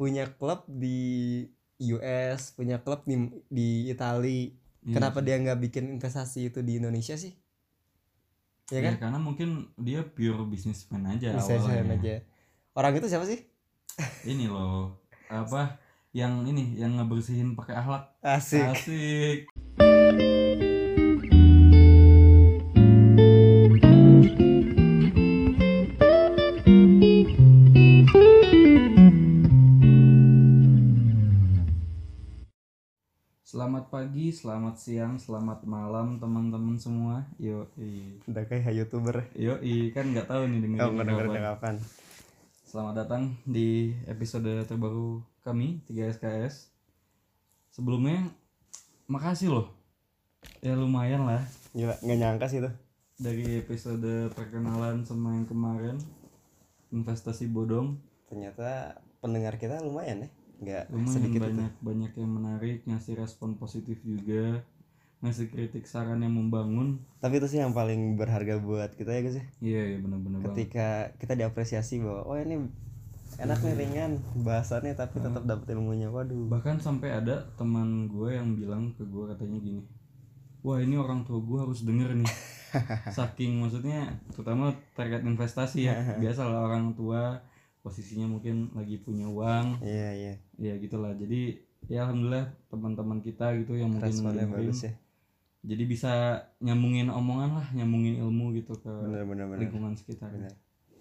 punya 0.00 0.24
klub 0.32 0.64
di 0.64 1.44
US 1.92 2.56
punya 2.56 2.80
klub 2.80 3.04
di 3.04 3.20
di 3.52 3.92
Itali. 3.92 4.56
Iya 4.80 4.96
kenapa 4.96 5.20
sih. 5.20 5.28
dia 5.28 5.36
nggak 5.36 5.60
bikin 5.60 5.84
investasi 5.92 6.48
itu 6.48 6.64
di 6.64 6.80
Indonesia 6.80 7.20
sih? 7.20 7.36
Ya 8.70 8.80
Ya, 8.80 8.80
kan? 8.88 8.94
karena 8.96 9.18
mungkin 9.20 9.68
dia 9.76 10.00
pure 10.00 10.40
businessman 10.48 11.04
aja 11.04 11.36
bisa 11.36 11.60
awalnya. 11.60 12.00
aja. 12.00 12.14
Orang 12.72 12.96
itu 12.96 13.06
siapa 13.12 13.28
sih? 13.28 13.44
Ini 14.24 14.48
loh 14.48 15.04
apa 15.28 15.76
yang 16.10 16.42
ini 16.48 16.80
yang 16.80 16.96
ngebersihin 16.96 17.52
pakai 17.52 17.76
akhlak 17.76 18.04
asik. 18.24 18.64
Asik. 18.72 19.38
Pagi, 33.90 34.30
selamat 34.30 34.78
siang, 34.78 35.18
selamat 35.18 35.66
malam 35.66 36.22
teman-teman 36.22 36.78
semua. 36.78 37.26
Yo, 37.42 37.66
udah 38.30 38.46
kayak 38.46 38.70
youtuber 38.70 39.26
yo, 39.34 39.58
kan 39.90 40.14
nggak 40.14 40.30
tahu 40.30 40.46
nih 40.46 40.62
dengerin 40.62 40.86
oh 40.86 40.94
kapan. 40.94 41.06
dengerin 41.10 41.42
kapan 41.42 41.74
Selamat 42.62 42.94
datang 43.02 43.34
di 43.42 43.90
episode 44.06 44.62
terbaru 44.62 45.26
kami 45.42 45.82
3SKS. 45.90 46.70
Sebelumnya 47.74 48.30
makasih 49.10 49.58
loh. 49.58 49.74
Ya 50.62 50.78
lumayan 50.78 51.26
lah 51.26 51.42
gila 51.74 51.98
nggak 51.98 52.18
nyangka 52.18 52.46
sih 52.46 52.62
tuh 52.62 52.74
dari 53.18 53.58
episode 53.58 54.30
perkenalan 54.34 55.02
sama 55.02 55.34
yang 55.34 55.46
kemarin 55.46 55.98
investasi 56.94 57.46
bodong 57.46 57.98
ternyata 58.26 58.98
pendengar 59.22 59.54
kita 59.54 59.78
lumayan 59.82 60.26
ya 60.26 60.30
nggak 60.60 60.92
lumayan 60.92 61.14
sedikit 61.16 61.40
itu. 61.40 61.46
banyak 61.48 61.72
banyak 61.80 62.12
yang 62.20 62.30
menarik 62.30 62.78
ngasih 62.84 63.14
respon 63.16 63.56
positif 63.56 63.98
juga 64.04 64.60
ngasih 65.20 65.52
kritik 65.52 65.84
saran 65.84 66.24
yang 66.24 66.32
membangun. 66.32 66.96
Tapi 67.20 67.44
itu 67.44 67.46
sih 67.52 67.60
yang 67.60 67.76
paling 67.76 68.16
berharga 68.16 68.56
buat 68.56 68.96
kita 68.96 69.12
ya 69.12 69.20
guys 69.20 69.36
ya 69.36 69.44
iya 69.60 69.82
iya 69.92 69.98
benar-benar 70.00 70.38
banget. 70.40 70.52
Ketika 70.56 70.88
kita 71.20 71.32
diapresiasi 71.36 72.00
bahwa 72.00 72.24
oh 72.24 72.36
ini 72.40 72.68
enak 73.36 73.58
nih 73.60 73.76
ringan 73.76 74.12
bahasannya 74.40 74.96
tapi 74.96 75.20
tetap 75.20 75.44
dapat 75.44 75.66
ilmunya 75.76 76.08
waduh. 76.08 76.48
Bahkan 76.48 76.80
sampai 76.80 77.12
ada 77.12 77.44
teman 77.60 78.08
gue 78.08 78.32
yang 78.32 78.56
bilang 78.56 78.96
ke 78.96 79.04
gue 79.04 79.24
katanya 79.28 79.60
gini 79.60 79.84
wah 80.60 80.78
ini 80.80 80.96
orang 80.96 81.24
tua 81.24 81.40
gue 81.40 81.58
harus 81.60 81.84
denger 81.84 82.16
nih. 82.16 82.32
Saking 83.16 83.60
maksudnya 83.64 84.14
terutama 84.30 84.72
terkait 84.94 85.24
investasi 85.24 85.90
ya. 85.90 85.96
Biasalah 86.20 86.68
orang 86.70 86.94
tua 86.94 87.40
posisinya 87.80 88.28
mungkin 88.28 88.70
lagi 88.76 89.00
punya 89.00 89.26
uang. 89.26 89.80
Iya 89.80 90.10
iya 90.12 90.34
ya 90.60 90.76
gitulah. 90.76 91.16
Jadi 91.16 91.56
ya 91.88 92.04
alhamdulillah 92.04 92.52
teman-teman 92.68 93.18
kita 93.24 93.56
gitu 93.64 93.80
yang 93.80 93.90
mungkin 93.90 94.12
responnya 94.12 94.46
bagus 94.46 94.84
ya. 94.84 94.92
Jadi 95.60 95.84
bisa 95.84 96.12
nyambungin 96.60 97.12
omongan 97.12 97.50
lah 97.60 97.66
nyambungin 97.76 98.20
ilmu 98.20 98.56
gitu 98.56 98.76
ke 98.80 98.88
benar 98.88 99.24
benar 99.28 99.44
benar. 99.48 99.60
lingkungan 99.60 99.92
sekitar. 99.96 100.32
Benar. 100.32 100.54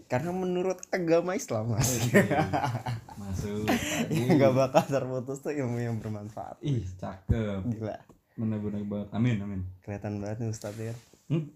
Karena 0.10 0.34
menurut 0.34 0.80
agama 0.90 1.38
Islam 1.38 1.78
mas. 1.78 1.86
Masuk. 3.22 3.70
Yang 4.10 4.30
nggak 4.42 4.54
bakal 4.58 4.84
terputus 4.90 5.40
tuh 5.46 5.54
ilmu 5.54 5.78
yang 5.78 6.02
bermanfaat. 6.02 6.58
Ih 6.66 6.82
cakep. 6.98 7.62
Gila. 7.78 8.00
Bener-bener 8.36 8.84
banget. 8.88 9.08
Amin 9.14 9.38
amin. 9.40 9.62
Kelihatan 9.86 10.18
banget 10.20 10.44
nih 10.44 10.50
Ustadz 10.50 10.82
ya. 10.82 10.96
Hmm. 11.30 11.54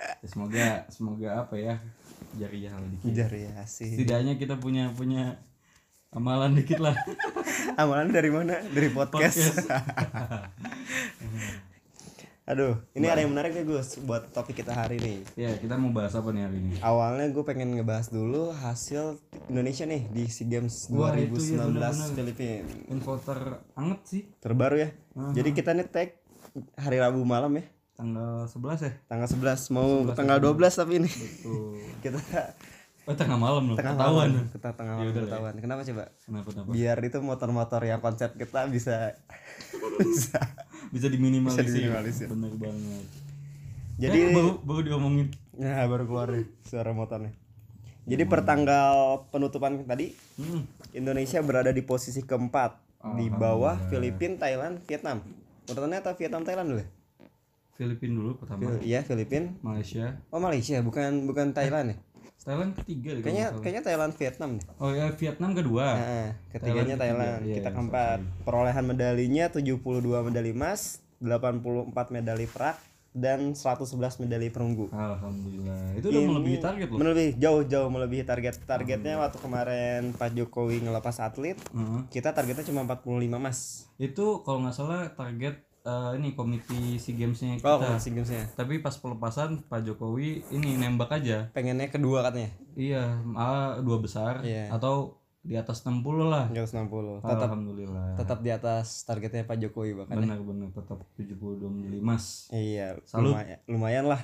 Ya, 0.00 0.24
semoga 0.24 0.66
semoga 0.88 1.28
apa 1.44 1.58
ya? 1.60 1.76
Jariah 2.38 2.72
dikit 2.96 3.12
jari 3.12 3.50
ya 3.50 3.66
sih. 3.66 3.98
Setidaknya 3.98 4.40
kita 4.40 4.56
punya 4.56 4.94
punya 4.94 5.42
amalan 6.10 6.58
dikit 6.58 6.82
lah. 6.82 6.96
Amalan 7.80 8.10
dari 8.10 8.30
mana? 8.34 8.58
Dari 8.66 8.90
podcast, 8.90 9.38
aduh 12.50 12.82
ini 12.98 13.06
ada 13.06 13.22
yang 13.22 13.30
menarik 13.30 13.54
nih 13.54 13.62
Gus 13.62 13.94
buat 14.02 14.26
topik 14.34 14.58
kita 14.58 14.74
hari 14.74 14.98
ini. 14.98 15.14
Ya 15.38 15.54
kita 15.54 15.78
mau 15.78 15.94
bahas 15.94 16.18
apa 16.18 16.34
nih 16.34 16.50
hari 16.50 16.58
ini? 16.58 16.74
Awalnya 16.82 17.30
gue 17.30 17.44
pengen 17.46 17.78
ngebahas 17.78 18.10
dulu 18.10 18.50
hasil 18.50 19.22
Indonesia 19.46 19.86
nih 19.86 20.02
di 20.10 20.26
SEA 20.26 20.50
Games 20.50 20.90
Wah, 20.90 21.14
itu 21.14 21.38
2019 21.38 21.46
ya, 21.46 21.62
benar-benar. 21.70 22.10
Filipina. 22.18 22.56
Info 22.90 23.12
teranget 23.22 24.00
sih. 24.02 24.22
Terbaru 24.42 24.76
ya. 24.82 24.90
Aha. 25.14 25.30
jadi 25.30 25.50
kita 25.54 25.70
nih 25.78 25.86
tag 25.86 26.10
hari 26.74 26.98
Rabu 26.98 27.22
malam 27.22 27.54
ya. 27.54 27.64
Tanggal 27.94 28.50
11 28.50 28.82
ya? 28.82 28.92
Tanggal 29.06 29.28
11 29.30 29.74
mau 29.76 29.88
tanggal 30.10 30.42
12 30.42 30.58
tapi 30.74 30.92
ini. 30.98 31.10
Tuh 31.46 31.78
kita 32.02 32.18
oh 33.02 33.14
tengah 33.14 33.36
malam 33.36 33.62
loh 33.64 33.74
tengah 33.74 33.94
ketahuan. 33.94 34.28
malam 34.30 34.46
kita 34.48 34.68
tengah 34.72 34.94
malam 34.94 35.02
Ya 35.02 35.08
udah 35.08 35.14
lah 35.14 35.20
ya. 35.20 35.26
ketahuan. 35.26 35.54
Kenapa 35.56 35.80
coba? 35.82 36.04
Kenapa 36.20 36.46
kenapa? 36.48 36.68
Biar 36.70 36.98
itu 37.00 37.18
motor-motor 37.20 37.80
yang 37.82 38.00
konsep 38.00 38.30
kita 38.34 38.60
bisa 38.66 38.96
bisa. 40.00 40.38
Bisa 40.88 41.06
diminimalisir. 41.06 41.62
Bisa 41.62 41.70
diminimalisir. 41.70 42.26
bener 42.26 42.52
banget. 42.56 43.06
Jadi 43.96 44.18
Eh, 44.18 44.32
baru 44.32 44.50
baru 44.60 44.80
diomongin. 44.82 45.28
Ya 45.52 45.84
baru 45.84 46.04
keluar 46.04 46.28
nih 46.30 46.48
suara 46.62 46.90
motornya. 46.90 47.30
Jadi 48.02 48.24
per 48.24 48.42
tanggal 48.42 48.92
penutupan 49.28 49.84
tadi 49.84 50.10
hmm. 50.34 50.94
Indonesia 50.94 51.38
berada 51.40 51.70
di 51.70 51.80
posisi 51.80 52.20
keempat 52.20 52.74
di 53.14 53.28
bawah 53.28 53.76
Filipina 53.86 54.34
Thailand 54.36 54.80
Vietnam. 54.82 55.20
Urutannya 55.64 56.00
atau 56.00 56.12
Vietnam 56.14 56.42
Thailand 56.42 56.68
dulu? 56.70 56.84
Filipina 57.72 58.12
dulu 58.14 58.30
pertama. 58.36 58.60
Fil- 58.60 58.82
Iya 58.82 59.00
Filipina. 59.00 59.52
Malaysia. 59.60 60.18
Oh 60.28 60.36
Malaysia 60.38 60.80
bukan 60.80 61.24
bukan 61.24 61.52
Thailand 61.52 61.86
ya 61.90 61.96
Thailand 62.40 62.72
ketiga 62.72 63.10
deh 63.12 63.22
kayaknya 63.22 63.46
kayaknya 63.60 63.82
Thailand 63.84 64.12
Vietnam 64.16 64.50
deh 64.56 64.66
oh 64.80 64.90
ya 64.90 65.06
Vietnam 65.12 65.50
kedua 65.52 65.86
Nah, 65.92 66.30
ketiganya 66.50 66.96
Thailand 66.96 67.00
Thailand, 67.00 67.40
ketiga, 67.40 67.50
iya, 67.50 67.56
kita 67.60 67.70
iya, 67.70 67.76
keempat. 67.76 68.18
Perolehan 68.42 68.84
medalinya 68.86 69.44
72 69.52 69.76
medali 70.24 70.50
emas, 70.50 70.80
84 71.20 71.92
medali 72.10 72.46
perak, 72.48 72.76
dan 73.10 73.52
111 73.52 74.22
medali 74.22 74.48
perunggu. 74.48 74.86
alhamdulillah 74.88 75.98
itu 75.98 76.06
udah 76.08 76.22
melebihi 76.22 76.58
target 76.62 76.86
loh 76.88 76.98
Melebihi 77.02 77.30
jauh-jauh 77.36 77.90
melebihi 77.90 78.24
target. 78.24 78.54
Targetnya 78.62 79.18
waktu 79.18 79.38
kemarin 79.42 80.00
Pak 80.14 80.30
Jokowi 80.32 80.78
ngelepas 80.80 81.18
atlet, 81.18 81.58
Heeh. 81.74 82.00
kita 82.08 82.30
targetnya 82.30 82.62
cuma 82.64 82.86
45 82.86 83.26
emas. 83.34 83.58
itu 83.98 84.40
kalau 84.46 84.64
nggak 84.64 84.74
salah 84.74 85.10
target 85.12 85.60
eh, 85.82 86.10
ini 86.14 86.32
komite 86.32 86.70
sea 86.96 87.12
gamesnya 87.12 87.56
kita 87.56 87.66
Oh, 87.66 87.80
SEA 87.94 88.12
Games-nya. 88.12 88.44
tapi 88.52 88.78
pas 88.78 88.92
pelepasan 88.92 89.62
Pak 89.62 89.80
Jokowi 89.82 90.44
ini 90.50 90.76
nembak 90.76 91.12
aja 91.12 91.48
Pengennya 91.50 91.86
kedua 91.86 92.22
katanya. 92.22 92.50
iya 92.72 93.16
ah, 93.32 93.78
dua 93.78 93.98
besar 93.98 94.40
Iya. 94.40 94.68
atau 94.70 95.16
di 95.40 95.54
atas 95.54 95.80
60 95.80 96.04
lah 96.22 96.52
160. 96.52 97.24
Tetap 97.24 97.48
alhamdulillah 97.48 98.12
tetap 98.14 98.38
di 98.38 98.50
atas 98.50 99.02
targetnya 99.02 99.42
Pak 99.42 99.56
Jokowi 99.58 99.96
bahkan. 99.96 100.14
ya. 100.14 100.20
benar-benar 100.20 100.68
tetap 100.70 101.00
72 101.14 101.40
medali 101.66 101.96
emas 101.98 102.48
Iya, 102.50 103.00
Salut. 103.02 103.32
lumayan, 103.32 103.58
lumayan 103.64 104.04
lah. 104.06 104.20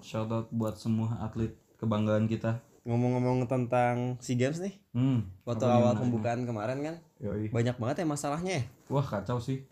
shout 0.00 0.26
out 0.26 0.48
buat 0.48 0.74
semua 0.74 1.16
atlet 1.18 1.52
kebanggaan 1.76 2.24
kita 2.24 2.64
Ngomong-ngomong 2.82 3.44
tentang 3.44 4.20
SEA 4.20 4.36
Games 4.38 4.56
nih, 4.58 4.76
hmm 4.92 5.24
waktu 5.42 5.64
awal 5.64 5.96
pembukaan 5.96 6.44
kemarin 6.44 6.80
kan 6.82 6.96
Yoi. 7.18 7.48
banyak 7.48 7.72
banget 7.74 7.96
ya 7.98 8.06
masalahnya 8.06 8.52
ya. 8.54 8.64
Wah 8.86 9.00
kacau 9.02 9.36
sih 9.38 9.64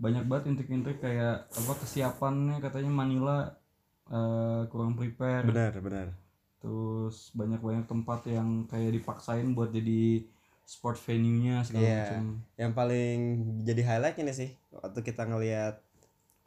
banyak 0.00 0.24
banget 0.24 0.44
intrik-intrik 0.48 0.98
kayak 0.98 1.44
apa 1.46 1.72
kesiapannya 1.76 2.56
katanya 2.58 2.88
Manila 2.90 3.36
eh, 4.08 4.62
kurang 4.66 4.94
prepare. 4.94 5.44
Benar, 5.44 5.72
benar. 5.78 6.08
terus 6.58 7.32
banyak-banyak 7.32 7.84
tempat 7.84 8.20
yang 8.26 8.66
kayak 8.66 8.92
dipaksain 8.92 9.48
buat 9.50 9.70
jadi 9.70 10.28
sport 10.62 10.96
venue-nya 10.98 11.62
segala 11.62 11.82
Iya. 11.82 11.96
macam. 11.98 12.24
Yang 12.54 12.72
paling 12.74 13.18
jadi 13.62 13.82
highlight 13.82 14.16
ini 14.18 14.32
sih 14.34 14.50
waktu 14.70 15.00
kita 15.00 15.24
ngelihat 15.24 15.80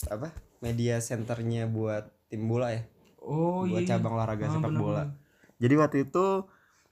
apa 0.05 0.29
media 0.59 0.99
centernya 0.99 1.65
buat 1.65 2.07
tim 2.27 2.45
bola 2.45 2.71
ya. 2.71 2.85
Oh 3.19 3.65
buat 3.65 3.81
iya. 3.81 3.89
cabang 3.91 4.13
olahraga 4.13 4.45
Ah, 4.45 4.51
sepak 4.51 4.69
bener-bener. 4.69 4.85
bola. 4.85 5.03
jadi 5.57 5.75
waktu 5.77 5.97
itu 6.03 6.25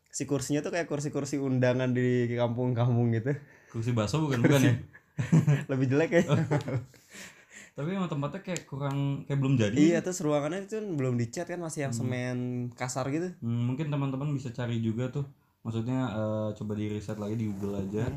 si 0.07 0.23
kursinya 0.23 0.59
tuh 0.59 0.71
kayak 0.71 0.88
kursi-kursi 0.88 1.38
undangan 1.38 1.91
di 1.91 2.25
kampung-kampung 2.33 3.13
gitu. 3.13 3.38
Kursi 3.69 3.91
bakso 3.91 4.18
bukan 4.19 4.41
bukan 4.41 4.62
ya 4.63 4.74
lebih 5.71 5.85
jelek 5.91 6.12
ya. 6.18 6.23
Tapi 7.77 7.95
emang 7.95 8.12
tempatnya 8.12 8.44
kayak 8.44 8.68
kurang 8.68 9.23
kayak 9.23 9.39
belum 9.39 9.56
jadi. 9.56 9.75
Iya 9.75 10.00
terus 10.03 10.19
ruangannya 10.19 10.68
itu 10.68 10.77
belum 10.83 11.15
dicat 11.15 11.47
kan 11.47 11.59
masih 11.63 11.88
yang 11.88 11.95
semen 11.95 12.68
kasar 12.75 13.07
gitu. 13.09 13.31
Hmm, 13.39 13.71
mungkin 13.71 13.88
teman-teman 13.88 14.27
bisa 14.35 14.51
cari 14.51 14.83
juga 14.83 15.07
tuh. 15.07 15.25
Maksudnya 15.63 16.00
eh, 16.12 16.50
coba 16.57 16.73
di 16.75 16.85
riset 16.91 17.15
lagi 17.15 17.39
di 17.39 17.47
Google 17.47 17.88
aja. 17.88 18.12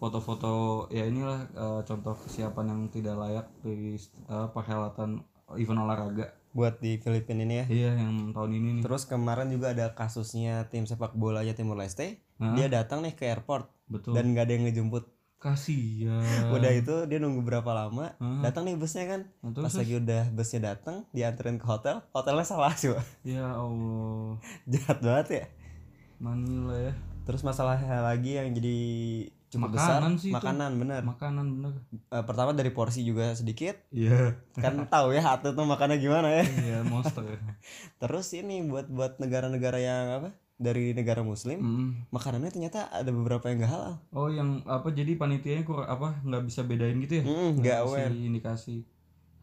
Foto-foto 0.00 0.86
ya 0.88 1.04
inilah 1.04 1.46
eh, 1.52 1.80
contoh 1.84 2.16
kesiapan 2.16 2.66
yang 2.72 2.80
tidak 2.88 3.14
layak 3.20 3.46
dari 3.60 4.00
eh, 4.00 4.48
perhelatan 4.50 5.20
event 5.60 5.80
olahraga. 5.84 6.32
Buat 6.54 6.80
di 6.80 6.96
Filipina 6.96 7.44
ini 7.44 7.54
ya. 7.60 7.66
Iya 7.68 7.90
yang 8.00 8.32
tahun 8.32 8.50
ini 8.56 8.68
nih. 8.80 8.82
Terus 8.88 9.04
kemarin 9.04 9.52
juga 9.52 9.76
ada 9.76 9.92
kasusnya 9.92 10.70
tim 10.72 10.88
sepak 10.88 11.12
bolanya 11.12 11.52
Timur 11.52 11.76
Leste. 11.76 12.24
Hah? 12.42 12.50
dia 12.58 12.66
datang 12.66 13.04
nih 13.04 13.14
ke 13.14 13.30
airport. 13.30 13.70
Betul. 13.86 14.16
Dan 14.16 14.34
nggak 14.34 14.48
ada 14.48 14.52
yang 14.58 14.64
ngejemput 14.66 15.04
kasihan 15.44 16.48
udah 16.48 16.72
itu 16.72 16.94
dia 17.04 17.20
nunggu 17.20 17.44
berapa 17.44 17.68
lama 17.68 18.16
Hah? 18.16 18.40
datang 18.40 18.64
nih 18.64 18.80
busnya 18.80 19.04
kan. 19.04 19.28
Nah, 19.44 19.52
terus, 19.52 19.64
pas 19.68 19.76
lagi 19.84 19.94
udah 20.00 20.22
busnya 20.32 20.60
datang 20.72 21.04
dianterin 21.12 21.60
ke 21.60 21.66
hotel 21.68 22.00
hotelnya 22.16 22.48
salah 22.48 22.72
sih 22.72 22.88
Pak. 22.88 23.04
ya 23.28 23.44
Allah. 23.52 24.40
Jahat 24.72 24.98
banget 25.04 25.26
ya. 25.28 25.44
Manila 26.16 26.72
ya. 26.72 26.92
Terus 27.28 27.44
masalahnya 27.44 28.00
lagi 28.00 28.40
yang 28.40 28.56
jadi 28.56 28.78
cukup 29.52 29.78
besar 29.78 30.02
Makanan 30.02 30.12
sih 30.18 30.28
itu. 30.28 30.34
makanan 30.34 30.70
bener. 30.80 31.00
Makanan 31.06 31.46
bener. 31.54 31.72
Eh, 32.10 32.24
pertama 32.26 32.50
dari 32.50 32.74
porsi 32.74 33.04
juga 33.04 33.36
sedikit. 33.36 33.76
Iya. 33.94 34.40
Kan 34.56 34.82
tahu 34.92 35.12
ya 35.14 35.22
atlet 35.36 35.52
tuh 35.52 35.68
makannya 35.68 36.00
gimana 36.00 36.28
ya. 36.40 36.44
Iya 36.44 36.78
monster 36.82 37.22
terus 38.02 38.32
ini 38.32 38.64
buat 38.64 38.88
buat 38.88 39.20
negara-negara 39.20 39.78
yang 39.78 40.06
apa 40.24 40.28
dari 40.56 40.90
negara 40.90 41.20
muslim 41.20 41.58
Mm. 41.58 41.90
makanannya 42.08 42.46
ternyata 42.48 42.86
ada 42.88 43.10
beberapa 43.10 43.48
yang 43.48 43.58
gak 43.58 43.72
halal. 43.72 43.94
Oh 44.10 44.28
yang 44.28 44.62
apa 44.64 44.88
jadi 44.88 45.14
panitianya 45.14 45.62
kurang 45.62 45.84
apa 45.84 46.20
nggak 46.20 46.42
bisa 46.44 46.62
bedain 46.62 46.94
gitu 46.98 47.20
ya? 47.20 47.24
Mm, 47.24 47.50
nggak 47.58 47.78
aware. 47.80 48.12
indikasi 48.12 48.86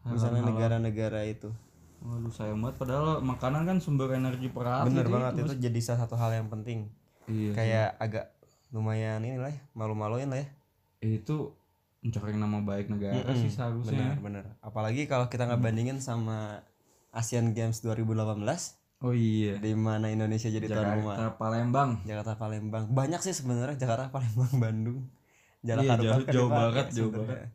Halal- 0.02 0.12
misalnya 0.12 0.42
negara-negara 0.44 1.20
itu. 1.24 1.52
Waduh 2.00 2.28
sayang 2.28 2.58
banget. 2.58 2.76
Padahal 2.76 3.20
makanan 3.20 3.62
kan 3.62 3.76
sumber 3.78 4.10
energi 4.10 4.48
per 4.48 4.66
atlet 4.66 4.90
bener 4.90 5.04
ya, 5.04 5.12
banget 5.12 5.32
Mas. 5.32 5.40
itu 5.44 5.52
jadi 5.62 5.80
salah 5.80 6.00
satu 6.02 6.16
hal 6.16 6.32
yang 6.32 6.48
penting. 6.48 6.90
Iya 7.24 7.50
kayak 7.52 7.88
agak 7.96 8.24
lumayan 8.68 9.20
inilah 9.20 9.48
ya 9.48 9.60
malu-maluin 9.72 10.26
lah 10.26 10.40
ya. 10.40 10.48
Itu 10.98 11.54
mencoreng 12.00 12.34
nama 12.34 12.58
baik 12.58 12.88
negara 12.88 13.22
Mm-mm, 13.22 13.38
sih 13.38 13.52
seharusnya. 13.52 14.18
Bener 14.18 14.42
bener. 14.42 14.44
Apalagi 14.58 15.06
kalau 15.06 15.28
kita 15.28 15.46
ngebandingin 15.46 16.00
sama 16.00 16.66
Asian 17.10 17.52
Games 17.52 17.78
2018 17.78 18.42
oh 19.02 19.12
iya. 19.12 19.58
Di 19.58 19.74
mana 19.74 20.06
Indonesia 20.06 20.46
jadi 20.46 20.64
tuan 20.64 20.86
rumah? 20.96 21.14
Jakarta 21.14 21.36
Palembang. 21.36 21.90
Jakarta 22.02 22.32
Palembang. 22.34 22.84
Banyak 22.88 23.20
sih 23.20 23.34
sebenarnya 23.34 23.76
Jakarta 23.76 24.08
Palembang 24.08 24.52
Bandung. 24.56 25.00
Jalan 25.60 25.82
Iya, 25.82 25.94
jauh- 25.96 26.26
jauh 26.28 26.50
banget, 26.50 26.86
jauh 26.90 27.10
sebenarnya. 27.10 27.46
banget. 27.46 27.48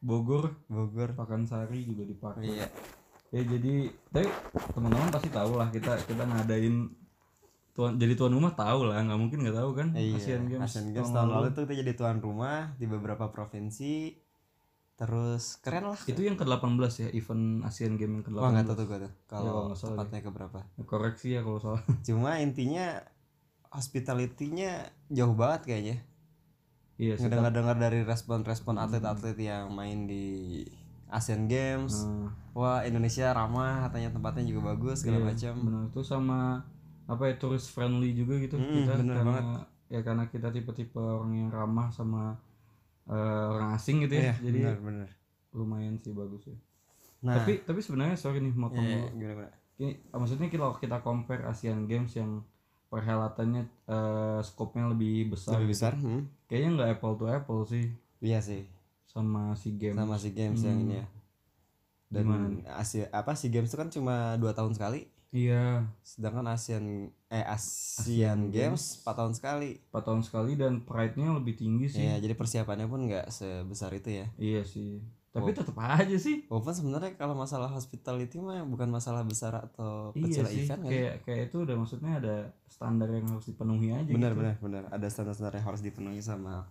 Bogor. 0.00 0.44
Bogor. 0.66 1.08
Pakansari 1.12 1.80
juga 1.82 2.02
dipakai. 2.02 2.44
Iya. 2.50 2.66
Ya 3.30 3.42
jadi 3.42 3.74
tapi 4.08 4.28
teman-teman 4.70 5.10
pasti 5.10 5.28
tahu 5.28 5.52
lah 5.56 5.66
kita 5.68 5.98
kita 6.00 6.22
ngadain 6.22 6.86
tuan 7.74 7.98
jadi 7.98 8.14
tuan 8.14 8.30
rumah 8.30 8.54
tahu 8.54 8.86
lah 8.86 9.02
nggak 9.02 9.18
mungkin 9.18 9.42
nggak 9.42 9.58
tahu 9.58 9.70
kan? 9.74 9.88
Iya 9.90 10.14
Asian 10.14 10.46
Games, 10.46 10.62
Asian 10.62 10.86
Games. 10.88 11.10
tahun 11.10 11.26
lalu. 11.26 11.50
tuh 11.50 11.62
kita 11.66 11.74
jadi 11.82 11.92
tuan 11.92 12.22
rumah 12.22 12.70
di 12.76 12.86
beberapa 12.86 13.26
provinsi 13.26 14.14
terus 14.94 15.58
keren 15.58 15.90
lah. 15.90 15.98
Itu 16.06 16.22
yang 16.22 16.38
ke-18 16.38 16.92
ya 17.02 17.08
event 17.10 17.66
Asian 17.66 17.98
Games 17.98 18.22
yang 18.22 18.24
ke-18 18.26 18.42
wah 18.42 18.50
nggak 18.54 18.66
tahu 18.70 18.76
tuh 18.78 18.86
gue 18.86 18.98
tuh. 19.02 19.12
Ya, 19.12 19.12
kalau 19.26 19.74
salah 19.74 19.90
tepatnya 19.98 20.20
ke 20.22 20.30
berapa 20.30 20.58
koreksi 20.86 21.28
ya 21.34 21.40
kalau 21.42 21.58
salah. 21.58 21.82
Cuma 22.06 22.38
intinya 22.38 23.02
hospitality-nya 23.74 24.94
jauh 25.10 25.34
banget 25.34 25.60
kayaknya. 25.66 25.96
Iya 26.94 27.18
sih 27.18 27.26
ngedengar-dengar 27.26 27.74
dari 27.74 28.06
respon-respon 28.06 28.78
atlet-atlet 28.78 29.34
yang 29.34 29.74
main 29.74 30.06
di 30.06 30.62
Asian 31.10 31.50
Games. 31.50 32.06
Nah, 32.06 32.30
wah 32.54 32.80
Indonesia 32.86 33.34
ramah 33.34 33.90
katanya 33.90 34.14
tempatnya 34.14 34.46
juga 34.46 34.74
bagus 34.74 35.02
segala 35.02 35.22
iya, 35.22 35.26
macam. 35.34 35.54
benar. 35.58 35.82
Itu 35.90 36.00
sama 36.06 36.62
apa 37.10 37.22
ya 37.28 37.34
tourist 37.36 37.74
friendly 37.74 38.14
juga 38.14 38.38
gitu. 38.38 38.58
Mm, 38.58 38.70
kita 38.70 38.92
bener 39.02 39.14
karena 39.18 39.32
banget. 39.34 39.46
ya 39.90 40.00
karena 40.06 40.24
kita 40.30 40.48
tipe-tipe 40.54 41.02
orang 41.02 41.32
yang 41.34 41.48
ramah 41.50 41.90
sama 41.90 42.38
eh, 43.08 43.44
orang 43.52 43.76
asing 43.76 44.04
gitu 44.04 44.14
ya. 44.16 44.32
Iya, 44.32 44.34
jadi 44.40 44.58
bener 44.60 44.76
bener 44.80 45.08
lumayan 45.54 45.94
sih 46.02 46.10
bagus 46.10 46.48
ya. 46.48 46.56
Nah. 47.24 47.40
Tapi 47.40 47.64
tapi 47.64 47.80
sebenarnya 47.80 48.16
sorry 48.18 48.40
nih 48.42 48.52
motong 48.52 48.84
iya, 48.84 49.06
dulu. 49.08 49.08
gimana 49.16 49.48
ini 49.74 49.98
maksudnya 50.14 50.46
kalau 50.54 50.70
kita 50.78 51.02
compare 51.02 51.42
Asian 51.50 51.90
Games 51.90 52.14
yang 52.14 52.46
perhelatannya 52.92 53.66
eh 53.90 54.40
skopnya 54.46 54.86
lebih 54.86 55.34
besar 55.34 55.58
lebih 55.58 55.74
gitu. 55.74 55.74
besar 55.74 55.92
hmm. 55.98 56.22
kayaknya 56.46 56.70
nggak 56.78 56.90
apple 56.98 57.14
to 57.18 57.24
apple 57.26 57.62
sih. 57.66 57.90
Iya 58.22 58.38
sih. 58.38 58.62
Sama 59.10 59.54
si 59.58 59.74
game 59.74 59.98
sama 59.98 60.14
si 60.14 60.30
games 60.30 60.62
yang 60.62 60.78
Hmm. 60.78 60.84
ini 60.86 60.94
ya. 61.02 61.06
Dan 62.14 62.24
Gimana 62.30 62.78
Asia 62.78 63.10
apa 63.10 63.34
si 63.34 63.50
games 63.50 63.66
itu 63.72 63.78
kan 63.78 63.90
cuma 63.90 64.38
dua 64.38 64.54
tahun 64.54 64.76
sekali 64.78 65.10
iya. 65.34 65.82
Sedangkan 66.00 66.46
Asian 66.46 67.10
eh 67.28 67.42
Asian 67.44 68.48
Games. 68.48 69.02
4 69.02 69.10
tahun 69.10 69.32
sekali. 69.34 69.82
4 69.90 70.06
tahun 70.06 70.22
sekali 70.22 70.54
dan 70.54 70.80
pride-nya 70.80 71.34
lebih 71.34 71.58
tinggi 71.58 71.90
sih. 71.90 72.06
Ya 72.06 72.16
jadi 72.16 72.32
persiapannya 72.32 72.86
pun 72.86 73.04
nggak 73.04 73.26
sebesar 73.28 73.90
itu 73.92 74.22
ya. 74.22 74.26
Iya 74.38 74.62
sih. 74.62 75.02
Tapi 75.34 75.50
Oh. 75.50 75.56
tetap 75.58 75.74
aja 75.74 76.14
sih. 76.14 76.46
Walaupun 76.46 76.70
sebenarnya 76.70 77.18
kalau 77.18 77.34
masalah 77.34 77.66
hospitality 77.66 78.38
mah 78.38 78.62
bukan 78.62 78.86
masalah 78.86 79.26
besar 79.26 79.58
atau 79.58 80.14
iya 80.14 80.30
kecil 80.30 80.44
sih 80.46 80.62
event 80.62 80.80
kan 80.80 80.90
kayak 80.94 81.14
kayak 81.26 81.42
itu 81.50 81.56
udah 81.66 81.74
maksudnya 81.74 82.12
ada 82.22 82.36
standar 82.70 83.10
yang 83.10 83.26
harus 83.26 83.50
dipenuhi 83.50 83.90
aja 83.90 84.06
benar 84.06 84.30
gitu. 84.30 84.38
benar 84.38 84.54
benar. 84.62 84.82
Ada 84.94 85.06
standar-standar 85.10 85.58
yang 85.58 85.66
harus 85.66 85.82
dipenuhi 85.82 86.22
sama 86.22 86.62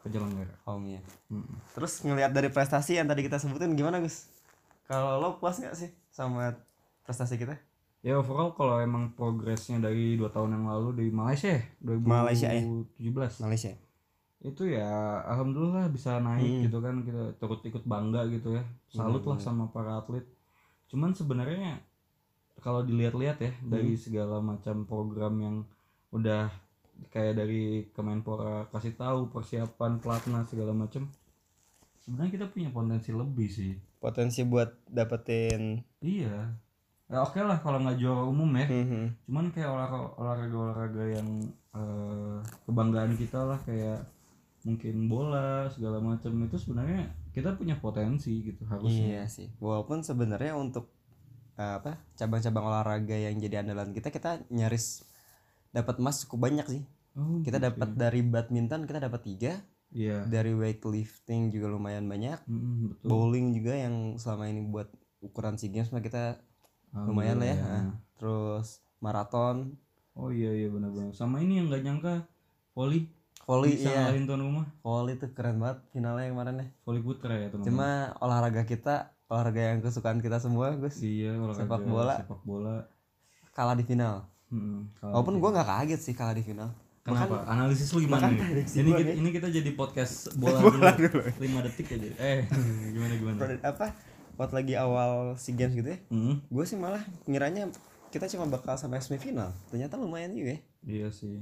penyelenggara. 0.00 0.52
kaumnya 0.64 1.00
Mm. 1.28 1.44
terus 1.72 2.00
ngelihat 2.00 2.32
dari 2.32 2.48
prestasi 2.48 2.96
yang 2.96 3.04
tadi 3.04 3.20
kita 3.20 3.36
sebutin 3.36 3.72
gimana 3.72 4.00
Gus? 4.00 4.28
Kalau 4.84 5.16
lo 5.16 5.36
puas 5.36 5.56
nggak 5.56 5.72
sih 5.72 5.88
sama 6.08 6.56
prestasi 7.04 7.36
kita 7.36 7.56
ya 8.00 8.16
overall 8.16 8.52
kalau 8.52 8.80
emang 8.80 9.12
progresnya 9.12 9.76
dari 9.76 10.16
dua 10.16 10.28
tahun 10.28 10.56
yang 10.56 10.64
lalu 10.66 10.88
dari 10.96 11.10
Malaysia 11.10 11.52
ya 11.52 11.62
2017 11.80 12.08
Malaysia, 12.08 12.48
ya. 12.48 12.62
Malaysia. 13.44 13.72
Itu 14.40 14.62
ya 14.64 14.88
alhamdulillah 15.26 15.92
bisa 15.92 16.16
naik 16.16 16.48
Hmm. 16.48 16.62
gitu 16.64 16.78
kan 16.80 16.94
kita 17.04 17.36
turut 17.36 17.60
ikut 17.60 17.84
bangga 17.84 18.24
gitu 18.28 18.56
ya. 18.56 18.64
Salut 18.88 19.20
lah 19.22 19.36
sama 19.36 19.68
para 19.68 20.00
atlet. 20.00 20.24
Cuman 20.88 21.12
sebenarnya 21.12 21.84
kalau 22.56 22.80
dilihat-lihat 22.80 23.36
ya 23.36 23.52
dari 23.60 23.92
Hmm. 23.94 24.00
segala 24.00 24.40
macam 24.40 24.84
program 24.84 25.34
yang 25.36 25.56
udah 26.08 26.48
kayak 27.08 27.36
dari 27.36 27.88
Kemenpora 27.92 28.68
kasih 28.68 28.92
tahu 28.92 29.28
persiapan 29.28 30.00
pelatnas 30.00 30.48
segala 30.48 30.72
macam 30.72 31.08
sebenarnya 32.00 32.32
kita 32.32 32.46
punya 32.48 32.68
potensi 32.68 33.12
lebih 33.12 33.48
sih. 33.48 33.72
Potensi 34.00 34.40
buat 34.42 34.72
dapetin 34.88 35.84
iya 36.00 36.48
ya 37.10 37.18
oke 37.20 37.40
lah 37.40 37.58
kalau 37.58 37.82
nggak 37.82 37.98
juara 37.98 38.22
umum 38.24 38.46
ya 38.54 38.66
Mhm. 38.70 39.04
cuman 39.26 39.46
kayak 39.50 39.66
olahraga 39.68 40.08
olahraga 40.16 40.56
olahraga 40.56 41.04
yang 41.10 41.28
eh, 41.70 42.38
kebanggaan 42.64 43.12
kita 43.14 43.40
lah 43.44 43.58
kayak 43.60 44.06
mungkin 44.60 45.06
bola 45.06 45.66
segala 45.68 45.98
macam 45.98 46.30
itu 46.44 46.54
sebenarnya 46.54 47.10
kita 47.30 47.54
punya 47.54 47.74
potensi 47.74 48.42
gitu 48.42 48.62
harusnya 48.66 49.06
Iya 49.06 49.22
sih. 49.26 49.48
Walaupun 49.56 50.02
sebenarnya 50.02 50.54
untuk 50.54 50.90
eh, 51.54 51.74
apa 51.76 51.98
cabang-cabang 52.14 52.64
olahraga 52.64 53.16
yang 53.16 53.38
jadi 53.38 53.62
andalan 53.62 53.90
kita 53.90 54.08
kita 54.08 54.42
nyaris 54.48 55.02
dapat 55.70 55.98
emas 55.98 56.22
cukup 56.22 56.46
banyak 56.46 56.66
sih. 56.68 56.82
Oh, 57.14 57.42
Kita 57.42 57.58
gitu 57.58 57.66
dapat 57.66 57.88
ya. 57.90 57.96
dari 58.00 58.20
badminton 58.22 58.86
kita 58.86 58.98
dapat 59.00 59.20
tiga, 59.24 59.52
iya 59.90 60.22
dari 60.24 60.54
weightlifting 60.54 61.50
juga 61.50 61.66
lumayan 61.66 62.06
banyak, 62.06 62.38
Mm, 62.46 62.94
betul 62.94 63.06
bowling 63.06 63.46
juga 63.52 63.74
yang 63.74 63.94
selama 64.14 64.46
ini 64.46 64.62
buat 64.64 64.86
ukuran 65.20 65.54
sea 65.54 65.68
games 65.68 65.90
mah 65.90 66.00
kita 66.00 66.38
lumayan 66.92 67.38
lah 67.38 67.46
ya. 67.46 67.54
Alhamdulillah. 67.54 67.82
Nah, 67.82 67.94
Terus 68.16 68.66
maraton, 68.98 69.56
oh 70.12 70.28
iya 70.28 70.52
iya 70.52 70.68
benar-benar 70.68 71.12
sama 71.12 71.40
ini 71.40 71.56
yang 71.56 71.66
nggak 71.66 71.82
nyangka 71.82 72.14
volley 72.70 73.08
volley 73.42 73.74
bisa 73.74 73.88
iya. 73.88 74.04
ngalahin 74.04 74.24
tuan 74.24 74.40
rumah 74.40 74.66
Volley 74.78 75.16
itu 75.16 75.26
keren 75.32 75.56
banget 75.56 75.80
finalnya 75.90 76.28
kemarin 76.28 76.60
ya. 76.60 76.66
volley 76.84 77.00
putra 77.00 77.34
ya 77.34 77.48
teman 77.48 77.64
Cuma 77.64 77.88
olahraga 78.18 78.62
kita, 78.62 79.08
olahraga 79.26 79.72
yang 79.72 79.80
kesukaan 79.80 80.20
kita 80.20 80.36
semua, 80.36 80.76
Gus, 80.76 81.00
iya 81.00 81.32
olahraga 81.32 81.64
sepak 81.64 81.80
bola. 81.82 82.14
sepak 82.20 82.40
bola 82.44 82.76
kalah 83.50 83.74
di 83.74 83.82
final. 83.82 84.28
Mm, 84.50 84.92
kalau- 84.94 85.12
Walaupun 85.16 85.34
gua 85.38 85.50
nggak 85.52 85.68
kaget 85.68 86.00
sih 86.02 86.14
kalah 86.14 86.32
di 86.32 86.42
final. 86.42 86.70
Kenapa? 87.00 87.48
Analisis 87.48 87.88
lu 87.90 88.04
gimana 88.04 88.28
makan 88.28 88.36
nih? 88.36 88.66
Ini 88.68 88.90
kita, 88.92 89.10
ini 89.16 89.28
kita 89.32 89.48
jadi 89.48 89.70
podcast 89.72 90.28
bola, 90.40 90.60
Bola 90.60 90.92
dulu. 90.94 91.08
dulu. 91.08 91.22
5 91.40 91.66
detik 91.66 91.86
aja. 91.96 92.08
Eh, 92.20 92.38
gimana 92.94 93.12
gimana? 93.16 93.38
Apa 93.64 93.86
waktu 94.34 94.54
lagi 94.56 94.74
awal 94.74 95.34
SEA 95.34 95.54
Games 95.54 95.74
gitu 95.74 95.88
ya 95.88 95.98
Hmm, 96.06 96.42
gue 96.44 96.64
sih 96.64 96.74
malah 96.74 97.00
ngiranya 97.24 97.70
kita 98.08 98.26
cuma 98.28 98.46
bakal 98.46 98.74
sampai 98.74 98.98
semifinal 98.98 99.50
ternyata 99.66 99.94
lumayan 99.94 100.30
juga 100.30 100.54
ya 100.54 100.60
iya 100.82 101.08
sih. 101.08 101.38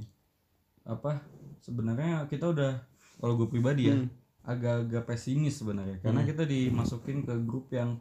Apa? 0.81 1.21
Sebenarnya 1.59 2.25
kita 2.25 2.49
udah 2.49 2.81
kalau 3.17 3.35
gue 3.35 3.47
pribadi 3.47 3.87
ya 3.87 3.95
Hmm. 3.95 4.09
agak-agak 4.41 5.03
pesimis 5.05 5.57
sebenarnya 5.57 5.99
karena 5.99 6.23
kita 6.23 6.43
dimasukin 6.43 7.21
ke 7.21 7.35
grup 7.41 7.69
yang 7.69 7.99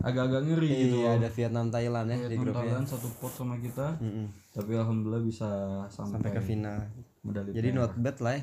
agak-agak 0.00 0.42
ngeri 0.44 0.68
gitu. 0.68 0.96
iya 0.98 1.16
ada 1.16 1.28
Vietnam 1.28 1.66
Thailand 1.68 2.06
ya 2.06 2.16
di 2.18 2.22
Vietnam 2.28 2.42
grupnya 2.44 2.60
Thailand 2.68 2.86
satu 2.86 3.08
pot 3.14 3.32
sama 3.32 3.56
kita, 3.56 3.86
Mm-mm. 3.96 4.26
tapi 4.52 4.74
alhamdulillah 4.74 5.22
bisa 5.22 5.48
sampai, 5.88 6.18
sampai 6.18 6.30
ke 6.30 6.40
final 6.42 6.76
medali. 7.20 7.50
jadi 7.52 7.68
not 7.70 7.94
bad 7.96 8.16
lah 8.18 8.34
ya 8.36 8.42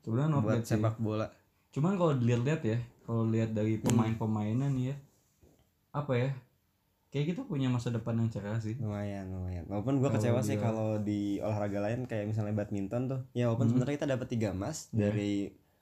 sebenarnya 0.00 0.30
not 0.30 0.40
buat 0.40 0.52
bad 0.52 0.62
sih. 0.62 0.70
sepak 0.72 0.96
bola 0.98 1.26
Cuman 1.70 1.94
kalau 1.94 2.12
dilihat-lihat 2.12 2.62
ya, 2.64 2.78
kalau 3.04 3.22
lihat 3.26 3.50
dari 3.50 3.78
Hmm. 3.78 3.84
pemain-pemainnya 3.86 4.66
nih 4.68 4.84
ya, 4.90 4.96
apa 5.90 6.12
ya? 6.12 6.30
Kayak 7.08 7.26
kita 7.28 7.42
punya 7.42 7.66
masa 7.66 7.90
depan 7.90 8.14
yang 8.14 8.28
cerah 8.28 8.54
sih. 8.56 8.78
lumayan 8.78 9.26
lumayan 9.28 9.66
walaupun 9.66 9.98
gue 9.98 10.10
kecewa 10.10 10.38
sih 10.40 10.54
kalau 10.56 10.94
di 10.96 11.20
olahraga 11.38 11.82
lain 11.82 12.06
kayak 12.06 12.24
misalnya 12.24 12.54
badminton 12.54 13.02
tuh 13.06 13.20
ya 13.32 13.46
walaupun 13.46 13.66
Hmm. 13.66 13.70
sebenarnya 13.74 13.94
kita 13.96 14.08
dapat 14.08 14.26
tiga 14.28 14.48
emas 14.50 14.86
Iya. 14.88 14.98
dari 15.04 15.32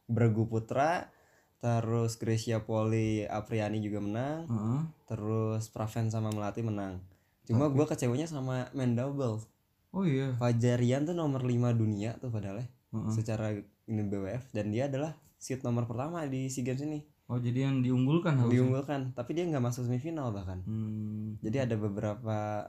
Bregu 0.06 0.44
Putra 0.44 1.12
terus 1.58 2.16
Gracia 2.16 2.62
Poli 2.62 3.24
Apriani 3.24 3.76
juga 3.78 3.98
menang 3.98 4.46
Heeh. 4.46 4.80
terus 5.06 5.68
Praven 5.68 6.08
sama 6.08 6.30
Melati 6.30 6.62
menang 6.62 7.04
cuma 7.44 7.68
gue 7.68 7.84
kecewanya 7.84 8.24
sama 8.24 8.72
main 8.72 8.94
double 8.94 9.44
Oh 9.90 10.04
iya. 10.04 10.32
Fajarian 10.34 11.02
tuh 11.02 11.12
nomor 11.12 11.40
5 11.40 11.52
dunia 11.74 12.16
tuh 12.16 12.28
padahal 12.28 12.60
ya 12.60 12.68
Heeh. 12.88 13.12
secara 13.12 13.52
ini 13.84 14.00
BWF 14.02 14.48
dan 14.50 14.68
dia 14.68 14.86
adalah 14.86 15.12
seat 15.36 15.60
nomor 15.60 15.84
pertama 15.84 16.24
di 16.24 16.48
SEA 16.48 16.64
Games 16.64 16.80
ini 16.80 17.04
Oh 17.28 17.36
jadi 17.36 17.68
yang 17.68 17.80
diunggulkan 17.80 18.34
harusnya. 18.36 18.56
diunggulkan 18.56 19.00
tapi 19.12 19.30
dia 19.32 19.44
nggak 19.44 19.60
masuk 19.60 19.84
semifinal 19.84 20.32
bahkan 20.32 20.64
Hmm. 20.64 21.36
jadi 21.38 21.64
ada 21.64 21.76
beberapa 21.76 22.68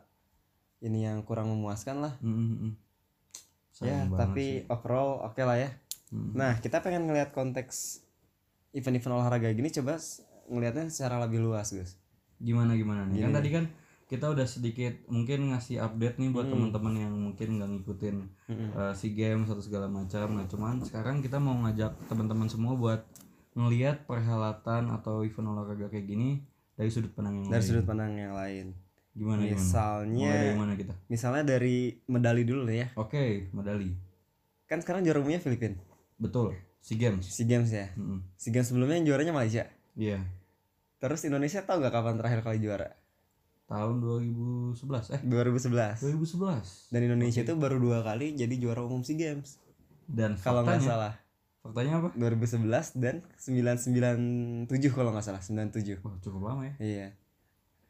ini 0.79 1.03
yang 1.03 1.23
kurang 1.23 1.47
memuaskan 1.49 1.99
lah 1.99 2.13
Hmm, 2.19 2.35
hmm, 2.35 2.57
hmm. 2.59 2.73
ya 3.79 4.03
tapi 4.09 4.45
overall 4.67 5.23
oke 5.23 5.39
lah 5.39 5.55
ya 5.57 5.71
Hmm. 6.09 6.33
nah 6.33 6.57
kita 6.57 6.79
pengen 6.79 7.05
ngelihat 7.05 7.31
konteks 7.31 8.01
event-event 8.71 9.13
olahraga 9.15 9.47
gini 9.49 9.69
coba 9.71 9.95
ngelihatnya 10.45 10.89
secara 10.89 11.21
lebih 11.21 11.39
luas 11.39 11.69
Gus 11.69 11.95
gimana 12.35 12.73
gimana 12.73 13.05
nih 13.05 13.21
kan 13.21 13.29
Gini. 13.29 13.37
tadi 13.37 13.49
kan 13.51 13.65
kita 14.05 14.25
udah 14.27 14.43
sedikit 14.43 15.05
mungkin 15.05 15.53
ngasih 15.53 15.77
update 15.79 16.17
nih 16.17 16.33
buat 16.33 16.49
teman-teman 16.49 16.93
yang 16.97 17.13
mungkin 17.13 17.47
nggak 17.55 17.69
ngikutin 17.71 18.15
Mm-mm. 18.49 18.69
uh, 18.73 18.89
si 18.91 19.13
games 19.13 19.45
atau 19.45 19.61
segala 19.61 19.85
macam 19.85 20.33
nah 20.33 20.43
cuman 20.43 20.81
sekarang 20.81 21.21
kita 21.21 21.37
mau 21.37 21.53
ngajak 21.61 21.93
teman-teman 22.09 22.49
semua 22.49 22.73
buat 22.73 23.05
ngelihat 23.59 24.07
perhelatan 24.07 24.87
atau 24.95 25.27
event 25.27 25.51
olahraga 25.51 25.91
kayak 25.91 26.07
gini 26.07 26.39
dari 26.79 26.87
sudut 26.87 27.11
pandang 27.11 27.43
yang 27.43 27.51
dari 27.51 27.59
lain? 27.59 27.67
sudut 27.67 27.85
pandang 27.85 28.11
yang 28.15 28.33
lain. 28.33 28.65
Gimana 29.11 29.41
gimana? 29.43 29.59
Misalnya 29.59 30.15
mulai 30.15 30.39
dari 30.39 30.55
mana 30.55 30.73
kita? 30.79 30.93
misalnya 31.11 31.43
dari 31.43 31.77
medali 32.07 32.43
dulu 32.47 32.71
ya. 32.71 32.87
Oke 32.95 33.51
medali. 33.51 33.91
Kan 34.71 34.79
sekarang 34.79 35.03
juara 35.03 35.19
umumnya 35.19 35.43
Filipina. 35.43 35.75
Betul 36.15 36.69
si 36.79 36.95
games. 36.95 37.27
SEA 37.27 37.45
Games 37.45 37.69
ya? 37.69 37.91
Mm-mm. 37.95 38.23
SEA 38.39 38.51
Games 38.55 38.67
sebelumnya 38.71 38.95
yang 38.99 39.07
juaranya 39.13 39.33
Malaysia. 39.35 39.67
Iya. 39.99 40.23
Terus 40.99 41.23
Indonesia 41.27 41.63
tahu 41.63 41.83
nggak 41.83 41.93
kapan 41.93 42.15
terakhir 42.19 42.39
kali 42.43 42.57
juara? 42.63 42.89
Tahun 43.69 44.01
2011 44.01 45.13
eh? 45.13 45.21
2011 45.29 46.01
2011 46.01 46.89
dan 46.89 47.01
Indonesia 47.05 47.41
itu 47.45 47.53
baru 47.53 47.77
dua 47.77 48.01
kali 48.01 48.33
jadi 48.33 48.55
juara 48.57 48.81
umum 48.81 49.05
SEA 49.05 49.19
Games. 49.19 49.61
Dan 50.09 50.39
kalau 50.41 50.65
nggak 50.65 50.81
salah 50.81 51.13
faktanya 51.59 51.99
apa? 51.99 52.09
2011 52.15 52.99
dan 52.99 53.21
997 53.35 54.67
kalau 54.95 55.11
nggak 55.11 55.25
salah 55.25 55.43
97 55.43 55.99
wah 56.01 56.15
cukup 56.23 56.41
lama 56.47 56.63
ya. 56.65 56.73
Iya. 56.79 57.07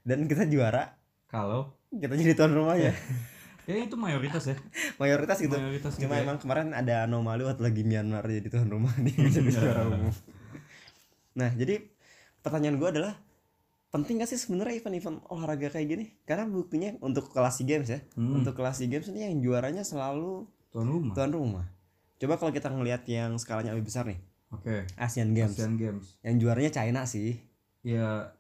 Dan 0.04 0.26
kita 0.26 0.50
juara. 0.50 0.98
Kalau? 1.30 1.78
Kita 1.94 2.14
jadi 2.18 2.34
tuan 2.34 2.54
rumah 2.54 2.78
ya. 2.78 2.94
Ya 3.70 3.86
itu 3.86 3.94
mayoritas 4.02 4.50
ya. 4.50 4.58
Mayoritas 4.98 5.38
gitu. 5.38 5.54
Mayoritas 5.54 5.94
gitu 5.94 6.10
cuma 6.10 6.18
ya. 6.18 6.26
emang 6.26 6.42
kemarin 6.42 6.74
ada 6.74 7.06
anomali 7.06 7.46
waktu 7.46 7.62
lagi 7.62 7.86
Myanmar 7.86 8.26
jadi 8.26 8.50
tuan 8.50 8.66
rumah 8.66 8.90
nih 8.98 9.14
jadi 9.38 9.46
juara 9.46 9.86
umum. 9.86 10.10
Nah 11.38 11.54
jadi 11.54 11.86
pertanyaan 12.42 12.82
gue 12.82 12.90
adalah 12.90 13.14
penting 13.94 14.26
gak 14.26 14.34
sih 14.34 14.42
sebenarnya 14.42 14.82
event-event 14.82 15.22
olahraga 15.30 15.70
kayak 15.70 15.86
gini? 15.86 16.06
Karena 16.26 16.50
buktinya 16.50 16.98
untuk 17.06 17.30
kelas 17.30 17.62
SEA 17.62 17.70
Games 17.70 17.94
ya. 17.94 18.02
Hmm, 18.18 18.42
untuk 18.42 18.58
kelas 18.58 18.82
SEA 18.82 18.90
Games 18.90 19.06
ini 19.14 19.30
yang 19.30 19.38
juaranya 19.38 19.86
selalu 19.86 20.50
tuan 20.74 20.90
rumah? 20.90 21.14
tuan 21.14 21.30
rumah 21.30 21.66
coba 22.20 22.36
kalau 22.36 22.52
kita 22.52 22.68
ngelihat 22.68 23.02
yang 23.06 23.36
skalanya 23.36 23.72
lebih 23.72 23.88
besar 23.88 24.04
nih. 24.04 24.20
Oke. 24.50 24.84
Asian 24.96 25.32
Games. 25.32 25.54
Asian 25.54 25.76
Games. 25.76 26.20
Yang 26.20 26.36
juaranya 26.40 26.72
China 26.74 27.02
sih. 27.04 27.40
Ya 27.80 28.34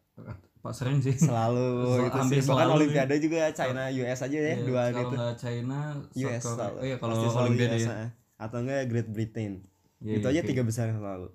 Pak 0.59 0.73
sering 0.73 0.99
sih. 0.99 1.15
Selalu 1.15 1.67
Sel- 1.89 2.05
itu 2.05 2.17
hampir 2.17 2.37
sih 2.37 2.45
bahkan 2.45 2.59
selalu 2.65 2.77
Olimpiade 2.77 3.15
juga 3.17 3.39
China 3.49 3.81
US 3.87 4.19
aja 4.19 4.37
ya 4.37 4.43
Iya, 4.49 4.55
dua 4.61 4.81
kalau 4.85 4.99
itu 4.99 5.15
nggak 5.15 5.35
China 5.37 5.77
US 5.95 6.43
oh 6.43 6.83
iya 6.83 6.95
kalau 6.97 7.15
Olimpiade 7.15 7.77
US, 7.77 7.85
ya. 7.85 7.93
ah. 7.95 8.09
atau 8.37 8.57
enggak 8.59 8.79
Great 8.85 9.09
Britain. 9.09 9.51
Iya, 9.99 10.13
itu 10.15 10.27
iya, 10.27 10.33
aja 10.33 10.41
oke. 10.41 10.49
tiga 10.49 10.63
besar 10.63 10.85
yang 10.87 10.99
selalu 10.99 11.27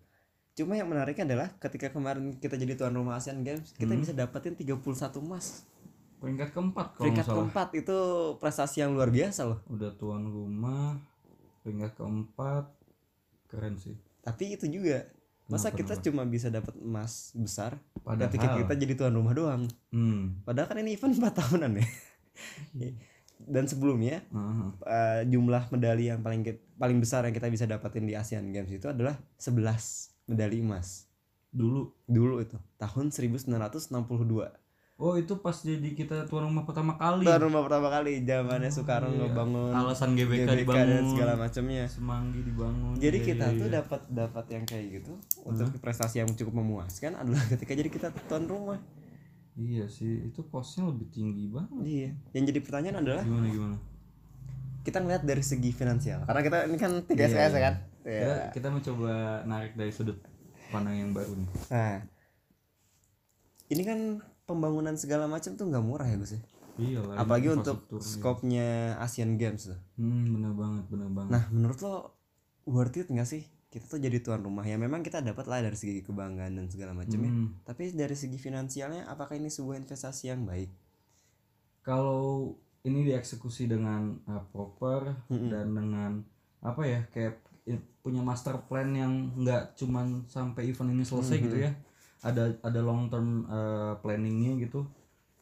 cuma 0.54 0.72
yang 0.72 0.86
menariknya 0.86 1.24
adalah 1.26 1.48
ketika 1.58 1.90
kemarin 1.90 2.36
kita 2.36 2.54
jadi 2.54 2.74
tuan 2.74 2.92
rumah 2.92 3.16
Asian 3.16 3.40
Games 3.40 3.72
kita 3.72 3.90
Hmm. 3.90 4.00
bisa 4.00 4.12
dapetin 4.12 4.54
31 4.54 4.78
emas. 5.18 5.64
Peringkat 6.16 6.48
keempat 6.50 6.86
kalau 6.90 7.00
peringkat 7.00 7.26
keempat 7.26 7.68
itu 7.74 7.96
prestasi 8.38 8.80
yang 8.80 8.92
luar 8.92 9.08
biasa 9.08 9.40
loh. 9.44 9.58
Udah 9.66 9.92
tuan 9.94 10.22
rumah 10.22 10.94
peringkat 11.64 11.96
keempat 11.96 12.68
keren 13.48 13.80
sih. 13.80 13.96
Tapi 14.20 14.54
itu 14.54 14.68
juga 14.68 15.08
masa 15.44 15.68
Kenapa, 15.68 15.76
kita 15.80 15.94
kenapa? 15.96 16.04
cuma 16.08 16.22
bisa 16.24 16.48
dapat 16.48 16.74
emas 16.80 17.12
besar 17.36 17.76
padahal. 18.00 18.32
ketika 18.32 18.48
kita 18.56 18.72
jadi 18.76 18.94
tuan 18.96 19.12
rumah 19.12 19.32
doang. 19.32 19.62
Hmm. 19.92 20.40
Padahal 20.44 20.68
kan 20.68 20.78
ini 20.80 20.96
event 20.96 21.16
4 21.16 21.40
tahunan 21.40 21.72
ya. 21.80 21.86
Dan 23.44 23.68
sebelumnya 23.68 24.24
aha. 24.32 24.66
eh, 24.88 25.20
jumlah 25.28 25.68
medali 25.68 26.08
yang 26.08 26.24
paling 26.24 26.40
paling 26.80 26.98
besar 27.02 27.28
yang 27.28 27.34
kita 27.36 27.52
bisa 27.52 27.68
dapatin 27.68 28.08
di 28.08 28.16
Asian 28.16 28.48
Games 28.48 28.72
itu 28.72 28.88
adalah 28.88 29.20
11 29.36 30.32
medali 30.32 30.64
emas. 30.64 31.04
Dulu. 31.52 31.92
Dulu 32.08 32.40
itu 32.40 32.56
tahun 32.80 33.12
1962 33.12 33.92
oh 35.04 35.20
itu 35.20 35.36
pas 35.44 35.52
jadi 35.52 35.84
kita 35.92 36.24
tuan 36.32 36.48
rumah 36.48 36.64
pertama 36.64 36.96
kali. 36.96 37.28
Tuan 37.28 37.44
rumah 37.44 37.60
pertama 37.60 37.92
kali 37.92 38.24
zamannya 38.24 38.72
Soekarno 38.72 39.12
iya. 39.12 39.28
ngebangun 39.28 39.72
alasan 39.76 40.16
GBK, 40.16 40.48
GBK 40.48 40.52
dibangun 40.64 40.88
dan 40.88 41.04
segala 41.12 41.32
macamnya 41.36 41.84
semanggi 41.84 42.40
dibangun. 42.40 42.94
Jadi 42.96 43.18
Iya, 43.20 43.26
kita 43.28 43.46
iya, 43.52 43.60
tuh 43.60 43.68
iya. 43.68 43.76
dapat 43.84 44.00
dapat 44.08 44.44
yang 44.48 44.64
kayak 44.64 44.84
gitu 44.96 45.12
untuk 45.44 45.68
prestasi 45.84 46.24
yang 46.24 46.30
cukup 46.32 46.64
memuaskan 46.64 47.20
adalah 47.20 47.44
ketika 47.52 47.76
jadi 47.76 47.90
kita 47.92 48.08
tuan 48.24 48.48
rumah. 48.48 48.80
Iya 49.54 49.86
sih 49.92 50.24
itu 50.32 50.40
posnya 50.48 50.88
lebih 50.88 51.12
tinggi 51.12 51.52
banget. 51.52 51.84
Iya 51.84 52.10
yang 52.32 52.44
jadi 52.48 52.60
pertanyaan 52.64 52.96
adalah 53.04 53.22
gimana 53.28 53.48
gimana? 53.52 53.76
kita 54.84 55.00
ngeliat 55.00 55.24
dari 55.24 55.40
segi 55.40 55.72
finansial 55.72 56.28
karena 56.28 56.40
kita 56.44 56.56
ini 56.68 56.76
kan 56.76 56.92
tiga 57.08 57.24
Iya, 57.24 57.32
SKS 57.32 57.52
iya. 57.52 57.60
kan? 57.60 57.74
Kita, 58.04 58.08
Iya. 58.08 58.34
kita 58.52 58.68
mencoba 58.68 59.12
narik 59.48 59.72
dari 59.76 59.92
sudut 59.92 60.20
pandang 60.68 60.96
yang 60.96 61.10
baru 61.16 61.32
nih. 61.36 61.48
Nah 61.72 61.94
ini 63.72 63.82
kan 63.84 64.00
pembangunan 64.44 64.94
segala 64.96 65.24
macam 65.28 65.56
tuh 65.56 65.66
nggak 65.68 65.84
murah 65.84 66.08
ya 66.08 66.16
Gus 66.20 66.36
ya? 66.36 66.42
Iya 66.74 67.00
lah 67.06 67.14
apalagi 67.22 67.54
untuk 67.54 67.86
skopnya 68.02 68.98
Asian 68.98 69.38
Games 69.38 69.70
tuh. 69.70 69.78
Hmm 69.96 70.26
bener 70.26 70.52
banget 70.52 70.84
bener 70.90 71.08
banget. 71.10 71.30
Nah 71.30 71.42
menurut 71.54 71.78
lo 71.80 71.94
worth 72.68 72.98
it 72.98 73.08
nggak 73.08 73.28
sih? 73.28 73.46
Kita 73.70 73.90
tuh 73.90 73.98
jadi 73.98 74.22
tuan 74.22 74.42
rumah. 74.42 74.62
Ya 74.66 74.78
memang 74.78 75.02
kita 75.02 75.22
dapat 75.22 75.46
lah 75.50 75.62
dari 75.62 75.74
segi 75.74 76.02
kebanggaan 76.02 76.58
dan 76.58 76.66
segala 76.70 76.94
macamnya 76.94 77.30
Hmm, 77.30 77.58
tapi 77.66 77.90
dari 77.90 78.14
segi 78.14 78.38
finansialnya 78.38 79.06
apakah 79.10 79.34
ini 79.34 79.50
sebuah 79.50 79.82
investasi 79.82 80.30
yang 80.30 80.46
baik? 80.46 80.70
Kalau 81.84 82.54
ini 82.84 83.08
dieksekusi 83.08 83.66
dengan 83.66 84.20
uh, 84.28 84.44
proper 84.52 85.16
Mm-mm. 85.32 85.50
dan 85.50 85.66
dengan 85.72 86.10
apa 86.64 86.82
ya 86.84 87.00
kayak 87.12 87.40
punya 88.04 88.20
master 88.20 88.60
plan 88.68 88.92
yang 88.92 89.32
nggak 89.40 89.72
cuman 89.80 90.28
sampai 90.28 90.68
event 90.68 90.92
ini 90.92 91.04
selesai 91.04 91.40
gitu 91.40 91.56
ya 91.56 91.72
ada 92.24 92.56
ada 92.64 92.80
long 92.80 93.12
term 93.12 93.44
uh, 93.46 94.00
planningnya 94.00 94.64
gitu. 94.64 94.88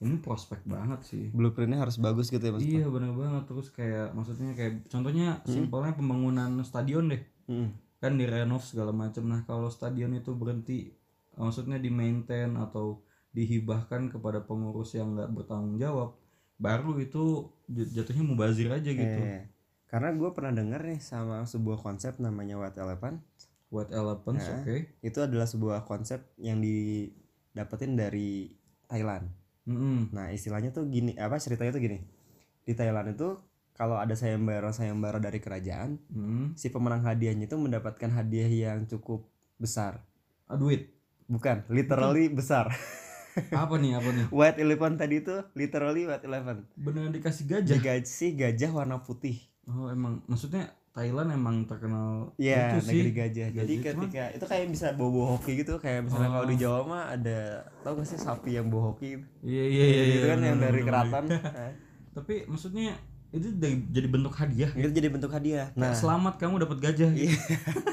Ini 0.03 0.19
prospek 0.19 0.67
banget 0.67 1.07
sih. 1.07 1.31
Blueprintnya 1.31 1.79
harus 1.79 1.95
bagus 2.03 2.27
gitu 2.27 2.43
ya 2.43 2.53
mas? 2.53 2.67
Iya 2.67 2.91
bener 2.91 3.15
banget. 3.15 3.47
Terus 3.47 3.71
kayak 3.71 4.11
maksudnya 4.19 4.51
kayak 4.59 4.91
contohnya 4.91 5.39
simpelnya 5.47 5.95
pembangunan 5.95 6.59
stadion 6.67 7.07
deh. 7.07 7.23
Mm-mm. 7.49 7.75
kan 8.03 8.19
direnov 8.19 8.62
segala 8.67 8.91
macam 8.91 9.31
nah 9.31 9.47
kalau 9.47 9.71
stadion 9.71 10.11
itu 10.15 10.35
berhenti 10.35 10.91
maksudnya 11.39 11.79
di 11.79 11.87
maintain 11.87 12.51
atau 12.59 13.03
dihibahkan 13.31 14.12
kepada 14.12 14.43
pengurus 14.43 14.99
yang 14.99 15.15
nggak 15.17 15.31
bertanggung 15.31 15.79
jawab 15.79 16.19
baru 16.61 16.99
itu 17.01 17.51
jatuhnya 17.71 18.23
mubazir 18.23 18.71
aja 18.71 18.91
gitu. 18.91 19.21
Eh, 19.23 19.49
karena 19.91 20.15
gue 20.15 20.31
pernah 20.31 20.53
dengar 20.55 20.85
nih 20.85 21.01
sama 21.01 21.43
sebuah 21.43 21.81
konsep 21.81 22.21
namanya 22.23 22.61
White 22.61 22.79
Elephant 22.79 23.19
White 23.73 23.91
Elephants 23.91 24.45
Nah. 24.45 24.61
oke. 24.61 24.76
itu 25.00 25.19
adalah 25.19 25.49
sebuah 25.49 25.83
konsep 25.83 26.21
yang 26.37 26.61
didapetin 26.61 27.97
dari 27.97 28.52
Thailand. 28.87 29.33
Mm-mm. 29.62 30.11
nah 30.11 30.26
istilahnya 30.29 30.69
tuh 30.69 30.85
gini 30.87 31.14
apa 31.17 31.38
ceritanya 31.38 31.71
tuh 31.71 31.81
gini. 31.81 31.99
Di 32.62 32.75
Thailand 32.75 33.11
itu 33.11 33.38
kalau 33.73 33.97
ada 33.97 34.12
sayembara 34.12 34.69
sayembara 34.71 35.17
dari 35.17 35.38
kerajaan 35.38 35.97
Mm. 36.07 36.52
si 36.52 36.69
pemenang 36.69 37.00
hadiahnya 37.00 37.47
itu 37.47 37.57
mendapatkan 37.57 38.11
hadiah 38.11 38.47
yang 38.47 38.85
cukup 38.85 39.25
besar. 39.57 40.05
Ah, 40.45 40.55
duit? 40.55 40.93
Bukan 41.25 41.64
literally 41.67 42.29
besar. 42.29 42.69
Apa 43.49 43.81
nih 43.81 43.97
apa 43.97 44.12
nih? 44.12 44.26
White 44.29 44.61
elephant 44.61 45.00
tadi 45.00 45.25
itu 45.25 45.33
literally 45.55 46.05
white 46.05 46.21
elephant. 46.21 46.69
Beneran 46.76 47.17
dikasih 47.17 47.49
gajah? 47.49 47.81
Dikasih 47.81 48.37
gajah 48.37 48.69
warna 48.69 49.00
putih. 49.00 49.41
Oh 49.64 49.88
emang 49.88 50.21
maksudnya 50.26 50.69
Thailand 50.92 51.28
emang 51.30 51.64
terkenal 51.64 52.37
Iya, 52.37 52.76
itu 52.76 52.84
sih 52.84 53.00
negeri 53.00 53.11
gajah. 53.14 53.49
Jadi 53.50 53.72
Gajah, 53.75 53.90
cuman- 53.90 54.04
ketika 54.04 54.25
itu 54.30 54.44
kayak 54.46 54.66
bisa 54.68 54.87
bawa-bawa 54.92 55.26
hoki 55.32 55.52
gitu, 55.56 55.75
kayak 55.76 56.00
misalnya 56.04 56.28
Oh. 56.28 56.34
kalau 56.34 56.46
di 56.46 56.56
Jawa 56.56 56.80
mah 56.82 57.02
ada 57.11 57.38
tau 57.80 57.92
gak 57.94 58.04
sih 58.04 58.16
sapi 58.16 58.50
yang 58.52 58.68
bawa 58.68 58.92
hoki 58.92 59.08
gitu. 59.14 59.26
iya 59.42 59.64
iya 59.66 59.84
iya 59.87 60.02
Gitu 60.04 60.18
iya, 60.18 60.28
kan 60.28 60.38
yang 60.42 60.58
dari 60.58 60.72
bener, 60.75 60.87
keraton. 60.87 61.25
Nah, 61.26 61.40
tapi 62.16 62.34
maksudnya 62.44 62.92
itu 63.30 63.49
dari- 63.54 63.88
jadi 63.88 64.06
bentuk 64.06 64.34
hadiah 64.34 64.70
itu 64.70 64.90
jadi 64.90 65.08
bentuk 65.08 65.32
hadiah. 65.32 65.66
Nah, 65.72 65.80
Nah, 65.82 65.92
selamat 65.94 66.34
kamu 66.37 66.54
dapat 66.61 66.78
gajah 66.78 67.11
gitu. 67.11 67.25
Iya. 67.25 67.37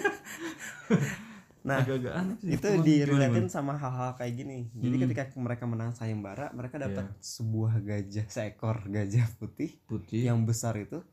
nah 1.59 1.75
agak-agak 1.77 2.13
aneh 2.13 2.35
sih 2.39 2.55
itu 2.55 2.67
direlatin 2.81 3.47
sama 3.47 3.75
hal-hal 3.75 4.15
kayak 4.15 4.33
gini. 4.33 4.71
Jadi 4.73 4.95
Hmm. 4.95 5.03
ketika 5.05 5.23
mereka 5.37 5.63
menang 5.63 5.91
sayembara, 5.91 6.51
mereka 6.51 6.75
dapat 6.77 7.03
Iya. 7.05 7.19
sebuah 7.21 7.73
gajah, 7.79 8.25
seekor 8.27 8.77
gajah 8.85 9.27
putih 9.37 9.75
putih 9.85 10.23
yang 10.25 10.43
besar 10.43 10.75
itu 10.75 11.03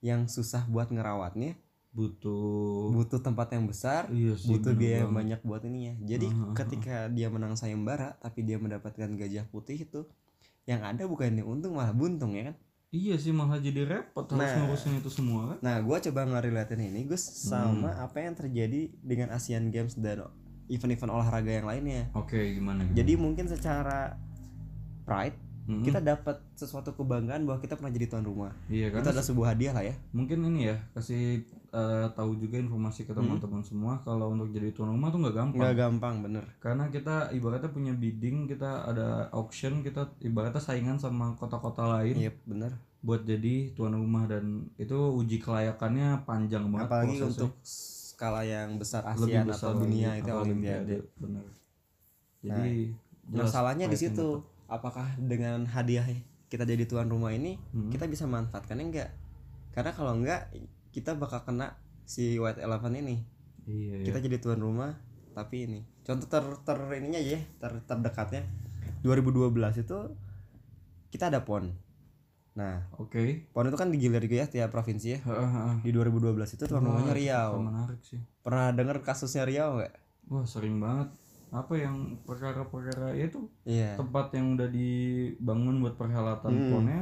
yang 0.00 0.26
susah 0.26 0.64
buat 0.64 0.88
ngerawatnya, 0.88 1.56
butuh 1.90 2.88
butuh 2.90 3.18
tempat 3.18 3.52
yang 3.52 3.64
besar, 3.64 4.08
iya 4.08 4.32
sih 4.32 4.48
butuh 4.48 4.72
biaya 4.72 5.02
yang 5.02 5.10
banget. 5.10 5.36
banyak 5.36 5.40
buat 5.42 5.62
ininya. 5.62 5.94
Jadi 6.00 6.26
Ah, 6.26 6.34
ah, 6.34 6.44
ah. 6.44 6.54
ketika 6.56 6.94
dia 7.08 7.28
menang 7.28 7.54
sayembara 7.54 8.16
tapi 8.16 8.40
dia 8.40 8.56
mendapatkan 8.56 9.10
gajah 9.10 9.44
putih 9.46 9.76
itu 9.80 10.06
yang 10.64 10.80
ada 10.80 11.02
bukan 11.04 11.34
yang 11.34 11.48
untung 11.50 11.74
malah 11.74 11.90
buntung 11.90 12.32
ya 12.32 12.52
kan. 12.52 12.56
iya 12.90 13.14
sih 13.14 13.30
malah 13.30 13.56
jadi 13.56 13.86
repot 13.86 14.26
harus 14.26 14.38
Nah. 14.50 14.66
ngurusin 14.66 14.98
itu 14.98 15.06
semua 15.08 15.40
kan 15.46 15.58
Nah, 15.60 15.76
gua 15.78 15.98
coba 16.00 16.26
ngerelatin 16.26 16.80
ini 16.80 17.06
Gus 17.06 17.22
Hmm. 17.22 17.38
sama 17.46 17.90
apa 17.96 18.18
yang 18.18 18.34
terjadi 18.34 18.90
dengan 18.98 19.30
Asian 19.30 19.70
Games 19.70 19.94
dan 19.94 20.26
event-event 20.66 21.06
olahraga 21.08 21.50
yang 21.52 21.66
lainnya. 21.66 22.10
oke 22.12 22.34
gimana, 22.34 22.82
gimana? 22.82 22.94
Jadi 22.94 23.12
mungkin 23.14 23.46
secara 23.46 24.18
pride 25.02 25.38
Mm-mm. 25.70 25.86
kita 25.86 26.02
dapat 26.02 26.42
sesuatu 26.58 26.90
kebanggaan 26.98 27.46
bahwa 27.46 27.62
kita 27.62 27.78
pernah 27.78 27.94
jadi 27.94 28.10
tuan 28.10 28.26
rumah. 28.26 28.50
Iya 28.66 28.90
kan? 28.90 29.06
Itu 29.06 29.08
adalah 29.14 29.26
sebuah 29.30 29.46
hadiah 29.54 29.70
lah 29.70 29.84
ya. 29.86 29.94
Mungkin 30.10 30.42
ini 30.50 30.66
ya 30.66 30.76
kasih 30.98 31.46
eh, 31.70 32.06
tahu 32.18 32.34
juga 32.42 32.58
informasi 32.58 33.06
ke 33.06 33.14
teman-teman 33.14 33.62
semua 33.62 34.02
kalau 34.02 34.34
untuk 34.34 34.50
jadi 34.50 34.74
tuan 34.74 34.90
rumah 34.90 35.14
tuh 35.14 35.22
nggak 35.22 35.36
gampang. 35.38 35.62
Nggak 35.62 35.76
gampang 35.78 36.14
bener. 36.26 36.44
Karena 36.58 36.90
kita 36.90 37.30
ibaratnya 37.30 37.70
punya 37.70 37.94
bidding 37.94 38.50
kita 38.50 38.90
ada 38.90 39.30
auction 39.30 39.86
kita 39.86 40.10
ibaratnya 40.18 40.58
saingan 40.58 40.98
sama 40.98 41.38
kota-kota 41.38 41.86
lain 41.86 42.18
iya 42.18 42.34
bener. 42.42 42.74
buat 43.00 43.24
jadi 43.24 43.72
tuan 43.72 43.96
rumah 43.96 44.28
dan 44.28 44.68
itu 44.76 44.92
uji 44.92 45.40
kelayakannya 45.40 46.20
panjang 46.28 46.68
banget 46.68 46.84
apalagi 46.84 47.16
prosesnya. 47.16 47.48
untuk 47.48 47.52
skala 47.64 48.42
yang 48.44 48.76
besar 48.76 49.00
lebih 49.16 49.40
ASEAN 49.40 49.46
besar 49.48 49.72
atau 49.72 49.80
dunia 49.80 50.10
itu 50.18 50.30
olimpiade. 50.34 50.96
Bener. 51.16 51.46
Jadi 52.44 52.92
jelas 53.30 53.46
masalahnya 53.48 53.86
di 53.86 53.96
situ 53.96 54.42
apakah 54.70 55.18
dengan 55.18 55.66
hadiah 55.66 56.06
kita 56.46 56.62
jadi 56.62 56.86
tuan 56.86 57.10
rumah 57.10 57.34
ini 57.34 57.58
Hmm. 57.74 57.90
kita 57.90 58.06
bisa 58.06 58.24
manfaatkannya 58.24 58.86
enggak 58.86 59.10
karena 59.70 59.90
kalau 59.90 60.14
enggak 60.14 60.50
kita 60.90 61.14
bakal 61.14 61.42
kena 61.42 61.78
si 62.02 62.34
white 62.38 62.58
elephant 62.58 62.94
ini. 62.94 63.22
Iya 63.66 64.02
iya. 64.02 64.06
kita 64.06 64.18
jadi 64.18 64.38
tuan 64.38 64.58
rumah 64.58 64.98
tapi 65.30 65.66
ini. 65.66 65.80
Contoh 66.02 66.26
ter, 66.26 66.42
ter 66.66 66.78
ininya 66.98 67.22
ya 67.22 67.38
ter, 67.58 67.70
terdekatnya. 67.86 68.42
2012 69.06 69.54
itu 69.78 69.98
kita 71.08 71.30
ada 71.30 71.46
pon. 71.46 71.70
Nah 72.58 72.90
oke. 72.98 73.46
pon 73.54 73.70
itu 73.70 73.78
kan 73.78 73.94
digilir 73.94 74.26
gitu 74.26 74.42
ya 74.42 74.50
tiap 74.50 74.74
provinsi 74.74 75.06
ya. 75.14 75.18
Di 75.78 75.94
2012 75.94 76.34
itu 76.58 76.64
tuan 76.66 76.82
rumahnya 76.82 77.14
Riau. 77.14 77.62
menarik 77.62 78.02
sih. 78.02 78.18
Pernah 78.42 78.74
denger 78.74 79.06
kasusnya 79.06 79.46
Riau 79.46 79.78
nggak? 79.78 79.94
Wah 80.34 80.42
sering 80.46 80.82
banget 80.82 81.14
apa 81.50 81.74
yang 81.74 81.96
perkara-perkara 82.22 83.10
ya 83.12 83.26
itu 83.26 83.40
iya. 83.64 83.94
tempat 83.94 84.30
yang 84.32 84.54
udah 84.54 84.70
dibangun 84.70 85.78
buat 85.78 85.94
perhelatan 85.94 86.46
Hmm. 86.48 86.70
ponnya 86.70 87.00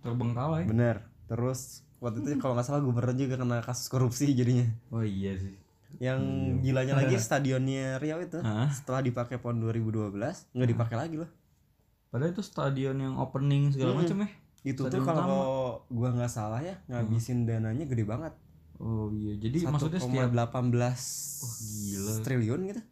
terbengkalai. 0.00 0.64
Bener. 0.64 1.02
Terus 1.26 1.82
waktu 1.98 2.22
itu 2.22 2.38
kalau 2.38 2.54
nggak 2.54 2.64
salah 2.64 2.78
gubernur 2.78 3.12
juga 3.12 3.34
kena 3.36 3.58
kasus 3.58 3.86
korupsi 3.86 4.30
jadinya. 4.30 4.70
Oh 4.88 5.02
iya 5.02 5.34
sih. 5.34 5.58
Yang 5.98 6.20
gilanya 6.62 6.94
lagi 6.96 7.18
stadionnya 7.20 7.98
Riau 7.98 8.20
itu. 8.20 8.38
Hah? 8.38 8.70
setelah 8.70 9.02
dipakai 9.02 9.36
pon 9.36 9.58
2012 9.58 10.14
nggak 10.54 10.68
dipakai 10.68 10.96
lagi 10.96 11.16
loh. 11.18 11.30
Padahal 12.08 12.30
itu 12.30 12.40
stadion 12.40 12.96
yang 12.96 13.14
opening 13.14 13.68
segala 13.68 13.92
Hmm. 13.92 14.00
macam 14.00 14.16
ya? 14.22 14.28
Itu 14.64 14.86
tuh 14.86 15.02
kalau 15.02 15.42
gua 15.86 16.08
nggak 16.12 16.30
salah 16.30 16.58
ya 16.58 16.78
ngabisin 16.86 17.44
dananya 17.44 17.82
gede 17.84 18.02
banget. 18.02 18.30
Oh 18.78 19.10
iya 19.10 19.34
jadi 19.34 19.66
maksudnya 19.66 19.98
setiap 19.98 20.30
1,18 20.30 20.70
Oh, 21.42 21.50
gila. 21.58 22.12
triliun 22.22 22.60
gitu 22.64 22.82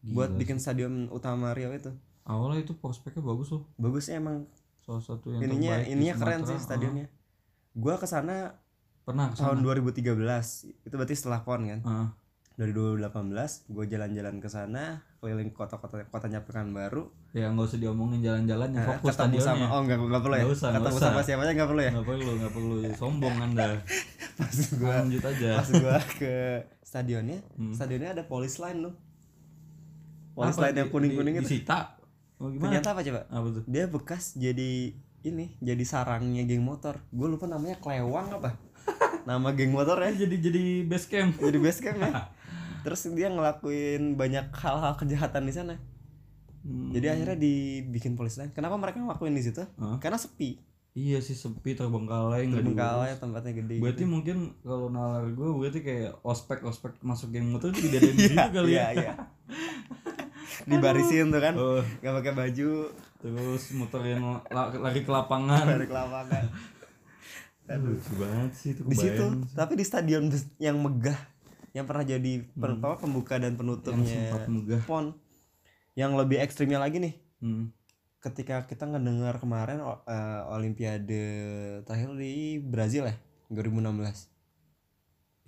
Gila 0.00 0.14
buat 0.14 0.30
sih. 0.30 0.38
bikin 0.38 0.56
stadion 0.56 0.92
utama 1.08 1.50
Riau 1.50 1.70
itu. 1.70 1.90
Awalnya 2.22 2.62
itu 2.62 2.72
prospeknya 2.72 3.20
bagus 3.20 3.48
loh. 3.48 3.66
Bagusnya 3.74 4.16
emang. 4.16 4.44
Salah 4.78 5.00
satu 5.00 5.30
yang 5.30 5.42
ininya 5.42 5.74
terbaik 5.76 5.90
ininya 5.90 6.14
keren 6.16 6.40
sih 6.44 6.56
stadionnya. 6.56 7.06
Gua 7.72 7.94
ke 7.94 8.04
sana 8.04 8.36
Ah, 8.48 8.50
pernah 9.04 9.26
ke 9.26 9.34
sana? 9.34 9.52
tahun 9.52 9.58
2013 9.62 10.04
itu 10.82 10.94
berarti 10.94 11.14
setelah 11.14 11.40
pon 11.40 11.62
kan? 11.62 11.80
Ah, 11.82 12.08
dari 12.54 12.72
2018 12.72 13.08
gue 13.66 13.84
jalan-jalan 13.86 14.36
ke 14.36 14.46
sana 14.46 15.00
keliling 15.18 15.48
kota-kota 15.50 16.04
kotanya 16.04 16.40
Pekanbaru. 16.40 17.08
Ya 17.30 17.48
nggak 17.48 17.64
usah 17.66 17.78
diomongin 17.78 18.20
jalan-jalan 18.20 18.68
yang 18.70 18.82
Nah, 18.82 18.88
fokus 18.94 19.14
ketemu 19.14 19.40
stadionnya. 19.40 19.48
sama 19.48 19.66
oh 19.70 19.80
nggak 19.82 19.98
nggak 19.98 20.22
perlu 20.22 20.34
ya? 20.34 20.42
Nggak 20.42 20.54
usah, 20.54 20.68
ketemu 20.70 20.92
usah. 20.94 21.06
sama 21.06 21.20
siapanya 21.22 21.52
nggak 21.54 21.68
perlu 21.68 21.80
ya? 21.80 21.90
Nggak 21.90 22.06
perlu 22.06 22.30
nggak 22.34 22.52
perlu. 22.52 22.74
Sombong 23.00 23.36
anda. 23.38 23.68
Pas 24.36 24.54
gue 24.54 24.90
lanjut 24.92 25.22
aja. 25.24 25.50
pas 25.56 25.68
gue 25.70 25.96
ke 26.18 26.34
stadionnya 26.82 27.38
Hmm. 27.54 27.72
stadionnya 27.72 28.10
ada 28.12 28.22
polis 28.22 28.56
line 28.56 28.80
loh 28.80 28.94
polis 30.38 30.54
Apa, 30.54 30.62
line 30.64 30.76
yang 30.76 30.86
di- 30.86 30.94
kuning 30.94 31.12
kuning 31.12 31.34
di- 31.34 31.40
itu 31.40 31.48
disita. 31.50 31.98
Oh, 32.38 32.46
gimana? 32.46 32.70
Ternyata 32.70 32.88
apa 32.94 33.00
coba? 33.02 33.20
Apa 33.26 33.46
tuh? 33.50 33.62
Dia 33.66 33.84
bekas 33.84 34.38
jadi 34.38 34.70
ini 35.20 35.58
jadi 35.58 35.82
sarangnya 35.82 36.46
geng 36.46 36.62
motor. 36.62 37.02
Gue 37.10 37.26
lupa 37.26 37.44
namanya 37.44 37.74
Klewang 37.76 38.30
apa? 38.32 38.54
Nama 39.28 39.48
geng 39.52 39.74
motor 39.74 39.98
ya. 39.98 40.14
Jadi 40.16 40.38
jadi 40.38 40.62
base 40.86 41.10
camp. 41.10 41.34
Jadi 41.36 41.58
base 41.58 41.82
camp 41.82 41.98
ya. 41.98 42.30
Terus 42.86 43.10
dia 43.10 43.26
ngelakuin 43.26 44.14
banyak 44.14 44.54
hal-hal 44.54 44.94
kejahatan 44.94 45.42
di 45.42 45.52
sana. 45.52 45.74
Hmm. 46.58 46.90
jadi 46.90 47.14
akhirnya 47.14 47.38
dibikin 47.38 48.14
polis 48.14 48.36
lain. 48.36 48.50
Kenapa 48.50 48.74
mereka 48.76 48.98
ngelakuin 48.98 49.32
di 49.32 49.40
situ? 49.40 49.62
Hah? 49.74 49.98
karena 49.98 50.14
sepi. 50.14 50.58
Iya 50.92 51.22
sih 51.22 51.32
sepi 51.32 51.72
terbengkalai 51.72 52.44
nggak 52.44 52.58
terbengkalai 52.58 53.14
tempatnya 53.14 53.54
gede 53.54 53.78
berarti 53.78 54.02
gitu. 54.02 54.10
mungkin 54.10 54.36
kalau 54.60 54.90
nalar 54.90 55.30
gue 55.30 55.48
berarti 55.54 55.80
kayak 55.80 56.18
ospek 56.20 56.66
ospek 56.66 56.98
masuk 57.00 57.30
geng 57.30 57.54
motor 57.54 57.70
itu 57.70 57.86
dijadiin 57.86 58.16
di 58.18 58.26
situ 58.26 58.34
kali 58.50 58.74
iya 58.74 58.86
ya 58.90 58.90
iya 58.98 59.12
dibarisin 60.70 61.30
tuh 61.30 61.40
kan. 61.42 61.54
Oh, 61.54 61.82
nggak 62.02 62.14
pakai 62.22 62.32
baju. 62.34 62.70
Terus 63.18 63.62
muterin 63.74 64.22
la- 64.50 64.70
lari 64.74 65.00
ke 65.02 65.10
lapangan. 65.10 65.64
Dari 65.66 65.86
ke 65.86 65.94
lapangan. 65.94 66.44
Lucu 67.84 68.12
banget 68.16 68.50
sih 68.56 68.72
itu 68.72 68.80
di 68.88 68.96
situ 68.96 69.24
sih. 69.28 69.52
tapi 69.52 69.76
di 69.76 69.84
stadion 69.84 70.32
yang 70.56 70.80
megah 70.80 71.20
yang 71.76 71.84
pernah 71.84 72.00
jadi 72.00 72.48
pen- 72.56 72.80
apa, 72.80 72.96
pembuka 72.96 73.36
dan 73.36 73.52
yang 73.52 73.56
penutupnya 73.60 74.32
megah. 74.48 74.82
Pon. 74.88 75.12
Yang 75.92 76.12
lebih 76.16 76.38
ekstrimnya 76.40 76.80
lagi 76.80 76.98
nih. 76.98 77.14
Hmm. 77.38 77.70
ketika 78.18 78.66
kita 78.66 78.82
ngedengar 78.82 79.38
kemarin 79.38 79.78
eh, 79.78 80.42
olimpiade 80.50 81.22
terakhir 81.86 82.18
di 82.18 82.58
Brazil 82.58 83.06
ya 83.06 83.14
2016 83.46 84.37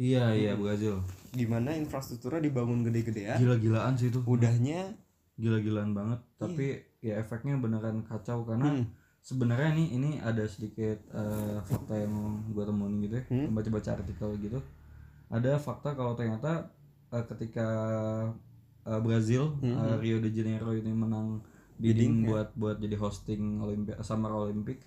iya 0.01 0.33
iya 0.33 0.53
Brazil 0.57 1.05
gimana 1.31 1.71
infrastrukturnya 1.77 2.43
dibangun 2.43 2.83
gede-gedean? 2.83 3.39
Gila-gilaan 3.39 3.95
sih 3.95 4.11
itu. 4.11 4.19
Udahnya 4.27 4.99
gila-gilaan 5.39 5.95
banget. 5.95 6.19
Tapi 6.43 6.67
ya 6.99 7.23
efeknya 7.23 7.55
beneran 7.55 8.03
kacau 8.03 8.43
karena 8.43 8.67
Hmm. 8.67 8.85
sebenarnya 9.23 9.71
nih 9.79 9.89
ini 9.95 10.11
ada 10.19 10.43
sedikit 10.49 10.99
eh, 11.15 11.59
fakta 11.63 11.95
yang 12.03 12.15
gue 12.51 12.65
temuin 12.67 12.99
gitu 12.99 13.15
ya. 13.15 13.25
Hmm. 13.31 13.55
baca-baca 13.55 13.91
artikel 13.95 14.29
gitu. 14.43 14.59
Ada 15.31 15.63
fakta 15.63 15.95
kalau 15.95 16.19
ternyata 16.19 16.67
eh, 17.15 17.25
ketika 17.31 17.69
eh, 18.83 19.01
Brazil 19.01 19.55
Hmm, 19.63 19.77
eh, 19.79 19.97
Rio 20.03 20.19
de 20.19 20.31
Janeiro 20.33 20.75
ini 20.75 20.91
menang 20.91 21.47
Bidding, 21.79 21.81
bidding 21.81 22.15
ya. 22.21 22.29
buat 22.29 22.49
buat 22.59 22.77
jadi 22.77 22.97
hosting 22.99 23.43
Olimpi 23.63 23.95
Summer 24.03 24.33
Olympic 24.35 24.83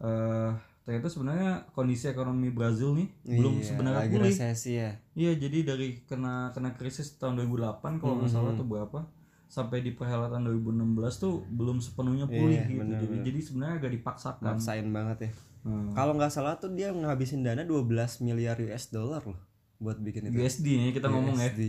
eh 0.00 0.50
ternyata 0.88 1.04
sebenarnya 1.06 1.52
kondisi 1.70 2.08
ekonomi 2.08 2.48
Brazil 2.48 2.96
nih 2.96 3.12
belum 3.22 3.54
Iya, 3.54 3.64
sebenarnya 3.66 4.00
lagi 4.00 4.14
pulih 4.14 4.32
resesi 4.32 4.72
ya 4.72 4.90
Iya, 5.12 5.32
jadi 5.36 5.58
dari 5.66 5.88
kena 6.02 6.48
kena 6.50 6.72
krisis 6.72 7.12
tahun 7.14 7.36
2008 7.38 8.00
kalau 8.00 8.16
nggak 8.16 8.32
salah 8.32 8.50
Mhm. 8.50 8.56
atau 8.56 8.64
berapa 8.66 8.98
sampai 9.46 9.78
di 9.80 9.92
perhelatan 9.92 10.40
2016 10.42 11.14
tuh 11.18 11.44
belum 11.46 11.78
sepenuhnya 11.78 12.24
pulih 12.24 12.56
Iya, 12.56 12.64
gitu. 12.66 12.80
bener, 12.80 12.98
Jadi, 12.98 13.08
bener. 13.10 13.24
jadi 13.26 13.40
sebenarnya 13.42 13.74
agak 13.76 13.92
dipaksakan. 13.92 14.44
maksain 14.46 14.88
banget 14.88 15.18
ya 15.20 15.30
Hmm. 15.58 15.92
kalau 15.92 16.12
nggak 16.14 16.30
salah 16.30 16.56
tuh 16.56 16.70
dia 16.70 16.88
ngabisin 16.88 17.42
dana 17.42 17.60
12 17.62 17.84
miliar 18.18 18.56
US 18.58 18.88
dollar 18.88 19.20
loh 19.20 19.36
buat 19.76 19.98
bikin 19.98 20.26
itu 20.26 20.40
USD 20.40 20.64
nih 20.72 20.90
kita 20.90 21.06
ngomong 21.06 21.36
ya. 21.36 21.52
USD. 21.52 21.62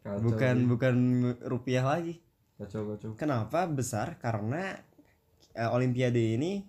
Kacau, 0.00 0.20
bukan 0.20 0.56
sih. 0.56 0.66
bukan 0.66 0.94
rupiah 1.44 1.84
lagi 1.86 2.18
kacau 2.54 2.90
kacau. 2.90 3.14
kenapa 3.14 3.64
besar 3.66 4.18
karena 4.18 4.76
eh, 5.52 5.70
olimpiade 5.70 6.18
ini 6.18 6.66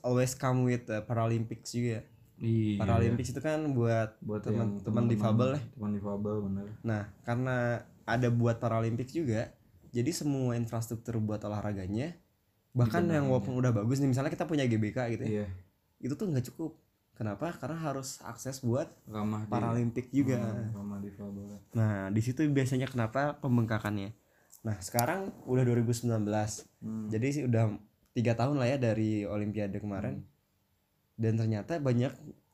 always 0.00 0.32
come 0.32 0.64
with 0.64 0.86
eh, 0.86 1.00
Paralympics 1.00 1.70
juga 1.70 2.00
Iya. 2.36 2.74
Paralympics 2.76 3.30
itu 3.30 3.38
kan 3.38 3.62
buat 3.70 4.18
buat 4.18 4.42
teman- 4.42 4.58
yang 4.74 4.82
teman 4.82 5.04
difabel 5.06 5.48
ya. 5.52 5.60
Teman 5.72 5.90
difabel 5.92 6.34
bener. 6.42 6.66
nah 6.80 7.02
karena 7.20 7.56
ada 8.02 8.28
buat 8.28 8.56
Paralympics 8.56 9.12
juga 9.12 9.54
jadi 9.88 10.10
semua 10.10 10.56
infrastruktur 10.56 11.18
buat 11.18 11.38
olahraganya 11.40 12.18
bahkan 12.72 13.04
yang 13.04 13.28
walaupun 13.28 13.54
udah 13.54 13.70
bagus 13.70 14.00
nih 14.00 14.08
misalnya 14.08 14.28
kita 14.28 14.42
punya 14.42 14.64
GBK 14.64 14.98
gitu 15.12 15.24
ya 15.24 15.32
Iya. 15.38 15.46
itu 16.00 16.12
tuh 16.12 16.26
nggak 16.26 16.46
cukup 16.48 16.80
kenapa 17.12 17.52
karena 17.54 17.78
harus 17.78 18.18
akses 18.22 18.58
buat 18.60 18.88
Ramah 19.04 19.44
di 19.44 19.52
Paralimpik 19.52 20.08
juga 20.08 20.40
Hmm, 20.40 20.72
ramah 20.72 20.98
difabel. 20.98 21.46
nah 21.70 22.08
di 22.08 22.18
situ 22.18 22.42
biasanya 22.48 22.86
kenapa 22.86 23.36
pembengkakannya 23.38 24.16
nah 24.62 24.74
sekarang 24.78 25.30
udah 25.44 25.62
2019 25.62 26.26
Hmm. 26.80 27.06
jadi 27.06 27.26
sih 27.28 27.44
udah 27.44 27.76
tiga 28.12 28.36
tahun 28.36 28.60
lah 28.60 28.68
ya 28.68 28.78
dari 28.78 29.24
Olimpiade 29.24 29.80
kemarin 29.80 30.20
dan 31.16 31.32
ternyata 31.36 31.80
banyak 31.80 32.12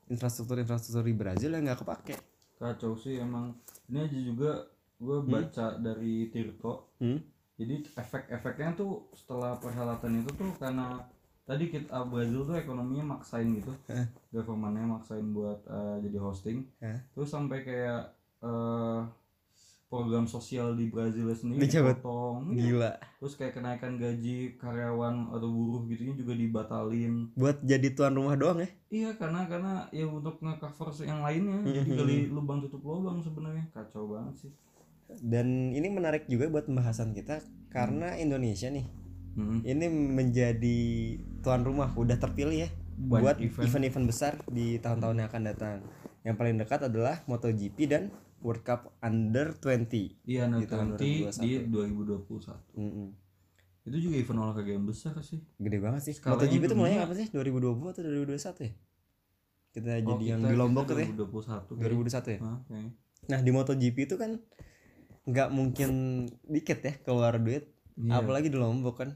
infrastruktur-infrastruktur 0.08 1.04
di 1.04 1.14
Brazil 1.14 1.54
yang 1.54 1.66
nggak 1.68 1.82
kepake 1.84 2.16
Kacau 2.58 2.98
sih 2.98 3.22
emang. 3.22 3.54
Ini 3.86 4.10
aja 4.10 4.18
juga 4.18 4.50
gue 4.98 5.18
baca 5.22 5.78
dari 5.78 6.26
Tirto. 6.26 6.90
Hmm? 6.98 7.22
Jadi 7.54 7.86
efek-efeknya 7.94 8.74
tuh 8.74 9.06
setelah 9.14 9.54
perhelatan 9.62 10.22
itu 10.22 10.30
tuh 10.34 10.50
karena 10.58 11.06
tadi 11.46 11.70
kita 11.70 12.02
Brazil 12.10 12.42
tuh 12.42 12.58
ekonominya 12.58 13.14
maksain 13.18 13.46
gitu, 13.56 13.70
Eh. 13.94 14.06
governmentnya 14.34 14.84
maksain 14.98 15.26
buat 15.30 15.62
eh, 15.70 15.96
jadi 16.02 16.18
hosting, 16.18 16.58
terus 17.14 17.30
sampai 17.30 17.62
kayak 17.62 18.10
eh, 18.42 19.00
program 19.88 20.24
sosial 20.24 20.72
di 20.72 20.86
Brazil 20.86 21.32
sendiri 21.32 21.64
Dicabut. 21.64 21.96
dipotong, 21.96 22.40
Iya. 22.50 22.60
gila 22.62 22.92
terus 23.18 23.34
kayak 23.34 23.52
kenaikan 23.54 23.96
gaji 23.96 24.36
karyawan 24.54 25.14
atau 25.28 25.48
buruh 25.48 25.82
gitu 25.86 26.12
juga 26.14 26.32
dibatalin. 26.34 27.32
buat 27.34 27.58
jadi 27.60 27.88
tuan 27.90 28.12
rumah 28.12 28.36
doang 28.36 28.60
ya 28.60 28.68
Iya 28.88 29.10
karena 29.14 29.44
karena 29.44 29.72
ya 29.90 30.04
untuk 30.04 30.38
nge-cover 30.38 30.88
yang 31.02 31.20
lainnya, 31.20 31.60
jadi 31.66 31.84
Mhm. 31.84 31.96
gali 31.98 32.16
lubang 32.26 32.60
tutup 32.60 32.80
lubang 32.80 33.18
sebenarnya 33.18 33.64
kacau 33.70 34.06
banget 34.08 34.36
sih. 34.38 34.52
dan 35.18 35.72
ini 35.72 35.88
menarik 35.88 36.24
juga 36.24 36.46
buat 36.46 36.64
pembahasan 36.64 37.10
kita 37.10 37.40
karena 37.68 38.12
Indonesia 38.14 38.68
nih 38.68 38.84
Hmm. 39.34 39.62
ini 39.62 39.86
menjadi 39.88 40.80
tuan 41.40 41.62
rumah 41.62 41.94
udah 41.94 42.18
terpilih 42.18 42.58
ya 42.58 42.70
Banyak 42.98 43.22
buat 43.22 43.36
event. 43.38 43.64
event-event 43.64 44.06
besar 44.06 44.32
di 44.46 44.76
tahun-tahun 44.76 45.16
yang 45.16 45.28
akan 45.28 45.42
datang. 45.46 45.76
Yang 46.20 46.36
paling 46.36 46.56
dekat 46.58 46.80
adalah 46.82 47.22
MotoGP 47.24 47.78
dan 47.86 48.02
World 48.38 48.62
Cup 48.62 48.80
Under 48.98 49.52
20. 49.52 50.22
Iya 50.24 50.46
Di 50.46 50.50
nanti 50.50 50.66
tahun 50.66 50.94
nanti 50.94 51.08
di 51.36 51.50
2021. 51.66 52.76
Mm-mm. 52.76 53.08
Itu 53.82 53.96
juga 53.98 54.16
event 54.16 54.38
olahraga 54.40 54.70
yang 54.70 54.84
besar 54.84 55.16
sih. 55.20 55.40
Gede 55.56 55.78
banget 55.78 56.02
sih. 56.02 56.14
Skalanya 56.14 56.44
MotoGP 56.44 56.62
itu 56.62 56.76
mulai 56.76 56.92
dunia. 56.94 57.04
apa 57.04 57.14
sih? 57.14 57.26
2020 57.28 57.88
atau 57.88 58.00
2021 58.04 58.62
ya? 58.62 58.72
Kita 59.68 59.88
Oh, 59.88 59.98
jadi 60.12 60.24
yang 60.26 60.38
kita- 60.38 60.48
di 60.48 60.54
kita 60.54 60.54
Lombok 60.56 60.84
itu 60.84 60.92
ya. 60.92 60.96
2021. 61.08 61.66
kayaknya. 61.68 61.80
2021 61.80 62.28
ya. 62.28 62.38
Hah, 62.38 62.58
kayaknya. 62.64 62.92
Nah, 63.28 63.40
di 63.40 63.50
MotoGP 63.50 63.96
itu 63.98 64.16
kan 64.16 64.30
nggak 65.24 65.48
mungkin 65.50 65.90
dikit 66.44 66.78
ya 66.80 66.92
keluar 66.98 67.36
duit. 67.36 67.64
Iya. 67.94 68.12
Apalagi 68.16 68.48
di 68.48 68.56
Lombok 68.56 68.96
kan. 68.96 69.10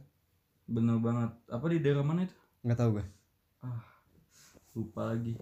Bener 0.64 0.98
banget. 0.98 1.30
Apa 1.46 1.64
di 1.68 1.78
daerah 1.78 2.02
mana 2.02 2.24
itu? 2.24 2.34
Nggak 2.62 2.76
tahu 2.76 2.90
gue. 2.96 3.04
Lupa 4.72 5.02
lagi. 5.06 5.36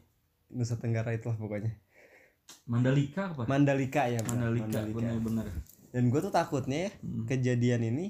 Nusa 0.48 0.74
Tenggara 0.74 1.14
itulah 1.14 1.34
pokoknya. 1.34 1.70
Mandalika 2.64 3.22
apa? 3.28 3.42
Mandalika 3.44 4.02
ya. 4.04 4.20
benar. 4.20 4.50
Mandalika, 4.50 4.78
bener-bener. 4.90 5.46
Dan 5.90 6.02
gue 6.06 6.20
tuh 6.20 6.30
takutnya 6.30 6.78
ya 6.86 6.90
Hmm. 6.96 7.24
kejadian 7.24 7.82
ini 7.84 8.06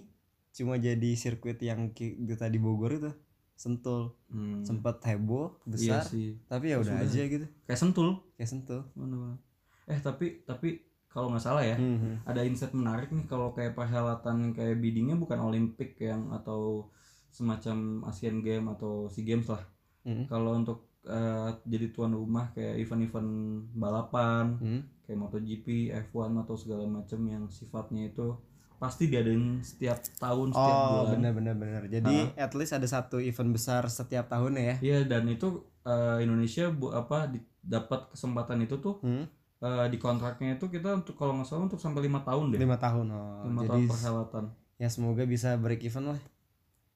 cuma 0.50 0.76
jadi 0.76 1.10
sirkuit 1.14 1.56
yang 1.58 1.90
ki- 1.90 2.26
kita 2.26 2.46
di 2.46 2.58
Bogor 2.58 2.92
itu 2.92 3.12
sentul 3.54 4.16
Hmm. 4.26 4.60
sempat 4.62 5.00
heboh 5.02 5.60
Iya 5.62 5.70
besar 5.96 6.02
sih. 6.06 6.36
tapi 6.44 6.68
ya 6.68 6.76
udah 6.78 6.96
aja 6.98 7.22
gitu 7.24 7.46
Kayak 7.62 7.76
sentul. 7.78 8.08
kayak 8.34 8.48
sentul 8.48 8.80
Bener-bener. 8.92 9.38
Eh 9.86 9.98
tapi 9.98 10.26
tapi 10.42 10.80
kalau 11.06 11.28
nggak 11.28 11.40
salah 11.40 11.60
ya, 11.60 11.74
Mhm. 11.74 12.22
ada 12.24 12.40
insight 12.40 12.70
menarik 12.70 13.10
nih 13.10 13.24
kalau 13.24 13.50
kayak 13.50 13.74
perhelatan 13.74 14.52
kayak 14.52 14.76
biddingnya 14.76 15.14
bukan 15.14 15.40
Olimpik 15.40 15.98
yang 15.98 16.30
atau 16.30 16.86
semacam 17.28 17.76
Asian 18.04 18.40
Games 18.40 18.66
atau 18.68 19.06
SEA 19.06 19.24
Games 19.24 19.46
lah. 19.46 19.62
Mhm. 20.02 20.26
Kalau 20.26 20.50
untuk 20.52 20.89
eh, 21.02 21.48
jadi 21.64 21.86
tuan 21.90 22.12
rumah 22.12 22.50
kayak 22.50 22.76
event-event 22.78 23.30
balapan 23.72 24.56
Mhm. 24.56 24.80
kayak 25.02 25.18
MotoGP, 25.18 25.66
F1 26.06 26.14
atau 26.38 26.54
segala 26.54 26.84
macam 26.84 27.20
yang 27.24 27.44
sifatnya 27.46 28.06
itu 28.06 28.36
pasti 28.76 29.06
diadain 29.06 29.60
setiap 29.60 30.00
tahun 30.16 30.48
setiap 30.50 30.76
oh 30.78 30.88
bulan. 31.04 31.12
benar 31.14 31.32
benar 31.34 31.54
benar 31.54 31.82
jadi 31.86 32.16
at 32.34 32.52
least 32.54 32.72
ada 32.72 32.86
satu 32.86 33.16
event 33.18 33.50
besar 33.50 33.84
setiap 33.86 34.24
tahun 34.26 34.56
ya 34.56 34.74
Iya 34.80 34.98
dan 35.06 35.24
itu 35.26 35.48
eh, 35.82 36.18
Indonesia 36.20 36.68
bu 36.68 36.88
apa 36.90 37.28
di- 37.28 37.44
dapat 37.60 38.08
kesempatan 38.08 38.60
itu 38.60 38.76
tuh 38.78 38.96
Hmm? 39.00 39.28
eh, 39.58 39.86
di 39.86 39.96
kontraknya 39.96 40.54
itu 40.54 40.64
kita 40.66 40.96
untuk 40.96 41.12
kalau 41.14 41.32
nggak 41.34 41.44
salah 41.44 41.66
untuk 41.66 41.76
sampai 41.76 42.00
lima 42.02 42.20
tahun 42.20 42.44
deh. 42.50 42.58
lima 42.58 42.76
tahun 42.76 43.06
oh 43.08 43.44
Lima 43.46 43.60
jadi 43.62 43.68
tahun 43.70 43.84
perhelatan. 43.86 44.44
ya 44.76 44.88
semoga 44.88 45.22
bisa 45.24 45.52
break 45.54 45.80
even 45.82 46.04
lah 46.06 46.20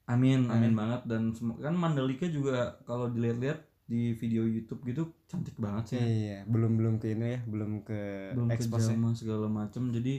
Amin, 0.06 0.44
amin 0.46 0.72
banget 0.72 1.00
dan 1.04 1.32
kan 1.58 1.72
Mandalika 1.74 2.24
juga 2.26 2.76
kalau 2.82 3.08
dilihat-lihat 3.08 3.56
di 3.85 4.12
video 4.12 4.42
YouTube 4.42 4.81
gitu 4.83 5.03
cantik 5.25 5.55
banget 5.57 5.85
sih. 5.90 6.01
iya 6.01 6.38
belum 6.44 6.75
belum 6.75 6.94
ke 6.97 7.12
ini 7.12 7.27
ya 7.31 7.40
belum 7.44 7.70
ke 7.83 8.01
Belum 8.33 8.49
ke 8.49 8.64
ya. 8.64 9.12
Segala 9.12 9.47
macam. 9.47 9.88
Jadi 9.88 10.14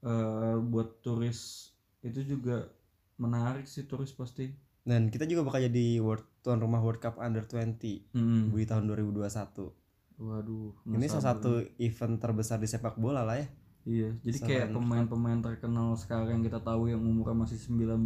eh, 0.00 0.56
buat 0.60 1.00
turis 1.00 1.72
itu 2.00 2.20
juga 2.26 2.68
menarik 3.16 3.64
sih 3.64 3.84
turis 3.84 4.10
pasti. 4.10 4.48
dan 4.80 5.06
kita 5.06 5.24
juga 5.24 5.44
bakal 5.44 5.60
jadi 5.62 6.00
world 6.00 6.24
tuan 6.40 6.56
rumah 6.56 6.80
World 6.80 6.98
Cup 6.98 7.16
Under 7.16 7.44
20 7.44 8.12
Hmm. 8.12 8.48
di 8.48 8.64
tahun 8.64 8.84
2021 8.86 9.76
Waduh. 10.16 10.72
ini 10.86 11.04
salah 11.06 11.32
satu 11.32 11.60
event 11.76 12.16
terbesar 12.16 12.56
di 12.56 12.64
sepak 12.64 12.96
bola 12.96 13.20
lah 13.20 13.36
ya 13.36 13.48
Iya, 13.82 14.12
jadi 14.20 14.38
kayak 14.38 14.64
Selain- 14.66 14.76
pemain-pemain 14.76 15.40
terkenal 15.40 15.88
sekarang 15.94 16.28
yang 16.30 16.42
kita 16.42 16.60
tahu 16.60 16.86
yang 16.86 17.00
umurnya 17.00 17.32
masih 17.34 17.56
19 17.56 18.04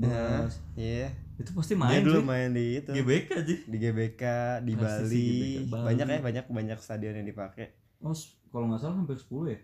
iya 0.76 1.10
itu 1.34 1.50
pasti 1.50 1.72
dia 1.72 1.82
main 1.82 2.00
dulu 2.00 2.14
cuy. 2.16 2.24
main 2.24 2.50
di 2.50 2.78
itu 2.78 2.90
GBK 2.92 3.28
aja. 3.34 3.54
di 3.64 3.76
GBK 3.76 4.22
di 4.60 4.72
Bali. 4.72 5.02
sih 5.04 5.30
GBK 5.58 5.66
Bali. 5.66 5.84
banyak 5.84 6.06
ya 6.06 6.18
banyak 6.20 6.44
banyak 6.48 6.78
stadion 6.78 7.14
yang 7.14 7.26
dipakai 7.26 7.74
Oh, 7.98 8.14
kalau 8.48 8.68
nggak 8.68 8.78
salah 8.78 8.96
hampir 8.96 9.16
10 9.16 9.26
ya. 9.48 9.58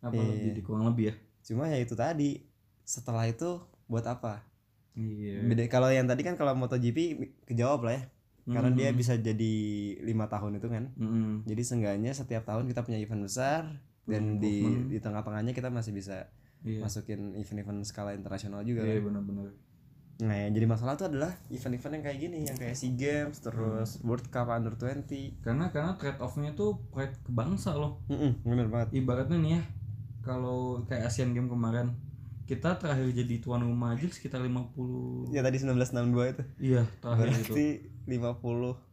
Apa 0.00 0.12
Iya. 0.12 0.50
lebih 0.50 0.62
kurang 0.62 0.84
lebih 0.86 1.04
ya? 1.06 1.14
cuma 1.42 1.64
ya 1.64 1.78
itu 1.78 1.94
tadi 1.94 2.44
setelah 2.82 3.24
itu 3.24 3.56
buat 3.84 4.04
apa 4.04 4.44
Iya. 4.92 5.42
beda 5.44 5.64
kalau 5.66 5.88
yang 5.88 6.04
tadi 6.04 6.20
kan 6.20 6.34
kalau 6.34 6.52
MotoGP 6.52 6.98
kejawab 7.44 7.82
lah 7.82 7.94
ya 7.94 8.02
karena 8.44 8.68
Hmm. 8.68 8.76
dia 8.76 8.90
bisa 8.90 9.14
jadi 9.14 9.54
lima 10.02 10.26
tahun 10.26 10.58
itu 10.58 10.66
kan 10.66 10.92
Mm-mm. 10.92 11.42
jadi 11.42 11.62
seenggaknya 11.62 12.12
setiap 12.12 12.44
tahun 12.44 12.66
kita 12.66 12.82
punya 12.82 12.98
event 12.98 13.22
besar 13.22 13.80
dan 14.04 14.36
di 14.36 14.56
di 14.88 14.98
tengah-tengahnya 14.98 15.50
kita 15.50 15.68
masih 15.68 15.92
bisa 15.92 16.26
Iya. 16.60 16.78
masukin 16.78 17.34
event-event 17.34 17.82
skala 17.82 18.12
internasional 18.12 18.62
juga 18.62 18.82
Iya 18.82 18.98
kan 18.98 19.10
benar-benar. 19.10 19.50
nah 20.20 20.36
yang 20.36 20.52
jadi 20.52 20.66
masalah 20.68 20.94
itu 20.94 21.04
adalah 21.04 21.32
event-event 21.48 21.92
yang 21.92 22.04
kayak 22.04 22.18
gini 22.20 22.36
yang 22.44 22.54
kayak 22.54 22.72
SEA 22.72 22.92
Games 22.92 23.38
terus 23.38 23.98
Hmm. 23.98 24.06
World 24.06 24.26
Cup 24.28 24.46
Under 24.46 24.70
20 24.72 25.40
Karena 25.40 25.68
karena 25.68 25.96
trade 25.96 26.18
off-nya 26.18 26.52
tuh 26.52 26.78
pride 26.88 27.18
ke 27.18 27.30
bangsa 27.30 27.74
loh. 27.74 27.98
Mm-mm, 28.06 28.42
bener 28.42 28.66
banget 28.68 28.94
Ibaratnya 28.94 29.36
nih 29.36 29.52
ya, 29.52 29.62
kalau 30.20 30.60
kayak 30.84 31.02
Asian 31.04 31.30
Games 31.30 31.48
kemarin 31.48 31.98
kita 32.42 32.74
terakhir 32.76 33.10
jadi 33.12 33.34
tuan 33.38 33.62
rumah 33.62 33.94
aja 33.94 34.06
sekitar 34.06 34.38
50 34.38 35.30
ya 35.30 35.40
tadi 35.40 35.56
1962 35.58 36.14
itu 36.28 36.42
Iya, 36.60 36.82
terakhir 37.00 37.26
itu. 37.28 37.34
berarti 37.48 37.66
50 38.06 38.91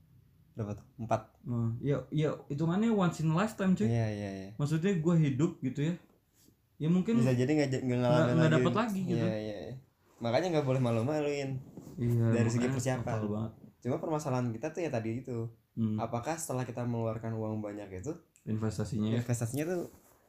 berapa 0.60 0.76
tuh? 0.76 0.86
4 1.00 1.48
Nah, 1.48 1.72
ya 1.80 1.98
ya 2.12 2.30
hitungannya 2.46 2.92
once 2.92 3.24
in 3.24 3.32
a 3.32 3.36
lifetime 3.38 3.74
cuy. 3.74 3.88
iya 3.88 4.08
iya 4.08 4.30
iya 4.36 4.50
Maksudnya 4.56 4.92
gue 4.94 5.16
hidup 5.18 5.58
gitu 5.60 5.80
ya. 5.82 5.94
Ya 6.76 6.88
mungkin 6.88 7.18
bisa 7.18 7.32
jadi 7.32 7.48
nggak 7.48 7.88
nggak 8.36 8.52
dapet 8.54 8.74
lagi 8.74 9.02
gitu. 9.02 9.16
iya 9.18 9.36
iya 9.36 9.58
iya. 9.66 9.76
makanya 10.18 10.48
nggak 10.54 10.68
boleh 10.68 10.80
malu-maluin 10.80 11.60
iya, 11.96 12.26
dari 12.30 12.48
segi 12.48 12.68
persiapan. 12.68 13.24
banget. 13.24 13.52
cuma 13.80 13.96
permasalahan 13.98 14.52
kita 14.52 14.68
tuh 14.70 14.84
ya 14.84 14.90
tadi 14.90 15.20
itu 15.20 15.48
Hmm, 15.74 15.96
apakah 15.96 16.36
setelah 16.36 16.64
kita 16.64 16.84
mengeluarkan 16.84 17.32
uang 17.34 17.64
banyak 17.64 17.88
itu 17.96 18.12
investasinya 18.44 19.10
ya. 19.10 19.18
investasinya 19.18 19.64
tuh 19.66 19.82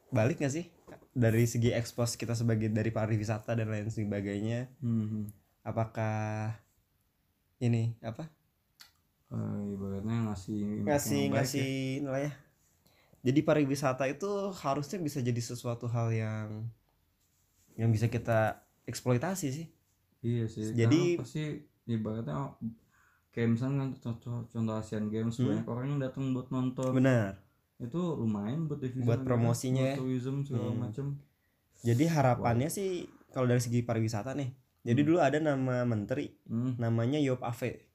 balik 0.08 0.38
nggak 0.38 0.50
sih 0.52 0.70
dari 1.10 1.42
segi 1.42 1.70
ekspos 1.70 2.14
kita 2.14 2.34
sebagai 2.34 2.66
dari 2.66 2.88
pariwisata 2.88 3.54
dan 3.54 3.66
lain 3.66 3.86
sebagainya 3.86 4.70
Hmm, 4.78 5.02
hmm. 5.02 5.24
apakah 5.64 6.54
ini 7.58 7.98
apa 8.00 8.30
Eh, 9.30 9.62
ibaratnya 9.70 10.26
ngasih 10.26 10.82
ngasih 10.82 11.20
baik 11.22 11.32
ngasih 11.32 11.70
nilai 12.02 12.22
ya 12.26 12.32
jadi 13.20 13.40
pariwisata 13.40 14.04
itu 14.06 14.26
harusnya 14.50 14.98
bisa 14.98 15.20
jadi 15.20 15.38
sesuatu 15.38 15.86
hal 15.86 16.10
yang 16.10 16.66
yang 17.74 17.88
bisa 17.88 18.06
kita 18.06 18.58
eksploitasi 18.84 19.48
sih 19.50 19.66
Iya 20.20 20.44
sih. 20.44 20.74
Jadi- 20.74 21.16
pasti 21.16 21.42
ibaratnya 21.86 22.52
kayak 23.30 23.48
misalnya 23.50 23.76
kan 23.78 23.90
contoh 23.96 24.36
contoh 24.46 24.74
Asian 24.74 25.06
Games 25.06 25.32
Hmm. 25.34 25.48
banyak 25.48 25.66
orang 25.66 25.86
yang 25.88 26.00
datang 26.02 26.24
buat 26.30 26.50
nonton. 26.50 26.90
benar 26.92 27.38
Itu 27.78 27.96
lumayan 28.14 28.66
buat 28.66 28.76
devisa 28.78 29.06
Buat 29.06 29.24
promosinya 29.24 29.80
ya. 29.80 29.96
buat 29.96 30.04
tourism 30.04 30.36
segala 30.42 30.70
Hmm. 30.70 30.80
macam. 30.82 31.06
jadi 31.80 32.04
harapannya 32.08 32.68
sih 32.68 32.90
kalau 33.30 33.46
dari 33.46 33.56
segi 33.58 33.80
pariwisata 33.80 34.34
nih 34.34 34.52
jadi 34.82 35.00
dulu 35.00 35.16
ada 35.16 35.38
nama 35.38 35.84
menteri 35.84 36.34
Hmm. 36.44 36.76
namanya 36.76 37.16
Yop 37.16 37.40
Ave 37.40 37.88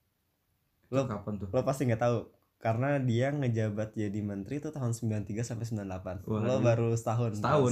Lo- 0.87 1.05
kapan 1.05 1.33
tuh? 1.37 1.47
lo 1.47 1.61
pasti 1.61 1.83
nggak 1.83 1.99
tahu 1.99 2.17
karena 2.57 2.97
dia 2.97 3.29
ngejabat 3.29 3.93
jadi 3.93 4.19
menteri 4.19 4.57
itu 4.57 4.69
tahun 4.69 4.91
93 4.91 5.27
sampai 5.39 5.65
98 5.65 6.25
Wah, 6.25 6.39
lo 6.39 6.55
iya. 6.55 6.63
baru 6.63 6.89
setahun 6.91 7.31
Setahun. 7.35 7.71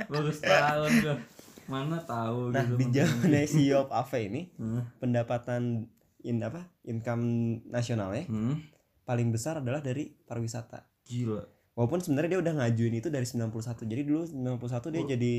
98. 0.00 0.10
Baru 0.12 0.30
setahun 0.30 0.90
gua. 0.98 1.16
Mana 1.64 1.98
tahu 2.00 2.50
nah 2.50 2.64
gitu. 2.64 2.74
di 2.74 2.86
zamannya 2.90 3.44
si 3.44 3.62
Yop 3.66 3.88
Ave 3.88 4.20
ini 4.24 4.42
Hmm. 4.54 4.82
pendapatan 4.96 5.86
in 6.20 6.38
apa 6.38 6.64
income 6.82 7.24
nasionalnya 7.66 8.24
Hmm. 8.24 8.58
paling 9.02 9.28
besar 9.28 9.58
adalah 9.58 9.78
dari 9.78 10.14
pariwisata 10.18 10.86
Gila. 11.04 11.42
walaupun 11.72 11.98
sebenarnya 11.98 12.30
dia 12.30 12.40
udah 12.40 12.54
ngajuin 12.56 12.94
itu 12.94 13.08
dari 13.08 13.24
91 13.24 13.52
jadi 13.84 14.02
dulu 14.02 14.22
91 14.24 14.88
dia 14.88 15.00
Oh. 15.00 15.08
jadi 15.08 15.34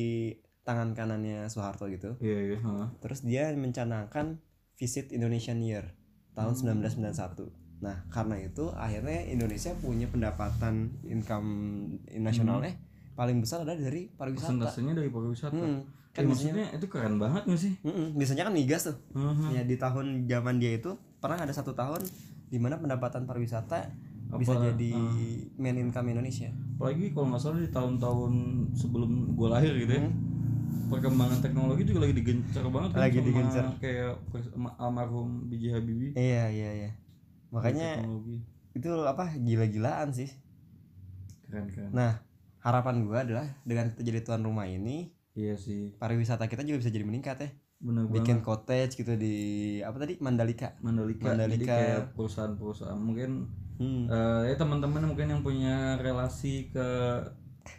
tangan 0.62 0.90
kanannya 0.92 1.48
Soeharto 1.48 1.88
gitu 1.88 2.16
Iya 2.20 2.40
iya. 2.46 2.58
heeh. 2.58 2.88
terus 3.00 3.20
dia 3.22 3.52
mencanangkan 3.52 4.40
visit 4.74 5.10
Indonesian 5.10 5.60
Year 5.60 5.92
tahun 6.34 6.54
Hmm. 6.54 6.82
1991 6.82 7.50
nah 7.80 7.98
karena 8.08 8.36
itu 8.38 8.72
akhirnya 8.72 9.28
Indonesia 9.28 9.72
punya 9.76 10.08
pendapatan 10.08 10.74
income 11.04 11.50
nasionalnya 12.10 12.74
paling 13.14 13.38
besar 13.40 13.62
adalah 13.62 13.78
dari 13.78 14.08
pariwisata 14.10 14.50
Persentasenya 14.50 14.94
dari 14.96 15.10
pariwisata. 15.10 15.54
hmm. 15.56 15.82
Kan 16.12 16.24
biasanya 16.24 16.54
maksudnya 16.54 16.66
itu 16.72 16.86
keren 16.88 17.16
banget 17.18 17.42
gak 17.44 17.58
sih? 17.60 17.74
Mm-mm. 17.82 18.14
biasanya 18.14 18.44
kan 18.44 18.54
migas 18.54 18.86
tuh 18.86 18.98
Heeh. 19.12 19.50
ya 19.52 19.62
di 19.64 19.76
tahun 19.76 20.06
zaman 20.24 20.56
dia 20.58 20.72
itu 20.76 20.94
pernah 21.18 21.38
ada 21.38 21.50
satu 21.50 21.74
tahun 21.74 22.06
di 22.48 22.58
mana 22.58 22.78
pendapatan 22.78 23.26
pariwisata 23.26 23.90
bisa 24.32 24.54
Apa, 24.54 24.66
jadi 24.68 24.94
ah. 24.94 25.10
main 25.58 25.74
income 25.76 26.10
Indonesia 26.10 26.50
apalagi 26.76 27.12
kalau 27.12 27.28
nggak 27.28 27.38
salah 27.40 27.60
di 27.60 27.70
tahun-tahun 27.70 28.34
sebelum 28.72 29.12
gue 29.32 29.48
lahir 29.48 29.74
gitu 29.76 29.92
ya 29.92 30.02
Hmm. 30.04 30.14
Perkembangan 30.90 31.40
teknologi 31.40 31.84
juga 31.88 32.00
lagi 32.08 32.16
digencar 32.18 32.66
banget 32.68 32.90
kan 32.94 33.00
Lagi 33.00 33.18
sama 33.20 33.28
digencar. 33.30 33.64
kayak 33.80 34.12
almarhum 34.80 35.30
B.J. 35.48 35.64
Habibie. 35.76 36.12
Iya 36.16 36.44
iya 36.50 36.70
iya. 36.74 36.92
Makanya 37.54 38.02
teknologi. 38.02 38.38
itu 38.74 38.90
apa 39.06 39.26
gila-gilaan 39.38 40.10
sih. 40.12 40.30
Keren 41.48 41.68
keren. 41.70 41.92
Nah 41.94 42.22
harapan 42.64 43.04
gua 43.04 43.28
adalah 43.28 43.48
dengan 43.68 43.92
kita 43.92 44.02
jadi 44.08 44.20
tuan 44.24 44.44
rumah 44.44 44.64
ini 44.66 45.12
iya 45.36 45.60
sih. 45.60 45.92
pariwisata 46.00 46.48
kita 46.48 46.64
juga 46.64 46.80
bisa 46.80 46.92
jadi 46.94 47.06
meningkat 47.06 47.38
ya. 47.44 47.50
Bener 47.84 48.08
bikin 48.08 48.40
banget. 48.40 48.48
cottage 48.48 48.94
gitu 48.96 49.14
di 49.20 49.36
apa 49.84 50.00
tadi 50.00 50.16
Mandalika. 50.24 50.80
Mandalika, 50.80 51.36
jadi 51.36 51.52
Mandalika. 51.52 51.68
kayak 51.68 52.00
perusahaan-perusahaan. 52.16 52.96
Mungkin 52.96 53.30
hmm. 53.84 54.04
eh, 54.08 54.42
ya 54.48 54.56
teman-teman 54.56 55.04
mungkin 55.04 55.28
yang 55.28 55.42
punya 55.44 56.00
relasi 56.00 56.72
ke 56.72 56.88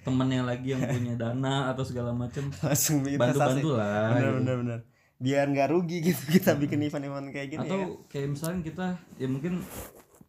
temennya 0.00 0.42
lagi 0.42 0.68
yang 0.70 0.82
punya 0.82 1.14
dana 1.14 1.68
atau 1.68 1.82
segala 1.82 2.10
macam 2.10 2.48
langsung 2.62 3.00
investasi. 3.00 3.20
bantu-bantu 3.20 3.68
lah 3.72 4.04
bener 4.10 4.20
gitu. 4.22 4.38
bener 4.38 4.56
bener. 4.58 4.78
Biar 5.16 5.44
nggak 5.46 5.68
rugi 5.70 5.96
gitu 6.02 6.22
kita 6.36 6.54
bikin 6.54 6.80
event-event 6.82 7.28
kayak 7.30 7.48
gini 7.50 7.64
atau 7.64 7.78
ya. 7.78 7.86
kayak 8.06 8.28
misalnya 8.30 8.60
kita 8.62 8.86
ya 9.16 9.26
mungkin 9.26 9.60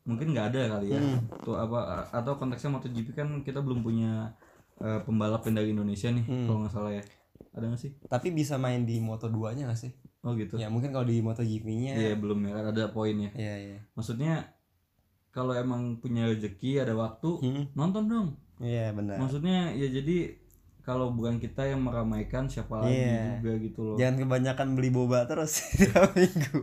mungkin 0.04 0.28
nggak 0.32 0.48
ada 0.52 0.62
kali 0.72 0.88
ya. 0.92 1.00
Hmm. 1.00 1.20
tuh 1.42 1.56
apa 1.56 1.80
atau 2.10 2.36
konteksnya 2.36 2.70
MotoGP 2.72 3.08
kan 3.12 3.28
kita 3.42 3.60
belum 3.60 3.82
punya 3.82 4.36
eh, 4.78 5.00
pembalap 5.02 5.42
yang 5.44 5.56
dari 5.56 5.72
Indonesia 5.72 6.08
nih 6.08 6.24
Hmm. 6.24 6.46
kalau 6.46 6.58
nggak 6.62 6.74
salah 6.74 6.92
ya. 6.92 7.04
Ada 7.52 7.66
nggak 7.66 7.82
sih? 7.82 7.92
Tapi 8.06 8.28
bisa 8.30 8.56
main 8.56 8.84
di 8.84 9.00
Moto 9.00 9.26
2 9.26 9.56
nya 9.56 9.66
gak 9.66 9.80
sih? 9.80 9.92
Oh 10.22 10.34
gitu. 10.34 10.56
Ya 10.56 10.68
mungkin 10.68 10.92
kalau 10.92 11.04
di 11.04 11.20
MotoGP 11.20 11.66
nya 11.74 11.94
iya 11.96 12.14
belum 12.14 12.44
ya. 12.44 12.52
Kan 12.54 12.66
ada 12.70 12.84
poinnya 12.90 13.32
iya 13.34 13.56
iya. 13.58 13.80
Maksudnya 13.94 14.52
kalau 15.30 15.52
emang 15.52 15.98
punya 15.98 16.26
rezeki 16.26 16.80
ada 16.80 16.94
waktu 16.94 17.30
Hmm. 17.38 17.64
nonton 17.74 18.04
dong 18.06 18.28
iya 18.60 18.92
benar. 18.92 19.18
Maksudnya 19.18 19.72
ya 19.72 19.88
jadi 19.88 20.32
kalau 20.86 21.10
bukan 21.10 21.42
kita 21.42 21.66
yang 21.66 21.82
meramaikan 21.82 22.46
siapa 22.46 22.78
lagi 22.78 22.94
Iya. 22.94 23.42
juga 23.42 23.54
gitu 23.58 23.80
loh. 23.82 23.96
Jangan 23.98 24.16
kebanyakan 24.22 24.68
beli 24.78 24.90
boba 24.94 25.26
terus 25.26 25.66
tiap 25.82 26.14
minggu. 26.14 26.62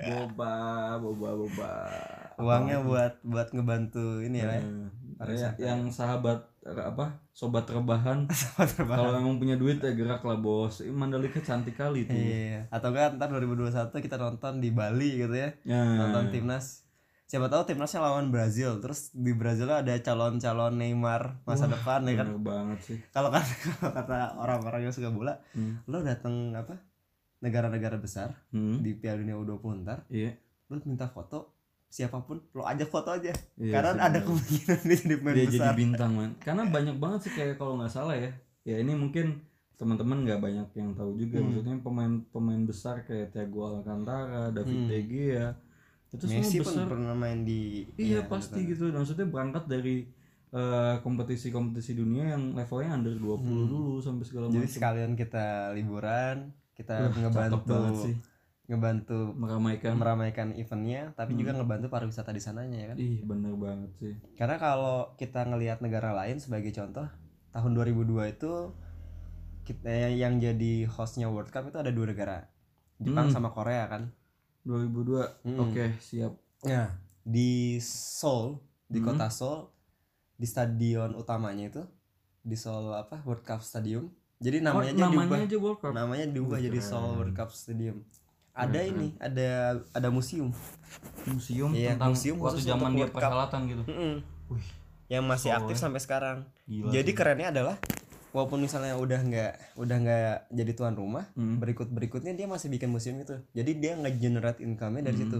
Boba 0.00 0.54
boba 0.98 1.30
boba. 1.36 1.72
Uangnya 2.40 2.80
buat 2.80 3.20
buat 3.22 3.52
ngebantu 3.52 4.24
ini 4.24 4.40
ya 4.40 4.48
Pak, 5.20 5.28
ya. 5.30 5.50
Yang 5.60 5.94
sahabat 5.94 6.48
apa 6.64 7.20
sobat 7.30 7.68
rebahan. 7.68 8.24
Sama 8.32 8.64
terbang 8.66 8.98
kalau 8.98 9.12
emang 9.20 9.36
punya 9.38 9.54
duit 9.60 9.78
ya 9.78 9.92
gerak 9.92 10.24
lah 10.24 10.40
bos. 10.40 10.80
Mandalika 10.88 11.38
cantik 11.38 11.76
kali 11.76 12.08
tuh. 12.08 12.16
Iya 12.16 12.66
atau 12.72 12.90
kan 12.90 13.20
ntar 13.20 13.28
2021 13.30 13.92
kita 14.00 14.16
nonton 14.16 14.58
di 14.58 14.72
Bali 14.72 15.22
gitu 15.22 15.34
ya. 15.36 15.52
Ya 15.62 15.82
nonton 16.00 16.32
timnas 16.32 16.81
siapa 17.32 17.48
tahu 17.48 17.64
timnasnya 17.64 18.04
lawan 18.04 18.28
Brazil. 18.28 18.76
Terus 18.76 19.08
di 19.10 19.32
Brazil 19.32 19.72
ada 19.72 19.88
calon-calon 19.96 20.76
Neymar 20.76 21.40
masa 21.42 21.64
depan 21.64 22.04
ya 22.04 22.20
kan? 22.20 22.28
banget 22.36 22.78
sih. 22.84 22.98
Kalau 23.08 23.32
kata 23.32 23.48
kalau 23.72 23.88
kata 23.90 24.36
orang-orang 24.36 24.84
yang 24.84 24.92
suka 24.92 25.08
bola 25.08 25.40
hmm. 25.56 25.88
lo 25.88 26.04
datang 26.04 26.52
apa 26.52 26.76
negara-negara 27.40 27.96
besar 27.96 28.36
Hmm. 28.52 28.84
di 28.84 28.92
Piala 28.92 29.18
Dunia 29.18 29.34
U20 29.34 29.80
ntar 29.82 30.04
iya. 30.06 30.36
lo 30.68 30.76
minta 30.84 31.08
foto 31.08 31.56
siapa 31.88 32.20
pun 32.20 32.36
lo 32.52 32.64
ajak 32.64 32.88
foto 32.88 33.08
aja. 33.10 33.32
Iya 33.56 33.72
karena 33.74 33.92
sih, 33.92 34.04
ada 34.04 34.18
kemungkinan 34.20 34.78
dia 34.84 34.96
jadi 34.98 35.16
pemain 35.16 35.34
dia 35.34 35.44
besar. 35.48 35.56
jadi 35.56 35.72
bintang 35.74 36.12
man. 36.12 36.30
Karena 36.36 36.62
banyak 36.66 36.96
banget 36.96 37.20
sih 37.24 37.32
kayak 37.32 37.56
kalau 37.56 37.76
nggak 37.76 37.88
salah 37.88 38.12
ya. 38.12 38.28
Ya 38.62 38.76
ini 38.76 38.92
mungkin 38.92 39.40
teman-teman 39.74 40.22
nggak 40.22 40.36
banyak 40.38 40.68
yang 40.76 40.92
tahu 40.92 41.16
juga. 41.16 41.40
Hmm. 41.40 41.48
maksudnya 41.48 41.76
pemain-pemain 41.80 42.62
besar 42.62 43.00
kayak 43.02 43.32
Thiago 43.32 43.72
Alcantara, 43.72 44.52
David 44.52 44.76
Hmm. 44.78 44.88
De 44.88 45.00
Gea 45.02 45.48
itu 46.12 46.24
Messi 46.26 46.44
semua 46.54 46.62
pun 46.62 46.74
besar. 46.74 46.86
pernah 46.86 47.14
main 47.14 47.40
di 47.40 47.88
iya 47.96 48.20
ya, 48.20 48.28
pasti 48.28 48.60
gitu. 48.64 48.88
Maksudnya 48.88 49.26
berangkat 49.26 49.64
dari 49.66 50.04
eh, 50.50 50.94
kompetisi-kompetisi 51.00 51.92
dunia 51.94 52.36
yang 52.36 52.52
levelnya 52.52 52.92
under 52.92 53.14
20 53.14 53.40
Hmm. 53.40 53.66
dulu 53.66 53.96
sampai 53.98 54.20
segala 54.22 54.44
jadi 54.46 54.60
macam 54.60 54.68
sekalian 54.70 55.12
kita 55.14 55.46
liburan 55.72 56.36
kita 56.72 57.08
cakep 57.08 57.16
ngebantu 57.18 57.76
sih. 57.98 58.14
ngebantu 58.64 59.18
meramaikan. 59.32 59.92
meramaikan 59.96 60.48
eventnya 60.52 61.12
tapi 61.12 61.32
Hmm. 61.32 61.40
juga 61.40 61.50
ngebantu 61.54 61.86
pariwisata 61.88 62.30
di 62.30 62.38
sananya 62.38 62.76
ya 62.76 62.86
kan? 62.86 62.96
Ih 62.96 63.20
bener 63.22 63.52
banget 63.54 63.90
sih. 63.96 64.12
Karena 64.34 64.56
kalau 64.56 64.96
kita 65.14 65.40
ngelihat 65.42 65.80
negara 65.80 66.12
lain 66.12 66.36
sebagai 66.36 66.68
contoh 66.70 67.08
tahun 67.50 67.72
2002 67.72 68.28
itu 68.28 68.52
kita 69.62 69.88
yang 70.12 70.36
jadi 70.36 70.84
hostnya 70.86 71.26
World 71.26 71.48
Cup 71.48 71.64
itu 71.64 71.76
ada 71.76 71.88
dua 71.88 72.06
negara 72.06 72.44
Jepang 72.98 73.28
Hmm. 73.28 73.34
sama 73.34 73.48
Korea 73.48 73.88
kan 73.88 74.12
2002 74.62 75.44
Hmm. 75.44 75.58
oke 75.60 75.84
siap 75.98 76.32
Nah, 76.62 76.94
di 77.20 77.82
Seoul, 77.82 78.54
di 78.84 78.98
Hmm. 78.98 79.06
kota 79.08 79.26
Seoul, 79.28 79.66
di 80.32 80.46
stadion 80.46 81.10
utamanya 81.12 81.66
itu, 81.68 81.82
di 82.40 82.54
Seoul 82.54 82.90
apa 82.92 83.18
World 83.22 83.42
Cup 83.42 83.58
Stadium. 83.60 84.06
Jadi 84.38 84.58
namanya 84.58 84.90
oh, 84.90 84.94
aja 84.94 85.02
namanya 85.04 85.22
diubah, 85.22 85.38
aja 85.44 85.56
World 85.56 85.78
Cup 85.80 85.92
namanya 85.92 86.26
diubah 86.28 86.58
jadi. 86.60 86.78
Seoul 86.78 87.14
World 87.16 87.34
Cup 87.34 87.50
Stadium. 87.50 88.06
Ada 88.52 88.78
Keren, 88.78 88.90
ini, 88.92 89.08
ada 89.16 89.48
ada 89.90 90.08
museum, 90.08 90.52
museum 91.24 91.70
Iya, 91.72 91.96
tentang 91.96 92.12
museum 92.12 92.36
waktu 92.36 92.60
zaman 92.60 92.90
dia 92.92 93.08
perhelatan 93.08 93.60
gitu 93.64 93.82
Mm-mm. 93.82 94.14
Wih, 94.48 94.66
yang 95.08 95.24
masih 95.24 95.48
Seoul 95.48 95.58
aktif 95.64 95.76
ya. 95.78 95.82
sampai 95.82 96.00
sekarang. 96.00 96.38
gila 96.62 96.90
jadi 96.90 97.06
sih. 97.06 97.16
kerennya 97.16 97.48
adalah, 97.50 97.76
walaupun 98.32 98.58
misalnya 98.58 98.96
udah 98.96 99.20
nggak 99.20 99.52
udah 99.76 99.96
nggak 99.98 100.36
jadi 100.50 100.72
tuan 100.72 100.92
rumah, 100.92 101.28
Hmm. 101.32 101.56
berikut 101.56 101.86
berikutnya 101.86 102.32
dia 102.32 102.44
masih 102.44 102.68
bikin 102.68 102.88
museum 102.88 103.16
itu. 103.16 103.36
Jadi 103.52 103.70
dia 103.76 103.92
nge-generate 103.94 104.58
income-nya 104.58 105.04
dari 105.04 105.16
Hmm. 105.16 105.24
situ. 105.24 105.38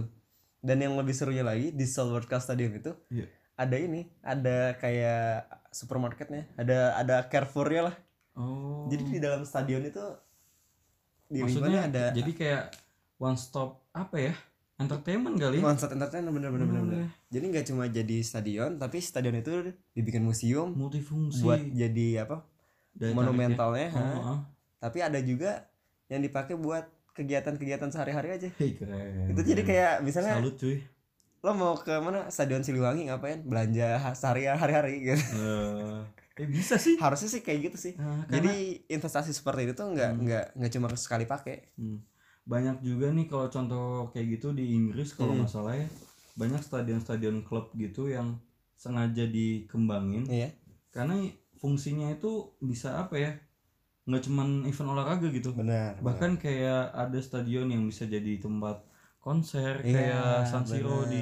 Dan 0.59 0.77
yang 0.79 0.93
lebih 0.93 1.11
serunya 1.11 1.41
lagi 1.41 1.69
di 1.69 1.83
Seoul 1.83 2.13
World 2.13 2.25
Cup 2.25 2.39
Stadium 2.39 2.71
itu 2.71 2.95
Iya. 3.09 3.27
ada 3.55 3.75
ini, 3.75 4.01
ada 4.21 4.57
kayak 4.73 5.43
supermarketnya, 5.69 6.47
ada 6.55 6.95
ada 6.95 7.15
Carrefour-nya 7.25 7.83
lah. 7.83 7.95
oh 8.33 8.87
Jadi 8.87 9.03
di 9.07 9.19
dalam 9.19 9.43
stadion 9.43 9.83
itu 9.83 10.01
di 11.27 11.39
maksudnya 11.39 11.85
ada 11.85 12.03
jadi 12.11 12.31
kayak 12.31 12.63
one 13.15 13.35
stop 13.35 13.81
apa 13.91 14.17
ya 14.21 14.33
entertainment 14.75 15.37
kali 15.37 15.57
ya 15.57 15.63
konsep 15.63 15.89
entertainment 15.89 16.29
bener-bener 16.31 16.65
Bener, 16.65 16.81
bener. 16.81 16.97
bener. 16.99 17.09
Jadi 17.29 17.45
nggak 17.47 17.65
cuma 17.67 17.83
jadi 17.87 18.17
stadion, 18.21 18.71
tapi 18.75 18.97
stadion 18.99 19.35
itu 19.35 19.51
dibikin 19.91 20.21
museum 20.21 20.73
multifungsi 20.73 21.41
buat 21.41 21.61
jadi 21.71 22.25
apa 22.25 22.41
Daya 22.93 23.11
monumentalnya. 23.11 23.87
ha. 23.89 24.01
oh, 24.13 24.21
oh. 24.29 24.39
Tapi 24.77 24.99
ada 24.99 25.19
juga 25.19 25.65
yang 26.07 26.19
dipakai 26.19 26.53
buat 26.53 26.85
kegiatan-kegiatan 27.11 27.89
sehari-hari 27.89 28.29
aja. 28.31 28.49
Hei, 28.55 28.73
keren 28.73 29.29
itu 29.29 29.41
jadi 29.43 29.61
kayak 29.61 29.93
misalnya 30.01 30.37
salut 30.37 30.55
cuy 30.55 30.81
lo 31.39 31.51
mau 31.51 31.75
ke 31.75 31.91
mana 31.99 32.25
stadion 32.27 32.63
Siliwangi 32.63 33.05
ngapain 33.05 33.43
belanja 33.43 33.99
ha- 33.99 34.15
sehari 34.15 34.47
hari-hari 34.47 35.03
gitu 35.03 35.19
Eh, 35.35 35.99
eh 36.35 36.47
bisa 36.47 36.79
sih 36.79 36.95
harusnya 36.95 37.27
sih 37.29 37.43
kayak 37.43 37.59
gitu 37.67 37.77
sih 37.81 37.93
Nah, 37.93 38.23
karena 38.23 38.47
jadi 38.47 38.55
investasi 38.89 39.29
seperti 39.29 39.67
itu 39.67 39.73
tuh 39.75 39.91
nggak 39.91 40.09
Hmm. 40.09 40.23
nggak 40.23 40.45
nggak 40.55 40.71
cuma 40.71 40.87
sekali 40.95 41.27
pakai 41.27 41.75
Hmm. 41.75 41.99
banyak 42.43 42.79
juga 42.79 43.11
nih 43.11 43.27
kalau 43.27 43.47
contoh 43.47 43.85
kayak 44.09 44.39
gitu 44.39 44.55
di 44.55 44.71
Inggris 44.71 45.11
kalau 45.11 45.35
Hmm. 45.35 45.43
nggak 45.43 45.51
salah 45.51 45.75
ya 45.75 45.87
banyak 46.33 46.63
stadion-stadion 46.63 47.43
klub 47.43 47.75
gitu 47.75 48.07
yang 48.07 48.39
sengaja 48.73 49.27
dikembangin 49.27 50.23
iya 50.25 50.47
karena 50.89 51.27
fungsinya 51.63 52.11
itu 52.11 52.31
bisa 52.59 52.99
apa 52.99 53.15
ya 53.15 53.31
nggak 54.03 54.23
cuman 54.27 54.67
event 54.67 54.89
olahraga 54.91 55.31
gitu 55.31 55.55
benar 55.55 55.95
bahkan 56.03 56.35
kayak 56.35 56.91
ada 56.91 57.15
stadion 57.17 57.71
yang 57.71 57.87
bisa 57.87 58.03
jadi 58.03 58.35
tempat 58.37 58.83
konser 59.17 59.79
Iya, 59.79 59.95
kayak 59.95 60.27
San 60.43 60.67
Siro 60.67 61.07
benar. 61.07 61.09
di 61.09 61.21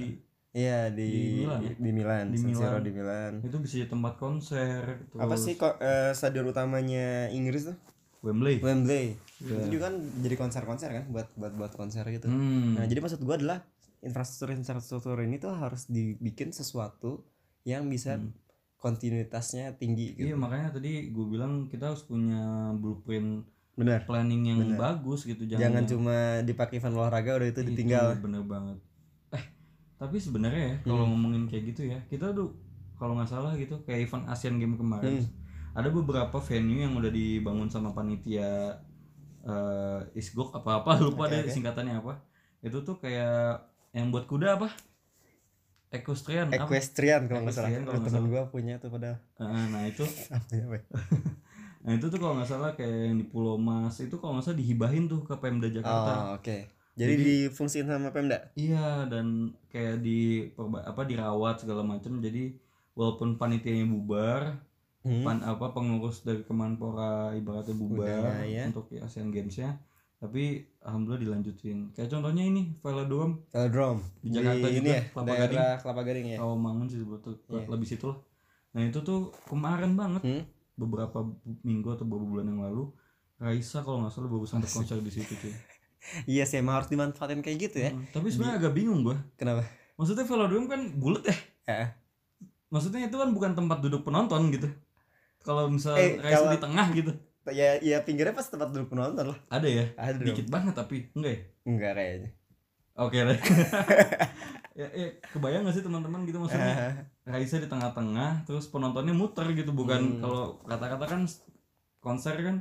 iya 0.52 0.90
di 0.90 1.08
Di 1.08 1.22
Milan 1.38 1.60
di, 1.62 1.68
ya? 1.70 1.76
di 1.78 1.92
Milan 1.94 2.26
Di 2.28 2.38
San 2.38 2.52
Siro 2.52 2.68
Milan. 2.74 2.82
di 2.82 2.92
Milan 2.92 3.34
itu 3.40 3.58
bisa 3.62 3.74
jadi 3.78 3.88
tempat 3.88 4.14
konser 4.18 4.82
terus 5.08 5.22
apa 5.22 5.36
sih 5.38 5.54
kok 5.56 5.78
eh, 5.80 6.12
stadion 6.12 6.50
utamanya 6.50 7.30
Inggris 7.30 7.70
tuh 7.70 7.78
Wembley 8.22 8.58
Wembley 8.60 9.14
Iya. 9.40 9.58
itu 9.58 9.68
juga 9.74 9.90
kan 9.90 9.96
jadi 10.20 10.36
konser-konser 10.36 10.90
kan 10.92 11.06
buat 11.08 11.30
buat 11.34 11.54
buat 11.56 11.74
konser 11.74 12.06
gitu 12.08 12.26
Hmm. 12.26 12.78
nah 12.78 12.86
jadi 12.86 12.98
maksud 13.00 13.22
gua 13.22 13.38
adalah 13.38 13.62
infrastruktur 14.00 14.50
infrastruktur 14.52 15.18
ini 15.18 15.38
tuh 15.38 15.54
harus 15.54 15.86
dibikin 15.86 16.50
sesuatu 16.50 17.22
yang 17.64 17.86
bisa 17.86 18.18
Hmm. 18.18 18.34
Kontinuitasnya 18.82 19.78
tinggi 19.78 20.18
iya 20.18 20.34
gitu 20.34 20.36
makanya 20.36 20.74
tadi 20.74 21.08
gue 21.08 21.26
bilang 21.28 21.70
kita 21.70 21.88
harus 21.88 22.02
punya 22.02 22.42
blueprint 22.74 23.46
benar 23.72 24.04
planning 24.04 24.44
yang 24.44 24.60
Bener. 24.60 24.76
bagus 24.76 25.24
gitu 25.24 25.46
jangan 25.46 25.80
yang- 25.80 25.88
cuma 25.88 26.16
dipakai 26.42 26.78
event 26.78 26.98
olahraga 26.98 27.38
udah 27.38 27.48
itu 27.48 27.62
Itu 27.62 27.70
ditinggal 27.72 28.20
bener 28.20 28.44
banget 28.44 28.78
eh 29.32 29.46
tapi 29.96 30.18
sebenarnya 30.18 30.64
ya 30.66 30.76
kalau 30.84 31.06
Hmm. 31.06 31.14
ngomongin 31.14 31.44
kayak 31.46 31.64
gitu 31.70 31.88
ya 31.88 32.00
kita 32.06 32.30
tuh 32.32 32.58
kalau 32.98 33.16
nggak 33.16 33.30
salah 33.30 33.54
gitu 33.56 33.80
kayak 33.82 34.06
event 34.06 34.26
Asian 34.28 34.58
Games 34.58 34.76
kemarin 34.76 35.22
Hmm. 35.22 35.30
ada 35.72 35.88
beberapa 35.88 36.38
venue 36.38 36.82
yang 36.82 36.94
udah 36.94 37.10
dibangun 37.10 37.70
sama 37.70 37.90
panitia 37.92 38.76
eh 39.42 40.00
Isgok 40.14 40.54
apa 40.54 40.82
apa 40.82 41.00
lupa 41.00 41.26
Oke, 41.26 41.32
deh 41.32 41.42
oke. 41.42 41.50
singkatannya 41.52 41.96
apa 41.96 42.14
itu 42.60 42.78
tuh 42.80 42.98
kayak 42.98 43.58
yang 43.92 44.10
buat 44.10 44.26
kuda 44.26 44.56
apa 44.56 44.70
equestrian 45.92 46.48
equestrian 46.50 47.28
kalau 47.28 47.44
nggak 47.44 47.54
salah. 47.54 47.70
Kalau 47.70 48.00
nggak 48.00 48.08
temen 48.10 48.28
gua 48.28 48.44
punya 48.48 48.80
tuh 48.80 48.90
pada 48.90 49.20
Eh, 49.38 49.66
nah 49.70 49.84
itu. 49.84 50.04
Ya? 50.56 50.66
nah 51.84 51.92
itu 51.92 52.06
tuh 52.08 52.18
kalau 52.18 52.38
nggak 52.38 52.48
salah 52.48 52.72
kayak 52.74 53.10
yang 53.10 53.18
di 53.18 53.26
Pulau 53.26 53.58
Mas 53.58 54.00
itu 54.00 54.16
kalau 54.16 54.38
nggak 54.38 54.46
salah 54.46 54.58
dihibahin 54.58 55.06
tuh 55.06 55.22
ke 55.22 55.36
Pemda 55.36 55.68
Jakarta. 55.68 56.12
Oh 56.14 56.40
oke. 56.40 56.58
Jadi, 56.92 57.14
Jadi- 57.16 57.24
difungsiin 57.48 57.88
sama 57.88 58.12
Pemda? 58.12 58.52
Iya 58.54 59.08
dan 59.08 59.52
kayak 59.68 60.00
di 60.00 60.48
apa 60.84 61.02
dirawat 61.04 61.60
segala 61.60 61.82
macam 61.82 62.20
jadi 62.20 62.52
walaupun 62.94 63.36
panitianya 63.36 63.88
bubar 63.88 64.60
Hmm. 65.02 65.26
pan 65.26 65.42
apa 65.42 65.74
pengurus 65.74 66.22
dari 66.22 66.46
Kemenpora 66.46 67.34
ibaratnya 67.34 67.74
bubar 67.74 68.22
Udah, 68.22 68.46
ya. 68.46 68.70
untuk 68.70 68.86
Asian 68.94 69.34
Games 69.34 69.58
nya 69.58 69.82
tapi 70.22 70.44
alhamdulillah 70.80 71.18
dilanjutin. 71.20 71.90
Kayak 71.92 72.14
contohnya 72.14 72.44
ini 72.46 72.78
Velodrome. 72.78 73.42
Velodrome. 73.50 74.02
Di 74.22 74.30
Jakarta 74.30 74.68
ini 74.70 74.78
juga, 74.80 74.94
ya 74.94 75.02
Kelapa 75.10 75.28
daerah 75.28 75.74
Kelapa 75.82 76.02
Gading 76.04 76.28
ya. 76.28 76.38
Rawamangun 76.38 76.86
sih 76.86 77.00
sebetulnya 77.02 77.42
Iya. 77.50 77.66
lebih 77.68 77.88
situ 77.88 78.06
lah. 78.06 78.18
Nah 78.72 78.82
itu 78.84 79.00
tuh 79.02 79.20
kemarin 79.46 79.94
banget. 79.94 80.22
Hmm? 80.22 80.44
beberapa 80.72 81.22
minggu 81.62 81.94
atau 81.94 82.06
beberapa 82.06 82.26
bulan 82.28 82.48
yang 82.48 82.62
lalu 82.64 82.90
Raisa 83.38 83.82
kalau 83.82 84.02
nggak 84.02 84.10
salah 84.12 84.30
baru 84.30 84.46
sempet 84.46 84.66
konser 84.68 84.98
di 84.98 85.12
situ 85.12 85.34
cuy. 85.36 85.54
Iya 86.32 86.50
sih 86.50 86.58
emang 86.58 86.78
harus 86.78 86.90
dimanfaatin 86.90 87.42
kayak 87.42 87.58
gitu 87.62 87.78
ya. 87.80 87.94
Hmm, 87.94 88.10
tapi 88.10 88.30
sebenarnya 88.30 88.58
agak 88.58 88.74
bingung 88.74 89.06
gua. 89.06 89.14
Kenapa? 89.36 89.62
Maksudnya 89.94 90.26
velodrome 90.26 90.66
kan 90.66 90.82
bulat 90.98 91.22
ya? 91.22 91.36
Eh, 91.70 91.88
maksudnya 92.68 93.06
itu 93.06 93.14
kan 93.14 93.30
bukan 93.30 93.54
tempat 93.54 93.78
duduk 93.80 94.02
penonton 94.02 94.50
gitu. 94.50 94.66
Kalau 95.40 95.70
misal 95.70 95.94
Eh, 95.94 96.18
Raisa 96.18 96.42
kalau- 96.42 96.54
di 96.54 96.60
tengah 96.62 96.88
gitu 96.92 97.12
ya 97.52 97.78
ya 97.80 98.02
pinggirnya 98.02 98.32
pas 98.32 98.48
tempat 98.48 98.72
duduk 98.72 98.90
penonton 98.90 99.32
lah. 99.32 99.40
Ada 99.48 99.68
ya? 99.68 99.86
Ada 99.96 100.20
dikit 100.20 100.48
dong 100.48 100.54
banget 100.54 100.74
tapi 100.74 100.96
enggak 101.14 101.32
ya? 101.32 101.42
Enggak 101.64 101.92
kayaknya. 101.94 102.30
Oke 102.92 103.18
deh 103.24 103.40
ya, 104.80 104.88
ya 104.92 105.08
kebayang 105.32 105.64
gak 105.64 105.76
sih 105.76 105.84
teman-teman 105.84 106.28
gitu 106.28 106.38
maksudnya? 106.38 106.92
Raisa 107.32 107.58
di 107.58 107.72
tengah-tengah 107.72 108.44
terus 108.44 108.68
penontonnya 108.68 109.16
muter 109.16 109.48
gitu 109.56 109.72
bukan 109.72 110.20
Hmm. 110.20 110.20
kalau 110.20 110.44
kata-kata 110.68 111.06
kan 111.08 111.22
konser 112.00 112.36
kan 112.36 112.60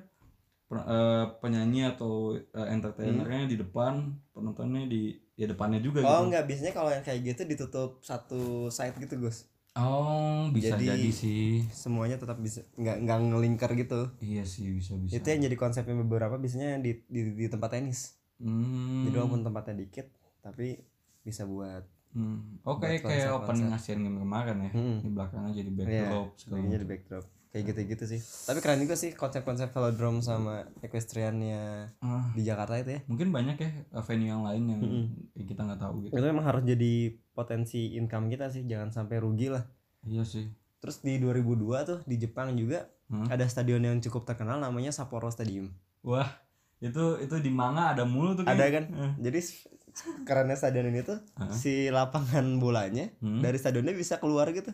eh, 0.70 1.24
penyanyi 1.42 1.90
atau 1.90 2.38
eh, 2.38 2.68
entertainernya 2.70 3.50
di 3.50 3.58
depan 3.58 4.14
penontonnya 4.30 4.86
di 4.86 5.18
ya 5.34 5.50
depannya 5.50 5.82
juga 5.82 6.06
oh 6.06 6.22
gitu. 6.22 6.30
enggak. 6.30 6.44
Biasanya 6.46 6.72
kalau 6.72 6.90
yang 6.94 7.02
kayak 7.02 7.20
gitu 7.26 7.42
ditutup 7.48 7.98
satu 8.00 8.70
side 8.70 8.94
gitu 9.02 9.18
Gus 9.18 9.49
oh 9.76 10.50
bisa 10.50 10.74
Jadi- 10.74 10.88
jadi, 10.88 11.10
sih 11.10 11.44
semuanya 11.70 12.18
tetap 12.18 12.38
bisa 12.38 12.66
nggak 12.74 12.96
nggak 13.06 13.18
ngelingkar 13.28 13.70
gitu 13.74 14.10
iya 14.18 14.42
sih 14.42 14.66
bisa 14.70 14.98
bisa 14.98 15.14
itu 15.14 15.26
yang 15.26 15.42
jadi 15.46 15.56
konsepnya 15.56 15.94
beberapa 15.96 16.34
biasanya 16.34 16.78
di 16.78 16.98
di, 17.06 17.36
di 17.36 17.46
tempat 17.46 17.78
tenis 17.78 18.18
hmm. 18.38 19.06
jadi 19.06 19.14
walaupun 19.16 19.42
tempatnya 19.42 19.78
dikit 19.78 20.10
tapi 20.40 20.74
bisa 21.22 21.44
buat 21.44 21.84
hmm. 22.12 22.66
oke 22.66 22.82
buat 22.82 22.98
kayak 22.98 23.02
konser-konser. 23.04 23.46
opening 23.46 23.70
Asian 23.70 23.98
Games 24.00 24.18
kemarin 24.18 24.56
ya 24.58 24.70
Hmm. 24.72 24.96
di 24.98 25.08
belakangnya 25.08 25.52
jadi 25.54 25.70
Iya, 25.70 25.76
backdrop 25.78 26.08
segala 26.10 26.36
sebagainya 26.36 26.70
di 26.70 26.78
macam. 26.80 26.90
backdrop 26.90 27.24
kayak 27.50 27.64
gitu-gitu 27.68 28.04
sih. 28.06 28.20
Tapi 28.20 28.58
keren 28.58 28.78
juga 28.78 28.94
sih 28.94 29.10
konsep-konsep 29.12 29.68
velodrome 29.68 30.20
sama 30.20 30.62
equestriannya 30.80 31.90
Ah, 31.98 32.30
di 32.30 32.42
Jakarta 32.42 32.76
itu 32.76 32.90
ya. 32.92 33.00
Mungkin 33.04 33.28
banyak 33.28 33.56
ya 33.56 33.70
eh, 33.84 34.04
venue 34.04 34.28
yang 34.28 34.42
lain 34.42 34.62
yang, 34.66 34.80
yang 35.34 35.46
kita 35.46 35.60
nggak 35.60 35.78
tahu 35.78 35.94
gitu. 36.04 36.12
Itu 36.12 36.24
emang 36.24 36.44
harus 36.44 36.62
jadi 36.62 36.92
potensi 37.30 37.94
income 37.94 38.28
kita 38.28 38.48
sih 38.48 38.62
jangan 38.64 38.90
sampai 38.90 39.18
rugi 39.18 39.48
lah. 39.48 39.66
Iya 40.02 40.22
sih. 40.22 40.46
Terus 40.78 41.02
di 41.02 41.18
2002 41.18 41.60
tuh 41.84 41.98
di 42.04 42.16
Jepang 42.16 42.54
juga 42.54 42.86
Hmm. 43.10 43.26
ada 43.26 43.42
stadion 43.44 43.82
yang 43.82 43.98
cukup 43.98 44.22
terkenal 44.22 44.56
namanya 44.56 44.94
Sapporo 44.94 45.26
Stadium. 45.28 45.66
Wah 46.00 46.30
itu 46.78 47.18
itu 47.18 47.34
di 47.36 47.50
manga 47.50 47.90
ada 47.90 48.06
mulu 48.06 48.32
tuh 48.32 48.46
ada 48.46 48.62
kan? 48.64 48.86
Eh. 48.86 49.12
jadi 49.20 49.42
kerennya 50.22 50.54
stadion 50.54 50.86
ini 50.86 51.02
tuh 51.02 51.18
Hah? 51.34 51.50
si 51.50 51.90
lapangan 51.90 52.46
bolanya 52.56 53.10
Hmm. 53.18 53.42
dari 53.42 53.58
stadionnya 53.58 53.90
bisa 53.92 54.16
keluar 54.16 54.46
gitu 54.50 54.70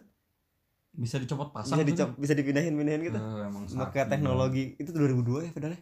bisa 0.97 1.21
dicopot 1.21 1.53
pasang 1.53 1.79
bisa 1.79 1.85
dicop 1.85 2.11
bisa 2.17 2.33
dipindahin-pindahin 2.33 3.03
gitu? 3.13 3.19
Eh, 3.21 3.47
emang 3.47 3.65
pakai 3.69 4.09
teknologi. 4.09 4.75
itu 4.81 4.91
2002 4.91 5.47
ya 5.47 5.51
padahal 5.53 5.75
ya? 5.77 5.81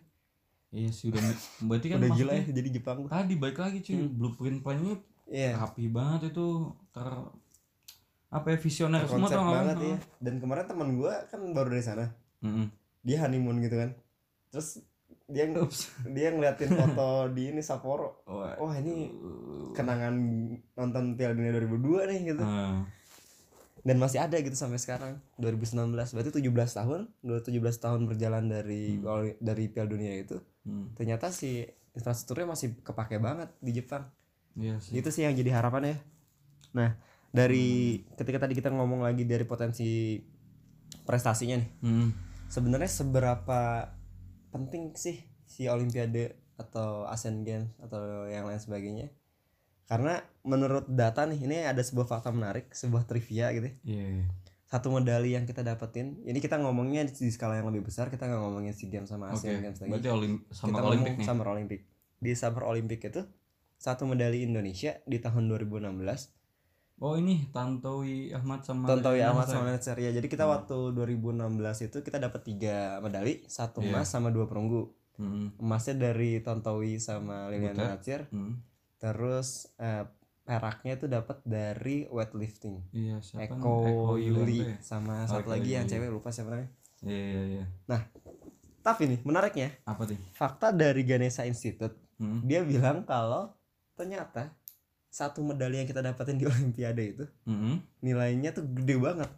iya 0.74 0.90
sih 0.90 1.06
udah 1.14 1.22
berarti 1.70 1.86
kan 1.86 2.02
udah 2.02 2.10
gila 2.18 2.32
ya 2.34 2.44
jadi 2.50 2.68
Jepang 2.74 3.06
tadi 3.06 3.34
baik 3.38 3.58
lagi 3.62 3.78
cuy. 3.78 3.94
Hmm. 3.94 4.10
blueprint 4.18 4.58
plannya 4.66 4.94
iya. 5.30 5.54
rapi 5.54 5.86
banget 5.86 6.34
itu. 6.34 6.74
Ter 6.90 7.06
apa 8.34 8.46
ya 8.50 8.58
visioner 8.58 9.06
semua 9.06 9.30
banget 9.30 9.94
ya 9.94 9.96
dan 10.18 10.42
kemarin 10.42 10.66
teman 10.66 10.98
gua 10.98 11.22
kan 11.30 11.38
baru 11.54 11.70
dari 11.70 11.84
sana. 11.86 12.10
Mm-mm. 12.42 12.66
dia 13.06 13.22
honeymoon 13.22 13.62
gitu 13.62 13.78
kan. 13.78 13.94
Terus 14.50 14.82
dia 15.24 15.48
Ups. 15.56 15.88
dia 16.12 16.28
ngeliatin 16.34 16.74
foto 16.76 17.32
di 17.32 17.48
ini 17.54 17.62
Sapporo. 17.64 18.20
Wah, 18.28 18.58
wah 18.60 18.74
ini 18.76 19.08
kenangan 19.72 20.14
nonton 20.76 21.16
Piala 21.16 21.32
Dunia 21.32 21.54
2002 21.56 22.10
nih 22.10 22.20
gitu. 22.34 22.42
Ah, 22.44 22.84
dan 23.84 24.00
masih 24.00 24.24
ada 24.24 24.40
gitu 24.40 24.56
sampai 24.56 24.80
sekarang. 24.80 25.20
2019 25.36 25.92
berarti 25.92 26.30
17 26.32 26.50
tahun 26.80 27.00
17 27.20 27.52
tahun 27.84 28.00
berjalan 28.08 28.44
dari 28.48 28.96
dari 29.38 29.64
Piala 29.68 29.88
Dunia 29.92 30.16
itu 30.16 30.40
hmm. 30.64 30.96
ternyata 30.96 31.28
si 31.28 31.68
infrastrukturnya 31.92 32.48
masih 32.50 32.74
kepake 32.80 33.20
banget 33.20 33.52
di 33.60 33.70
Jepang. 33.76 34.08
Iya 34.56 34.80
sih. 34.80 34.96
Itu 34.96 35.12
sih 35.12 35.28
yang 35.28 35.36
jadi 35.36 35.60
harapan 35.60 35.94
ya. 35.94 35.96
Nah 36.74 36.90
dari 37.34 38.00
ketika 38.14 38.46
tadi 38.48 38.56
kita 38.56 38.72
ngomong 38.72 39.04
lagi 39.04 39.28
dari 39.28 39.44
potensi 39.44 40.16
prestasinya 41.02 41.58
nih 41.58 41.70
Hmm. 41.82 42.08
sebenarnya 42.46 42.86
seberapa 42.86 43.90
penting 44.54 44.94
sih 44.94 45.18
si 45.44 45.66
Olimpiade 45.66 46.38
atau 46.54 47.04
Asian 47.10 47.42
Games 47.42 47.74
atau 47.82 48.30
yang 48.30 48.46
lain 48.46 48.62
sebagainya 48.62 49.10
karena 49.84 50.16
menurut 50.42 50.84
data 50.86 51.24
nih 51.24 51.40
ini 51.40 51.56
ada 51.62 51.78
sebuah 51.78 52.04
fakta 52.04 52.28
menarik 52.28 52.70
sebuah 52.70 53.04
trivia 53.04 53.52
gitu 53.52 53.66
ya. 53.66 53.74
iya 53.84 54.04
iya. 54.14 54.24
satu 54.64 54.88
medali 54.88 55.30
yang 55.30 55.44
kita 55.44 55.60
dapetin 55.60 56.18
ini 56.22 56.38
kita 56.38 56.56
ngomongnya 56.56 57.02
di, 57.02 57.12
di 57.14 57.28
skala 57.28 57.56
yang 57.56 57.68
lebih 57.68 57.84
besar 57.84 58.08
kita 58.08 58.24
nggak 58.24 58.40
ngomongin 58.40 58.72
si 58.72 58.88
games 58.88 59.06
sama 59.06 59.28
oke 59.28 59.38
Asian 59.38 59.60
Games 59.60 59.78
lagi 59.78 59.90
berarti 59.90 60.10
olim 60.10 60.32
kita 60.40 60.54
sama 60.54 60.68
ngomong 60.72 60.88
olimpik 60.88 61.12
nih 61.14 61.24
Summer 61.24 61.46
Olympic 61.48 61.80
di 62.16 62.30
Summer 62.32 62.64
Olympic 62.64 63.00
itu 63.02 63.22
satu 63.76 64.02
medali 64.04 64.40
Indonesia 64.40 64.96
di 65.04 65.18
tahun 65.18 65.44
2016 65.46 66.00
oh 66.96 67.14
ini 67.14 67.50
Tantowi 67.50 68.32
Ahmad 68.32 68.62
sama 68.62 68.88
Liliana 68.88 69.34
Ahmad 69.34 69.46
sama 69.46 69.68
Netzer 69.68 69.96
ya 69.96 70.10
jadi 70.10 70.24
kita 70.24 70.44
Hmm. 70.44 70.54
waktu 70.56 70.76
2016 70.94 71.44
itu 71.84 71.98
kita 72.00 72.16
dapat 72.18 72.40
tiga 72.42 72.76
medali 72.98 73.44
satu 73.44 73.78
Iya. 73.78 73.90
emas 73.92 74.08
sama 74.08 74.30
dua 74.30 74.46
perunggu 74.46 74.88
Hmm. 75.14 75.54
emasnya 75.56 75.94
dari 76.00 76.38
Tontowi 76.38 76.98
sama 76.98 77.46
Liliana. 77.46 77.94
Natsir 77.94 78.26
Hmm. 78.28 78.58
Terus 79.04 79.48
eh, 79.76 80.08
peraknya 80.42 80.96
itu 80.96 81.04
dapat 81.06 81.40
dari 81.42 82.08
weightlifting 82.08 82.80
iya 82.90 83.20
siapa 83.20 83.44
nih? 83.44 83.52
Eko 83.52 84.16
Yuli 84.16 84.58
ya? 84.62 84.76
sama 84.80 85.24
Oh, 85.24 85.36
satu 85.36 85.44
Eko 85.44 85.52
lagi 85.52 85.70
yang 85.72 85.84
Yuli. 85.84 85.92
cewek 85.92 86.08
lupa 86.10 86.28
siapa 86.30 86.48
namanya 86.50 86.70
iya 87.02 87.20
iya 87.22 87.42
iya 87.60 87.64
tapi 88.80 89.08
nih 89.08 89.20
menariknya 89.22 89.68
apa 89.82 90.04
sih 90.04 90.16
fakta 90.32 90.68
dari 90.68 91.00
Ganesha 91.02 91.44
Institute 91.44 91.96
hmm. 92.16 92.44
dia 92.44 92.60
bilang 92.62 93.04
kalau 93.04 93.52
ternyata 93.94 94.52
satu 95.08 95.40
medali 95.40 95.78
yang 95.78 95.86
kita 95.86 96.00
dapetin 96.00 96.36
di 96.36 96.44
Olimpiade 96.50 97.04
itu 97.04 97.24
Hmm. 97.44 97.80
nilainya 98.00 98.52
tuh 98.52 98.64
gede 98.66 98.96
banget 98.96 99.30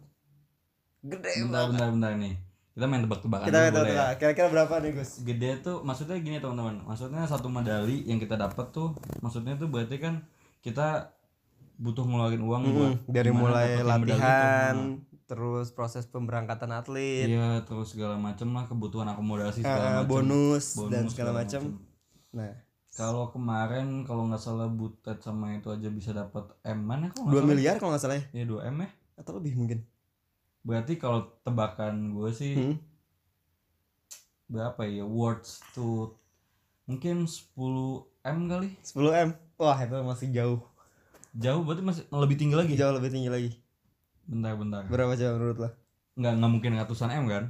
gede 1.01 1.31
bentar 1.39 1.47
banget 1.47 1.71
bentar 1.71 1.89
bentar 1.91 2.13
nih 2.17 2.35
kita 2.77 2.85
main 2.85 3.01
tebak-tebakan 3.01 3.49
kita 3.49 3.73
tahu 3.73 3.89
boleh 3.89 3.97
ya? 3.97 4.05
kira-kira 4.21 4.47
berapa 4.53 4.73
nih 4.85 4.91
Gus? 5.01 5.11
Gede 5.25 5.51
tuh 5.65 5.81
maksudnya 5.81 6.13
gini 6.21 6.37
teman-teman. 6.37 6.85
Maksudnya 6.85 7.25
satu 7.25 7.49
medali 7.49 8.05
yang 8.05 8.21
kita 8.21 8.37
dapat 8.37 8.69
tuh 8.69 8.93
maksudnya 9.17 9.57
tuh 9.57 9.65
berarti 9.65 9.97
kan 9.97 10.21
kita 10.61 11.09
butuh 11.81 12.05
ngeluarin 12.05 12.37
uang 12.45 12.61
buat 12.69 12.93
Mm-mm, 13.01 13.09
dari 13.09 13.33
mulai 13.33 13.81
latihan 13.81 15.01
terus 15.25 15.73
proses 15.73 16.05
pemberangkatan 16.05 16.69
atlet. 16.69 17.25
Iya 17.25 17.65
terus 17.65 17.97
segala 17.97 18.13
macem 18.21 18.53
lah 18.53 18.69
kebutuhan 18.69 19.09
akomodasi 19.09 19.65
segala 19.65 19.81
eh, 19.81 19.93
macem. 20.05 20.09
bonus, 20.13 20.65
Bonus 20.77 20.91
dan 20.93 21.03
segala 21.09 21.31
macam 21.33 21.61
nah. 22.29 22.53
Kalau 22.93 23.33
kemarin 23.33 24.05
kalau 24.05 24.29
nggak 24.29 24.41
salah 24.41 24.69
butet 24.69 25.17
sama 25.21 25.53
itu 25.57 25.73
aja 25.73 25.89
bisa 25.89 26.13
dapat 26.13 26.45
M 26.61 26.85
mana 26.85 27.09
kalau 27.09 27.25
nggak 27.25 27.33
2 27.33 27.41
salah? 27.41 27.49
miliar 27.49 27.75
kalau 27.81 27.89
nggak 27.97 28.03
salah 28.05 28.17
ya? 28.21 28.23
Iya 28.37 28.45
2 28.45 28.69
M 28.69 28.75
ya? 28.85 28.89
Atau 29.17 29.33
lebih 29.41 29.57
mungkin 29.57 29.81
berarti 30.61 30.95
kalau 30.95 31.37
tebakan 31.41 32.11
gue 32.11 32.31
sih 32.31 32.53
Hmm. 32.53 32.77
berapa 34.47 34.79
ya 34.83 35.03
words 35.03 35.59
to 35.71 36.15
mungkin 36.85 37.27
10 37.27 37.51
M 38.23 38.39
kali. 38.47 38.69
10 38.81 39.11
m? 39.11 39.29
Wah 39.57 39.75
itu 39.75 39.95
masih 40.01 40.27
jauh. 40.31 40.59
Jauh 41.33 41.61
berarti 41.61 41.83
masih 41.83 42.03
lebih 42.09 42.35
tinggi 42.35 42.55
lagi? 42.55 42.73
Jauh 42.73 42.91
lebih 42.91 43.09
tinggi 43.09 43.27
lagi. 43.27 43.51
Bentar 44.23 44.55
bentar. 44.55 44.83
Berapa 44.85 45.13
coba 45.13 45.31
menurut 45.33 45.57
lo? 45.57 45.69
Nggak 46.15 46.33
nggak 46.33 46.51
mungkin 46.51 46.71
ratusan 46.75 47.11
M 47.13 47.25
kan? 47.27 47.43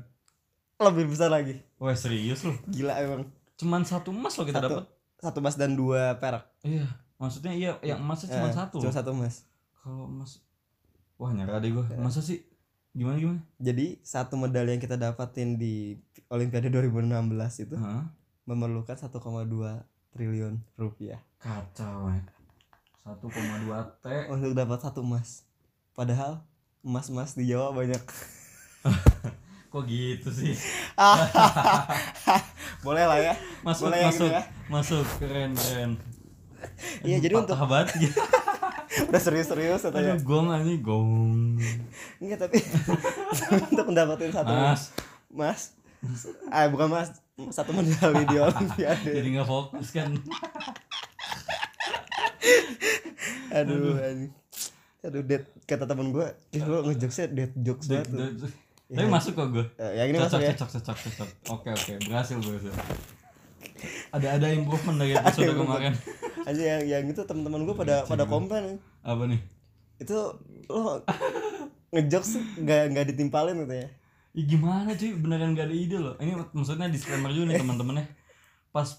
Lebih 0.80 1.06
besar 1.08 1.30
lagi. 1.30 1.62
Wah 1.78 1.94
serius 1.94 2.42
loh 2.44 2.58
gila 2.66 2.98
emang. 2.98 3.30
Cuman 3.56 3.82
satu 3.82 4.10
emas 4.10 4.34
loh 4.34 4.46
kita 4.46 4.58
dapat 4.60 4.86
satu 5.18 5.38
emas 5.38 5.54
dan 5.54 5.74
dua 5.74 6.18
perak. 6.18 6.46
Iya 6.62 6.86
maksudnya 7.18 7.50
iya 7.50 7.74
yang 7.84 7.98
emasnya 8.00 8.30
cuma 8.32 8.48
Eh, 8.48 8.54
satu. 8.56 8.78
cuma 8.78 8.90
satu 8.92 9.10
emas. 9.12 9.46
Kalau 9.76 10.06
emas 10.06 10.42
wah 11.16 11.30
nyerah 11.30 11.58
deh 11.58 11.70
gue 11.72 11.86
Ya. 11.88 11.98
masa 12.00 12.22
sih 12.22 12.46
gimana 12.98 13.16
gimana? 13.16 13.40
Jadi 13.58 14.02
satu 14.02 14.34
medali 14.36 14.74
yang 14.74 14.82
kita 14.82 14.98
dapatin 14.98 15.56
di 15.56 16.02
Olimpiade 16.28 16.68
2016 16.68 17.14
itu 17.64 17.76
Hah? 17.78 18.10
memerlukan 18.44 18.98
1,2 18.98 19.14
triliun 20.12 20.58
rupiah. 20.74 21.22
Kacau 21.38 22.10
ya 22.10 22.26
1,2 23.06 23.24
T. 24.02 24.06
Untuk 24.28 24.52
dapat 24.52 24.80
satu 24.82 25.00
emas. 25.00 25.46
Padahal 25.94 26.42
emas-emas 26.82 27.38
di 27.38 27.48
Jawa 27.48 27.72
banyak. 27.72 28.02
Kok 29.72 29.84
gitu 29.86 30.30
sih? 30.34 30.58
Boleh 32.86 33.06
lah 33.06 33.20
ya. 33.22 33.34
Masuk 33.62 33.88
Boleh 33.88 34.00
yang 34.02 34.12
masuk 34.12 34.28
gitu 34.28 34.36
ya? 34.36 34.44
masuk. 34.68 35.06
Keren 35.22 35.52
keren. 35.54 35.92
Iya, 37.06 37.18
jadi 37.22 37.34
untuk- 37.38 37.56
banget. 37.62 37.94
Udah 39.12 39.22
serius-serius 39.22 39.86
atau 39.86 40.02
ya 40.02 40.18
Aduh, 40.18 40.26
gong 40.26 40.48
aja 40.50 40.74
gong. 40.82 41.62
Enggak 42.18 42.40
tapi 42.48 42.58
untuk 43.72 43.86
mendapatkan 43.94 44.32
satu 44.34 44.52
Mas, 44.54 44.82
mas. 45.30 45.62
Ah 46.50 46.70
bukan 46.70 46.90
mas. 46.90 47.10
Satu 47.54 47.74
medali 47.74 48.26
di 48.26 48.38
Olimpiade. 48.38 49.12
Jadi 49.14 49.28
nggak 49.38 49.48
fokus 49.48 49.94
kan. 49.94 50.10
aduh 53.54 53.98
anjing. 53.98 54.34
aduh 55.06 55.22
dead 55.24 55.44
kata 55.64 55.86
temen 55.88 56.12
gue 56.12 56.28
eh 56.52 56.62
lo 56.66 56.84
ngejokesnya 56.84 57.28
dead 57.32 57.52
jokes 57.56 57.88
banget 57.90 58.08
tuh. 58.10 58.52
Tapi 58.88 59.08
masuk 59.12 59.36
kok 59.36 59.48
gue. 59.52 59.66
Eh, 59.76 60.00
yang 60.00 60.16
ini 60.16 60.18
Cocok, 60.24 60.40
masuk 60.40 60.40
ya. 60.40 60.52
Cocok, 60.56 60.70
cocok, 60.80 60.98
cocok. 60.98 61.30
Oke, 61.52 61.70
oke, 61.76 61.94
berhasil 62.08 62.38
berhasil. 62.40 62.74
ada 64.16 64.28
ada 64.40 64.48
improvement 64.56 64.98
dari 64.98 65.12
episode 65.14 65.54
kemarin. 65.54 65.94
Aja 66.48 66.64
yang 66.64 66.82
yang 66.88 67.04
itu 67.12 67.22
teman-teman 67.28 67.68
gue 67.68 67.76
pada 67.76 68.08
pada 68.08 68.24
komplain 68.24 68.80
apa 69.04 69.24
nih? 69.28 69.44
Itu 70.00 70.40
lo 70.72 71.04
ngejokes 71.94 72.32
nggak 72.60 72.82
nggak 72.94 73.06
ditimpalin 73.14 73.64
gitu 73.64 73.76
ya. 73.84 73.88
Ya 74.38 74.44
gimana 74.46 74.94
cuy? 74.94 75.12
Beneran 75.18 75.58
gak 75.58 75.68
ada 75.72 75.76
ide 75.76 75.98
loh. 75.98 76.14
Ini 76.22 76.38
maksudnya 76.54 76.92
disclaimer 76.92 77.34
juga 77.34 77.50
nih 77.50 77.58
teman-teman 77.64 78.04
ya. 78.04 78.06
Pas 78.70 78.90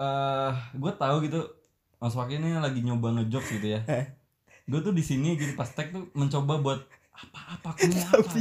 eh 0.00 0.52
gue 0.74 0.92
tahu 0.96 1.16
gitu 1.28 1.40
Mas 2.00 2.16
Waki 2.16 2.40
ini 2.40 2.56
lagi 2.56 2.80
nyoba 2.80 3.12
ngejokes 3.20 3.60
gitu 3.60 3.78
ya. 3.78 3.80
Gue 4.66 4.80
tuh 4.82 4.94
di 4.96 5.04
sini 5.04 5.36
gitu 5.36 5.52
pas 5.54 5.68
tag 5.68 5.92
tuh 5.92 6.08
mencoba 6.16 6.58
buat 6.58 6.80
apa-apa 7.14 7.68
kuliah 7.78 8.08
apa 8.08 8.38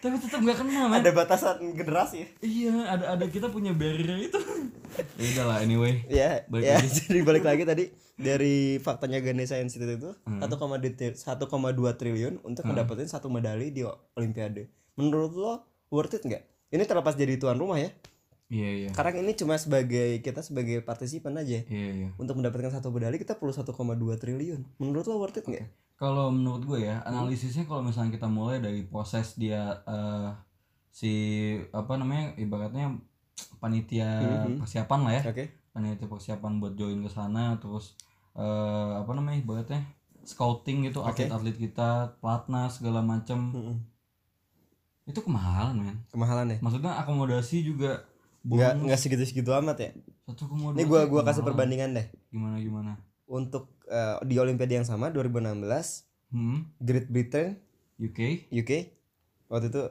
tapi 0.00 0.16
tetap 0.16 0.40
gak 0.40 0.58
kena 0.58 0.88
man 0.88 0.98
ada 0.98 1.12
batasan 1.12 1.72
generasi. 1.72 2.24
Ya 2.24 2.28
iya 2.40 2.74
ada 2.88 3.04
ada 3.14 3.24
kita 3.24 3.48
punya 3.48 3.70
barrier 3.70 4.16
itu. 4.18 4.40
Ya 5.14 5.26
udah 5.30 5.44
lah 5.46 5.58
anyway. 5.60 6.02
Ya 6.06 6.42
Balik 6.46 6.64
ya 6.64 6.76
lagi. 6.76 6.88
jadi 7.06 7.20
balik 7.22 7.44
lagi 7.44 7.62
tadi 7.62 7.84
dari 8.16 8.56
faktanya 8.76 9.20
Ganesha 9.20 9.56
Institute 9.56 9.94
itu 9.94 10.10
Hmm. 10.24 10.40
1,2 10.40 11.14
1,2 11.14 11.16
triliun 11.94 12.42
untuk 12.42 12.64
mendapatkan 12.66 13.06
satu 13.06 13.28
medali 13.28 13.70
di 13.70 13.84
Olimpiade. 14.14 14.66
Menurut 14.94 15.32
lo 15.32 15.54
worth 15.88 16.14
it 16.14 16.22
nggak? 16.22 16.42
Ini 16.70 16.82
terlepas 16.84 17.14
jadi 17.14 17.36
tuan 17.36 17.56
rumah 17.56 17.76
ya? 17.76 17.90
Iya 18.48 18.68
iya. 18.76 18.90
Karena 18.90 19.22
ini 19.22 19.32
cuma 19.32 19.54
sebagai 19.56 20.18
kita 20.20 20.42
sebagai 20.42 20.82
partisipan 20.82 21.38
aja. 21.38 21.62
Iya 21.62 21.88
iya. 21.94 22.08
Untuk 22.16 22.34
mendapatkan 22.34 22.72
satu 22.72 22.90
medali 22.90 23.14
kita 23.14 23.34
perlu 23.34 23.52
1,2 23.52 23.70
triliun. 24.16 24.60
Menurut 24.76 25.06
lo 25.06 25.16
worth 25.16 25.38
it 25.38 25.46
nggak 25.46 25.68
kalau 26.00 26.32
menurut 26.32 26.64
gue 26.64 26.80
ya 26.88 27.04
analisisnya 27.04 27.68
kalau 27.68 27.84
misalnya 27.84 28.08
kita 28.10 28.24
mulai 28.24 28.56
dari 28.58 28.88
proses 28.88 29.36
dia 29.36 29.84
eh, 29.84 30.32
si 30.88 31.12
apa 31.70 31.92
namanya 31.94 32.32
ibaratnya 32.34 32.96
panitia 33.60 34.08
Mhm. 34.48 34.64
persiapan 34.64 35.00
lah 35.04 35.12
ya. 35.20 35.22
Oke. 35.28 35.44
Panitia 35.70 36.08
persiapan 36.08 36.52
buat 36.58 36.74
join 36.74 37.04
ke 37.04 37.10
sana 37.12 37.60
terus 37.60 37.94
eh, 38.32 38.90
apa 38.96 39.12
namanya 39.12 39.38
ibaratnya 39.38 39.80
scouting 40.24 40.88
gitu 40.88 41.04
Oke. 41.04 41.28
atlet-atlet 41.28 41.56
kita 41.60 42.16
pelatnas 42.18 42.80
segala 42.80 43.04
macem. 43.04 43.52
Mm-mm. 43.52 43.76
itu 45.04 45.20
kemahalan 45.26 45.74
men. 45.74 45.96
Kemahalan 46.12 46.54
ya? 46.54 46.58
Maksudnya 46.62 46.94
akomodasi 47.02 47.66
juga 47.66 48.06
nggak 48.46 48.86
nggak 48.86 48.98
segitu 49.00 49.24
segitu 49.26 49.50
amat 49.58 49.76
ya? 49.82 49.90
Satu 50.22 50.46
ini 50.46 50.86
gua 50.86 51.04
gua 51.10 51.26
kasih 51.26 51.42
perbandingan 51.42 51.92
deh. 51.98 52.06
Gimana 52.30 52.62
gimana? 52.62 52.92
Untuk 53.26 53.74
eh, 53.90 54.16
di 54.24 54.38
Olimpiade 54.38 54.78
yang 54.78 54.86
sama 54.86 55.10
2016 55.10 55.58
hmm. 56.32 56.58
Great 56.78 57.08
Britain 57.10 57.58
UK 58.00 58.48
UK 58.54 58.70
waktu 59.50 59.66
itu 59.68 59.82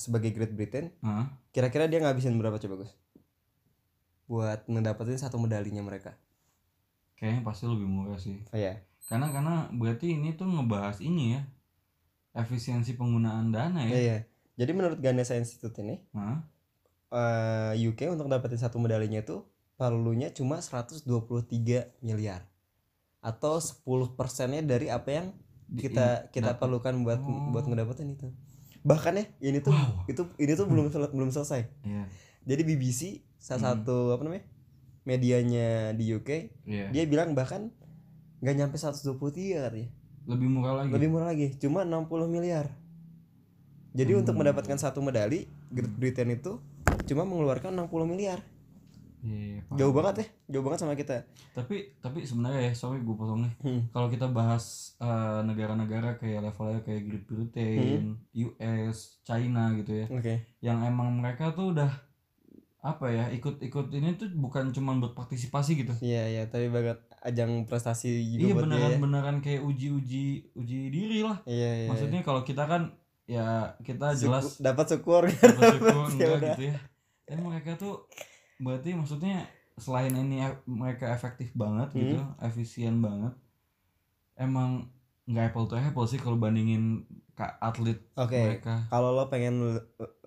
sebagai 0.00 0.32
Great 0.32 0.56
Britain. 0.56 0.90
Hah? 1.04 1.28
kira-kira 1.52 1.84
dia 1.84 2.00
ngabisin 2.00 2.34
berapa 2.40 2.56
coba 2.56 2.82
Gus? 2.82 2.92
Buat 4.24 4.64
mendapatkan 4.66 5.20
satu 5.20 5.36
medalinya 5.36 5.84
mereka. 5.84 6.16
Kayaknya 7.20 7.44
pasti 7.44 7.68
lebih 7.68 7.86
murah 7.86 8.16
sih. 8.16 8.40
Oh 8.50 8.58
ya 8.58 8.80
karena 9.12 9.28
karena 9.34 9.54
berarti 9.74 10.14
ini 10.14 10.32
tuh 10.38 10.46
ngebahas 10.46 11.02
ini 11.02 11.36
ya 11.38 11.42
efisiensi 12.32 12.94
penggunaan 12.94 13.50
dana 13.50 13.84
iya 13.84 13.92
ya. 13.92 13.98
Iya. 13.98 14.18
jadi 14.62 14.70
menurut 14.72 14.98
Ganesha 15.02 15.34
Institute 15.36 15.74
ini 15.82 16.00
Hah? 16.14 16.40
eh, 17.12 17.72
UK 17.76 18.08
untuk 18.14 18.30
dapetin 18.30 18.56
satu 18.56 18.78
medalinya 18.78 19.20
itu 19.20 19.42
perlunya 19.76 20.30
cuma 20.30 20.62
123 20.62 21.04
miliar 22.00 22.46
atau 23.22 23.56
10 23.56 23.80
persennya 24.12 24.60
dari 24.60 24.90
apa 24.90 25.08
yang 25.08 25.26
kita 25.72 26.28
kita 26.28 26.58
perlukan 26.58 26.92
buat 27.00 27.22
Oh. 27.22 27.48
buat 27.48 27.64
ngedapetin 27.64 28.12
itu. 28.12 28.28
Bahkan 28.82 29.12
ya 29.14 29.24
ini 29.40 29.62
tuh 29.62 29.70
Wow. 29.70 30.04
itu 30.04 30.22
ini 30.36 30.52
tuh 30.52 30.66
belum 30.66 30.90
sel- 30.90 31.08
belum 31.08 31.30
selesai. 31.30 31.64
Iya. 31.82 32.04
Jadi 32.44 32.62
BBC 32.66 33.00
salah 33.38 33.72
Hmm. 33.72 33.86
satu 33.86 34.10
apa 34.10 34.22
namanya 34.22 34.44
medianya 35.02 35.68
di 35.92 36.10
UK 36.10 36.30
iya. 36.62 36.86
dia 36.90 37.02
bilang 37.06 37.32
bahkan 37.32 37.70
nggak 38.38 38.54
nyampe 38.54 38.76
123 38.76 39.62
katanya 39.62 39.90
lebih 40.24 40.48
murah 40.48 40.74
lagi. 40.76 40.90
Lebih 40.90 41.08
murah 41.08 41.26
lagi 41.28 41.46
cuma 41.56 41.82
60 41.82 42.26
miliar. 42.26 42.70
Jadi 43.92 44.12
untuk 44.14 44.34
Hmm. 44.34 44.44
mendapatkan 44.44 44.76
satu 44.76 44.98
medali 44.98 45.46
Great 45.68 45.94
Britain 45.94 46.30
itu 46.32 46.58
cuma 47.04 47.22
mengeluarkan 47.22 47.72
60 47.72 48.04
miliar 48.04 48.42
Iya, 49.22 49.62
paham. 49.62 49.78
jauh 49.78 49.94
banget 49.94 50.14
ya 50.16 50.26
jauh 50.50 50.64
banget 50.64 50.78
sama 50.80 50.94
kita 50.94 51.22
tapi 51.52 51.94
tapi 51.96 52.18
sebenarnya 52.20 52.60
ya 52.60 52.72
sorry 52.72 52.98
gue 52.98 53.12
potong 53.12 53.40
nih 53.40 53.54
Hmm. 53.60 53.82
kalau 53.88 54.08
kita 54.08 54.26
bahas 54.28 54.64
eh, 54.98 55.40
negara-negara 55.42 56.16
kayak 56.16 56.42
levelnya 56.42 56.80
kayak 56.80 57.02
Great 57.04 57.24
Britain, 57.24 58.02
US, 58.32 58.98
China 59.22 59.70
gitu 59.74 59.92
ya, 59.96 60.06
oke 60.08 60.34
yang 60.58 60.82
emang 60.82 61.14
mereka 61.14 61.50
tuh 61.50 61.70
udah 61.72 61.86
apa 62.80 63.06
ya 63.06 63.30
ikut-ikut 63.30 63.94
ini 63.94 64.16
tuh 64.16 64.26
bukan 64.34 64.70
cuma 64.70 64.98
buat 64.98 65.14
partisipasi 65.14 65.78
gitu. 65.78 65.94
iya 66.00 66.26
iya 66.28 66.42
tapi 66.44 66.66
banget 66.66 66.98
ajang 67.22 67.62
prestasi 67.62 68.10
juga 68.28 68.42
Iya 68.42 68.52
buat 68.52 68.58
dia 68.58 68.66
beneran 68.66 68.90
ya. 68.90 68.98
beneran 68.98 69.36
kayak 69.38 69.62
uji-uji 69.62 70.24
uji 70.52 70.78
diri 70.90 71.22
lah. 71.22 71.38
iya 71.44 71.70
iya 71.78 71.88
Maksudnya 71.88 72.20
kalau 72.20 72.42
kita 72.42 72.66
kan 72.66 72.90
ya 73.24 73.70
kita 73.78 74.18
jelas 74.18 74.58
dapat 74.58 74.90
syukur 74.90 75.30
dapat 75.30 75.62
syukur 75.72 75.94
Ya 76.10 76.26
enggak 76.26 76.38
gitu 76.50 76.62
ya. 76.66 76.76
Tapi 77.22 77.38
mereka 77.40 77.70
tuh 77.76 78.10
berarti 78.62 78.94
maksudnya 78.94 79.44
selain 79.74 80.14
ini 80.14 80.38
e- 80.40 80.62
mereka 80.64 81.10
efektif 81.10 81.50
banget 81.52 81.90
gitu, 81.92 82.16
Hmm. 82.16 82.38
efisien 82.40 82.98
banget. 82.98 83.34
Emang 84.34 84.88
nggak 85.24 85.50
apple 85.50 85.66
to 85.66 85.74
apple 85.74 86.04
sih 86.04 86.16
kalau 86.16 86.34
bandingin 86.36 87.02
ka 87.32 87.56
atlet 87.58 87.96
oke 88.12 88.34
mereka. 88.34 88.84
kalau 88.88 89.10
lo 89.10 89.24
pengen 89.26 89.54
l- 89.72 89.86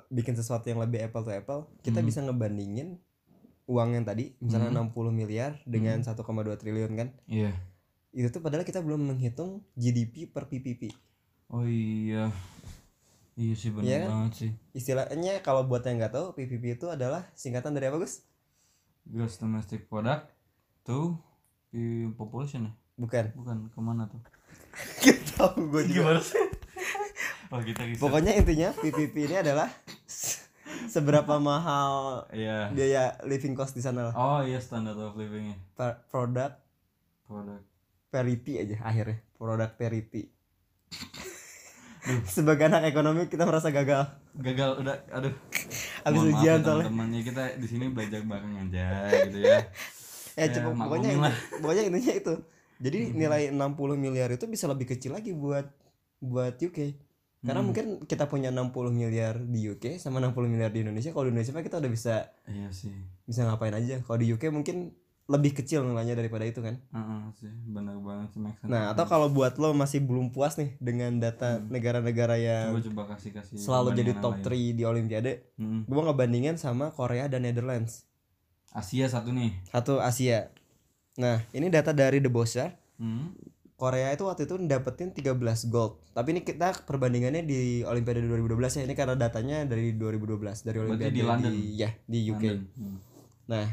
bikin 0.10 0.34
sesuatu 0.34 0.66
yang 0.66 0.80
lebih 0.80 1.04
apple 1.04 1.22
to 1.22 1.30
apple 1.30 1.68
kita 1.80 2.00
Hmm. 2.00 2.08
bisa 2.08 2.20
ngebandingin 2.22 2.98
uang 3.66 3.94
yang 3.94 4.04
tadi 4.04 4.34
misalnya 4.40 4.72
Hmm. 4.72 4.88
60 4.88 5.12
miliar 5.12 5.60
dengan 5.64 6.00
1,2 6.00 6.24
triliun 6.56 6.96
kan 6.96 7.12
Iya. 7.26 7.52
itu 8.12 8.28
tuh 8.30 8.40
padahal 8.40 8.64
kita 8.64 8.80
belum 8.80 9.06
menghitung 9.06 9.68
GDP 9.74 10.26
per 10.26 10.48
PPP 10.48 10.90
Oh 11.48 11.62
iya. 11.62 12.32
Iya 13.36 13.54
sih 13.54 13.70
benar 13.70 13.84
Iya 13.86 13.98
kan? 14.00 14.10
banget 14.10 14.34
sih. 14.34 14.52
istilahnya 14.72 15.34
kalau 15.40 15.64
buat 15.64 15.84
yang 15.84 16.00
nggak 16.00 16.14
tahu 16.14 16.28
PPP 16.34 16.76
itu 16.76 16.88
adalah 16.88 17.28
singkatan 17.34 17.72
dari 17.72 17.88
apa 17.88 18.00
Gus? 18.00 18.24
Gross 19.04 19.36
domestic 19.36 19.86
product 19.86 20.32
to 20.82 21.20
population 22.14 22.68
ya? 22.68 22.74
Bukan. 22.96 23.26
Bukan 23.36 23.58
ke 23.70 23.80
mana 23.80 24.08
tuh? 24.08 24.24
Gak 25.04 25.20
tahu 25.34 25.68
gue 25.70 25.84
juga. 25.86 26.16
sih? 26.18 26.40
oh 27.52 27.60
kita. 27.60 27.84
Pokoknya 27.96 28.32
intinya 28.34 28.72
PPP 28.74 29.28
ini 29.28 29.36
adalah 29.38 29.68
seberapa 30.88 31.36
mahal 31.38 32.24
Iya. 32.32 32.72
biaya 32.72 33.04
living 33.24 33.52
cost 33.52 33.72
di 33.72 33.84
sana 33.84 34.08
lah. 34.08 34.14
Oh 34.14 34.40
iya 34.42 34.58
standard 34.58 34.96
of 34.96 35.14
livingnya. 35.14 35.60
Per- 35.76 36.08
Product 36.08 36.56
Produk. 37.26 37.60
parity 38.08 38.54
aja 38.58 38.80
akhirnya. 38.82 39.20
Product 39.36 39.76
parity. 39.76 40.32
Sebagai 42.28 42.66
anak 42.66 42.86
ekonomi 42.86 43.26
kita 43.26 43.44
merasa 43.44 43.70
gagal. 43.70 44.06
Gagal 44.34 44.70
udah 44.80 44.96
aduh. 45.10 45.34
Habis 46.02 46.22
ujian 46.28 46.60
ya 46.60 46.62
soalnya. 46.62 46.86
teman-teman 46.86 47.08
ya 47.12 47.22
kita 47.24 47.44
di 47.56 47.68
sini 47.68 47.86
belajar 47.88 48.22
bareng 48.22 48.54
aja 48.62 48.86
gitu 49.24 49.40
ya. 49.42 49.60
Ya, 50.36 50.44
Ya, 50.44 50.52
coba 50.52 50.76
maklumin 50.76 50.84
pokoknya 51.08 51.12
lah. 51.22 51.36
pokoknya 51.58 51.84
intinya 51.88 52.14
itu. 52.14 52.34
Jadi 52.78 53.00
nilai 53.14 53.42
60 53.50 53.72
miliar 53.96 54.28
itu 54.30 54.44
bisa 54.46 54.68
lebih 54.68 54.84
kecil 54.86 55.16
lagi 55.16 55.32
buat 55.32 55.64
buat 56.20 56.60
UK. 56.60 57.00
Karena 57.40 57.62
Hmm. 57.62 57.72
mungkin 57.72 57.86
kita 58.04 58.26
punya 58.26 58.52
60 58.52 58.68
miliar 58.92 59.40
di 59.40 59.64
UK 59.64 59.96
sama 59.96 60.20
60 60.20 60.36
miliar 60.46 60.70
di 60.70 60.84
Indonesia. 60.84 61.10
Kalau 61.10 61.24
di 61.24 61.32
Indonesia 61.32 61.56
kita 61.56 61.80
udah 61.80 61.88
bisa 61.88 62.16
Iya 62.44 62.68
sih. 62.70 62.92
bisa 63.24 63.48
ngapain 63.48 63.72
aja. 63.72 64.02
Kalau 64.02 64.18
di 64.18 64.28
UK 64.28 64.50
mungkin 64.50 64.92
lebih 65.26 65.58
kecil 65.58 65.82
nilainya 65.82 66.14
daripada 66.14 66.46
itu 66.46 66.62
kan. 66.62 66.78
Heeh 66.78 67.22
sih, 67.36 67.50
benar 67.66 67.98
banget 67.98 68.30
sih 68.32 68.42
sense. 68.56 68.70
Nah, 68.70 68.94
atau 68.94 69.06
kalau 69.06 69.26
buat 69.28 69.58
lo 69.58 69.74
masih 69.74 70.00
belum 70.00 70.30
puas 70.30 70.54
nih 70.56 70.78
dengan 70.78 71.18
data 71.18 71.58
Hmm. 71.58 71.66
negara-negara 71.68 72.38
yang 72.38 72.70
coba 72.70 72.86
coba 72.86 73.04
kasih 73.14 73.32
kasih 73.34 73.58
selalu 73.58 73.90
jadi 73.96 74.12
top 74.16 74.38
perbandingan 74.38 74.70
3 74.72 74.78
di 74.78 74.84
Olimpiade. 74.84 75.32
Hmm. 75.58 75.82
gue 75.84 76.02
ngebandingin 76.04 76.56
sama 76.56 76.90
Korea 76.90 77.26
dan 77.26 77.42
Netherlands. 77.42 78.06
Asia 78.70 79.08
satu 79.08 79.32
nih. 79.32 79.56
Satu 79.66 79.98
Asia. 79.98 80.54
Nah, 81.16 81.42
ini 81.50 81.68
data 81.68 81.90
dari 81.90 82.20
The 82.20 82.30
Bosser. 82.30 82.76
Hmm. 82.96 83.34
Korea 83.76 84.08
itu 84.10 84.24
waktu 84.24 84.46
itu 84.46 84.56
dapetin 84.62 85.12
13 85.12 85.36
gold. 85.66 86.00
Tapi 86.12 86.32
ini 86.32 86.42
kita 86.42 86.86
perbandingannya 86.86 87.44
di 87.44 87.60
Olimpiade 87.82 88.22
2012 88.22 88.80
ya. 88.80 88.84
Ini 88.84 88.94
karena 88.94 89.16
datanya 89.16 89.66
dari 89.66 89.92
2012 89.92 90.64
dari 90.64 90.80
Berarti 90.80 90.92
Olimpiade 90.92 91.12
di 91.12 91.24
London? 91.24 91.52
ya 91.76 91.90
di 92.04 92.20
UK. 92.26 92.44
London. 92.46 92.60
Hmm. 92.78 92.98
Nah, 93.46 93.66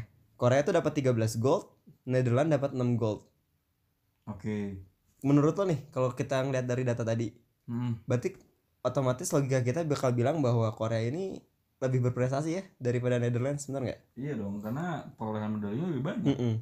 Korea 0.43 0.59
itu 0.59 0.75
dapat 0.75 0.91
13 0.91 1.39
gold, 1.39 1.71
Netherlands 2.03 2.51
dapat 2.51 2.75
6 2.75 2.99
gold. 2.99 3.23
Oke. 4.27 4.75
Menurut 5.23 5.55
lo 5.55 5.63
nih, 5.63 5.87
kalau 5.95 6.11
kita 6.11 6.43
ngeliat 6.43 6.67
dari 6.67 6.83
data 6.83 7.07
tadi, 7.07 7.31
Hmm. 7.63 7.95
berarti 8.03 8.35
otomatis 8.83 9.31
logika 9.31 9.63
kita 9.63 9.87
bakal 9.87 10.11
bilang 10.11 10.43
bahwa 10.43 10.67
Korea 10.75 10.99
ini 10.99 11.39
lebih 11.79 12.03
berprestasi 12.03 12.59
ya 12.59 12.63
daripada 12.75 13.23
Netherlands, 13.23 13.71
benar 13.71 13.87
nggak? 13.87 13.99
Iya 14.19 14.35
dong, 14.35 14.59
karena 14.59 15.07
perolehan 15.15 15.55
medalinya 15.55 15.87
lebih 15.95 16.03
banyak. 16.03 16.35
Mm-mm. 16.35 16.53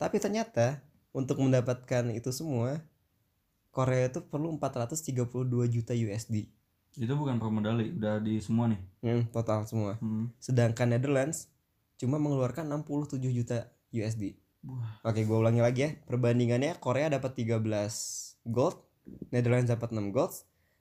Tapi 0.00 0.16
ternyata 0.16 0.80
untuk 1.12 1.36
mendapatkan 1.44 2.08
itu 2.16 2.32
semua, 2.32 2.80
Korea 3.68 4.08
itu 4.08 4.24
perlu 4.24 4.48
432 4.56 5.68
juta 5.68 5.92
USD. 5.92 6.48
Itu 6.96 7.12
bukan 7.12 7.36
per 7.36 7.52
medali, 7.52 7.92
udah 7.92 8.16
di 8.16 8.40
semua 8.40 8.72
nih. 8.72 8.80
Hmm, 9.04 9.28
total 9.28 9.68
semua. 9.68 10.00
Hmm. 10.00 10.32
Sedangkan 10.40 10.88
Netherlands 10.88 11.52
cuma 11.96 12.16
mengeluarkan 12.16 12.68
67 12.68 13.18
juta 13.28 13.68
USD. 13.90 14.36
Wah, 14.66 14.98
Oke, 15.04 15.22
gue 15.22 15.36
ulangi 15.36 15.62
lagi 15.62 15.80
ya. 15.82 15.90
Perbandingannya 16.04 16.76
Korea 16.76 17.06
dapat 17.06 17.38
13 17.38 17.62
gold, 18.44 18.82
Netherlands 19.30 19.70
dapat 19.70 19.94
6 19.94 20.10
gold, 20.10 20.34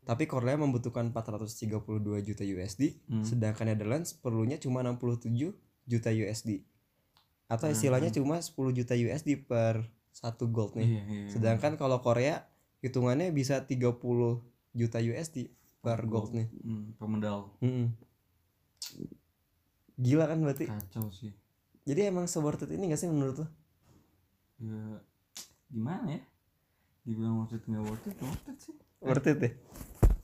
tapi 0.04 0.26
Korea 0.26 0.54
membutuhkan 0.56 1.10
432 1.10 1.78
juta 2.22 2.44
USD, 2.44 2.98
Hmm. 3.06 3.22
sedangkan 3.22 3.70
Netherlands 3.70 4.14
perlunya 4.14 4.58
cuma 4.58 4.82
67 4.82 5.54
juta 5.86 6.10
USD. 6.10 6.66
Atau 7.46 7.70
istilahnya 7.70 8.10
cuma 8.10 8.42
10 8.42 8.74
juta 8.74 8.94
USD 8.94 9.38
per 9.40 9.86
satu 10.10 10.50
gold 10.50 10.74
nih. 10.76 10.88
iya, 10.88 11.02
iya. 11.06 11.28
Sedangkan 11.30 11.78
kalau 11.78 12.02
Korea 12.02 12.48
hitungannya 12.82 13.30
bisa 13.30 13.62
30 13.62 14.42
juta 14.74 14.98
USD 14.98 15.54
per 15.80 16.02
gold 16.06 16.34
nih. 16.34 16.48
Hmm, 16.60 16.98
pemedal. 16.98 17.54
Mm-mm. 17.62 17.94
Gila 19.96 20.28
kan 20.28 20.38
berarti. 20.44 20.66
Kacau 20.68 21.08
sih. 21.12 21.32
Jadi 21.86 22.10
emang 22.10 22.26
worth 22.28 22.66
it 22.66 22.72
ini 22.74 22.90
gak 22.90 23.00
sih 23.00 23.08
menurut 23.08 23.46
lo? 23.46 23.48
Ya, 24.58 24.82
gimana 25.70 26.18
ya? 26.18 26.22
Dibilang 27.06 27.38
worth 27.40 27.54
it 27.54 27.64
nggak 27.64 27.84
worth 27.86 28.08
it, 28.10 28.18
worth 28.18 28.48
it 28.50 28.58
sih. 28.58 28.76
Worth 29.00 29.28
it 29.30 29.40
ya? 29.40 29.52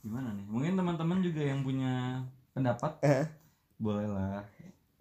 Gimana 0.02 0.34
nih? 0.34 0.46
Mungkin 0.50 0.74
teman-teman 0.74 1.22
juga 1.22 1.40
yang 1.46 1.62
punya 1.62 2.24
pendapat, 2.50 2.98
Eh, 3.00 3.30
boleh 3.78 4.10
lah. 4.10 4.42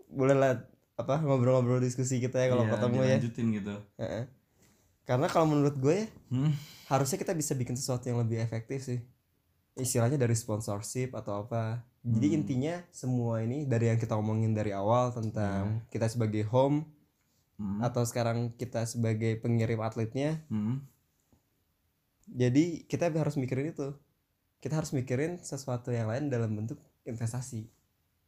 boleh 0.06 0.36
lah 0.36 0.52
apa 0.94 1.18
ngobrol-ngobrol 1.18 1.82
diskusi 1.82 2.22
kita 2.22 2.38
ya 2.38 2.54
kalau 2.54 2.68
Iya, 2.68 2.72
ketemu 2.78 2.96
ya. 2.96 3.06
dilanjutin 3.18 3.48
gitu. 3.58 3.76
Heeh. 3.98 4.24
Karena 5.02 5.26
kalau 5.26 5.50
menurut 5.50 5.76
gue 5.82 6.06
ya 6.06 6.08
Hmm. 6.30 6.54
harusnya 6.86 7.18
kita 7.18 7.34
bisa 7.34 7.58
bikin 7.58 7.74
sesuatu 7.74 8.06
yang 8.06 8.22
lebih 8.22 8.38
efektif 8.38 8.86
sih. 8.86 9.02
Istilahnya 9.74 10.22
dari 10.22 10.38
sponsorship 10.38 11.18
atau 11.18 11.42
apa. 11.42 11.82
Jadi 12.02 12.28
Hmm. 12.34 12.38
intinya 12.42 12.76
semua 12.90 13.46
ini 13.46 13.70
dari 13.70 13.94
yang 13.94 14.02
kita 14.02 14.18
omongin 14.18 14.58
dari 14.58 14.74
awal 14.74 15.14
tentang 15.14 15.86
kita 15.94 16.10
sebagai 16.10 16.42
home 16.50 16.90
Hmm. 17.62 17.78
atau 17.78 18.02
sekarang 18.02 18.58
kita 18.58 18.90
sebagai 18.90 19.38
pengirim 19.38 19.78
atletnya. 19.86 20.42
Hmm. 20.50 20.82
Jadi 22.26 22.90
kita 22.90 23.14
harus 23.14 23.38
mikirin 23.38 23.70
itu. 23.70 23.94
Kita 24.62 24.82
harus 24.82 24.94
mikirin 24.98 25.38
sesuatu 25.42 25.94
yang 25.94 26.10
lain 26.10 26.34
dalam 26.34 26.58
bentuk 26.58 26.82
investasi. 27.06 27.70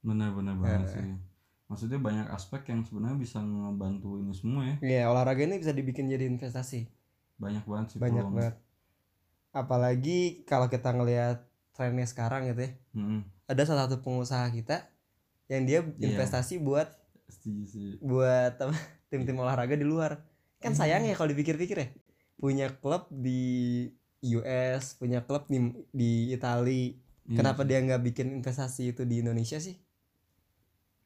Benar-benar 0.06 0.58
banget 0.62 0.94
sih. 0.94 1.06
Maksudnya 1.66 1.98
banyak 1.98 2.28
aspek 2.30 2.70
yang 2.70 2.86
sebenarnya 2.86 3.18
bisa 3.18 3.42
ngebantu 3.42 4.22
ini 4.22 4.34
semua 4.38 4.62
ya. 4.70 4.76
Iya, 4.86 5.02
olahraga 5.10 5.42
ini 5.50 5.58
bisa 5.58 5.74
dibikin 5.74 6.06
jadi 6.12 6.30
investasi. 6.30 6.86
Banyak 7.42 7.66
banget 7.66 7.88
sih 7.96 7.98
Banyak 7.98 8.28
banget. 8.30 8.56
Apalagi 9.50 10.46
kalau 10.46 10.70
kita 10.70 10.94
ngelihat 10.94 11.46
trennya 11.74 12.06
sekarang 12.06 12.46
gitu 12.54 12.70
ya. 12.70 12.72
Hmm. 12.94 13.26
Ada 13.54 13.70
salah 13.70 13.86
satu 13.86 14.02
pengusaha 14.02 14.50
kita 14.50 14.90
yang 15.46 15.64
dia 15.64 15.86
Iya. 15.86 16.10
investasi 16.10 16.58
buat 16.58 16.90
sih. 17.30 18.02
buat 18.02 18.58
apa, 18.58 18.74
tim-tim 19.14 19.38
olahraga 19.38 19.78
di 19.78 19.86
luar. 19.86 20.26
Kan 20.58 20.74
sayang 20.74 21.06
ya 21.06 21.14
kalau 21.14 21.30
dipikir-pikir 21.30 21.78
ya. 21.78 21.88
Punya 22.34 22.74
klub 22.74 23.06
di 23.14 23.86
US, 24.26 24.98
punya 24.98 25.22
klub 25.22 25.46
di 25.46 25.60
di 25.92 26.34
Itali. 26.34 26.98
Iya 27.24 27.40
Kenapa 27.40 27.62
dia 27.64 27.80
nggak 27.80 28.04
bikin 28.04 28.34
investasi 28.36 28.92
itu 28.92 29.06
di 29.06 29.22
Indonesia 29.22 29.56
sih? 29.56 29.78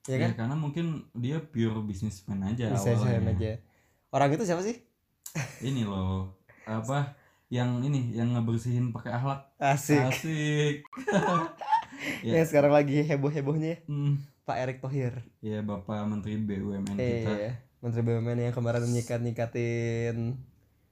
Ya 0.07 0.15
Ya, 0.15 0.17
kan? 0.23 0.31
karena 0.39 0.55
mungkin 0.55 0.85
dia 1.11 1.37
pure 1.37 1.83
businessman 1.83 2.39
aja 2.41 2.71
awalnya. 2.71 3.35
aja. 3.35 3.51
Orang 4.09 4.31
itu 4.31 4.47
siapa 4.47 4.63
sih? 4.63 4.79
Ini 5.67 5.83
loh, 5.83 6.31
apa 6.63 7.11
yang 7.47 7.79
ini 7.79 8.11
yang 8.11 8.33
ngebersihin 8.33 8.91
pakai 8.91 9.11
akhlak. 9.13 9.41
Asik. 9.57 9.99
Asik. 9.99 10.75
Ya. 12.21 12.33
Yang 12.37 12.47
sekarang 12.49 12.71
lagi 12.71 13.01
heboh-hebohnya 13.01 13.69
ya, 13.69 13.79
Hmm. 13.85 14.17
Pak 14.43 14.57
Erick 14.57 14.79
Thohir. 14.79 15.13
Ya 15.39 15.59
Bapak 15.59 16.03
Menteri 16.03 16.35
BUMN 16.37 16.95
Eh, 16.95 17.21
kita. 17.21 17.31
iya. 17.33 17.51
Menteri 17.77 18.01
BUMN 18.01 18.37
yang 18.41 18.53
kemarin 18.53 18.83
nyikat-nyikatin 18.85 20.39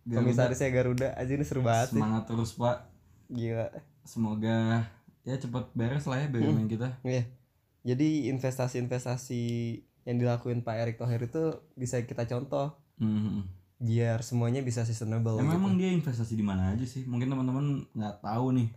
Garuda, 0.03 0.15
komisarisnya 0.21 0.69
Garuda 0.69 1.07
aja 1.13 1.31
ini 1.31 1.41
seru 1.41 1.61
banget 1.61 1.89
semangat 1.91 2.23
terus 2.25 2.53
Pak. 2.53 2.77
Gila. 3.27 3.67
Semoga 4.03 4.85
ya 5.21 5.35
cepat 5.35 5.73
beres 5.73 6.05
lah 6.05 6.19
ya 6.19 6.27
BUMN 6.27 6.67
kita. 6.67 6.99
Iya. 7.01 7.25
Jadi 7.83 8.29
investasi-investasi 8.29 9.43
yang 10.03 10.17
dilakuin 10.17 10.61
Pak 10.61 10.75
Erick 10.75 10.97
Thohir 10.97 11.21
itu 11.21 11.43
bisa 11.73 11.97
kita 11.99 12.25
contoh 12.25 12.77
Hmm. 12.95 13.43
biar 13.75 14.21
semuanya 14.21 14.61
bisa 14.61 14.81
sustainable. 14.81 15.35
Emang, 15.35 15.45
gitu. 15.47 15.57
emang 15.57 15.73
dia 15.75 15.89
investasi 15.91 16.33
di 16.33 16.41
mana 16.41 16.71
aja 16.71 16.83
sih? 16.83 17.03
Mungkin 17.03 17.27
teman-teman 17.27 17.65
nggak 17.91 18.21
tahu 18.21 18.53
nih. 18.53 18.69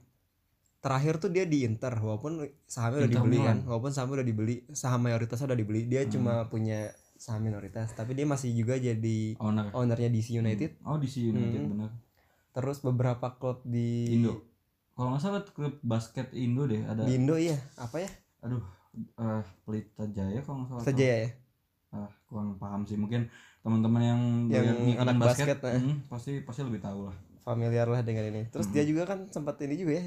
Terakhir 0.79 1.19
tuh 1.19 1.29
dia 1.29 1.43
di 1.43 1.63
Inter 1.63 1.91
walaupun 1.93 2.39
sahamnya 2.65 3.03
udah 3.03 3.11
dibeli 3.13 3.39
kan, 3.41 3.59
walaupun 3.63 3.91
sahamnya 3.91 4.23
udah 4.23 4.29
dibeli, 4.29 4.57
saham 4.71 5.01
mayoritasnya 5.03 5.51
udah 5.51 5.59
dibeli, 5.59 5.81
dia 5.85 6.03
Hmm. 6.03 6.11
cuma 6.11 6.33
punya 6.47 6.87
saham 7.15 7.43
minoritas, 7.43 7.91
tapi 7.93 8.15
dia 8.15 8.23
masih 8.23 8.55
juga 8.55 8.75
jadi 8.75 9.35
Owner. 9.37 9.75
ownernya 9.75 10.07
DC 10.07 10.33
United. 10.33 10.79
Oh 10.83 10.95
di 10.95 11.11
United 11.11 11.61
Hmm. 11.61 11.71
benar. 11.73 11.91
Terus 12.51 12.79
beberapa 12.79 13.27
klub 13.33 13.63
di 13.65 14.15
Indo. 14.15 14.39
Kalau 14.95 15.11
nggak 15.11 15.21
salah 15.21 15.43
klub 15.45 15.75
basket 15.81 16.31
Indo 16.33 16.63
deh 16.65 16.79
ada. 16.81 17.03
di 17.03 17.13
Indo 17.13 17.35
iya, 17.35 17.59
apa 17.75 17.99
ya? 17.99 18.11
Aduh, 18.41 18.63
eh 18.95 19.43
Pelita 19.63 20.07
Jaya 20.09 20.39
kalau 20.41 20.63
nggak 20.63 20.71
salah. 20.73 20.85
Saja 20.85 21.07
ya. 21.19 21.31
ah 21.89 22.05
kurang 22.25 22.53
paham 22.55 22.85
sih 22.85 22.95
mungkin 22.95 23.27
teman-teman 23.59 24.03
yang 24.05 24.21
Yang 24.47 25.01
anak 25.01 25.17
basket, 25.19 25.57
eh. 25.65 25.81
hmm, 25.81 26.05
pasti 26.07 26.45
pasti 26.45 26.61
lebih 26.61 26.79
tahu 26.79 27.09
lah 27.09 27.17
familiar 27.41 27.89
lah 27.89 28.05
dengan 28.05 28.29
ini. 28.29 28.45
Terus 28.47 28.69
Hmm. 28.69 28.75
dia 28.77 28.85
juga 28.85 29.03
kan 29.05 29.25
sempat 29.27 29.57
ini 29.59 29.75
juga 29.75 29.97
ya 29.97 30.05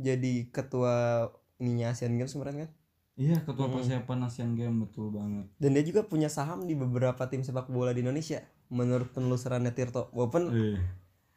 jadi 0.00 0.32
ketua 0.48 1.28
ininya 1.56 1.90
Asian 1.90 2.14
Games 2.14 2.32
kemarin 2.32 2.56
kan. 2.58 2.70
iya 3.14 3.36
ketua 3.38 3.68
Hmm. 3.68 3.74
persiapan 3.74 4.18
Asian 4.22 4.52
Games 4.52 4.80
betul 4.80 5.10
banget 5.10 5.44
Dan 5.54 5.70
dia 5.72 5.84
juga 5.84 6.02
punya 6.02 6.26
saham 6.26 6.64
di 6.64 6.72
beberapa 6.72 7.20
tim 7.26 7.40
sepak 7.40 7.68
bola 7.68 7.90
di 7.90 8.00
Indonesia 8.00 8.40
menurut 8.68 9.10
penelusurannya 9.10 9.70
Tirto. 9.70 10.08
Walaupun 10.10 10.42
eh 10.50 10.80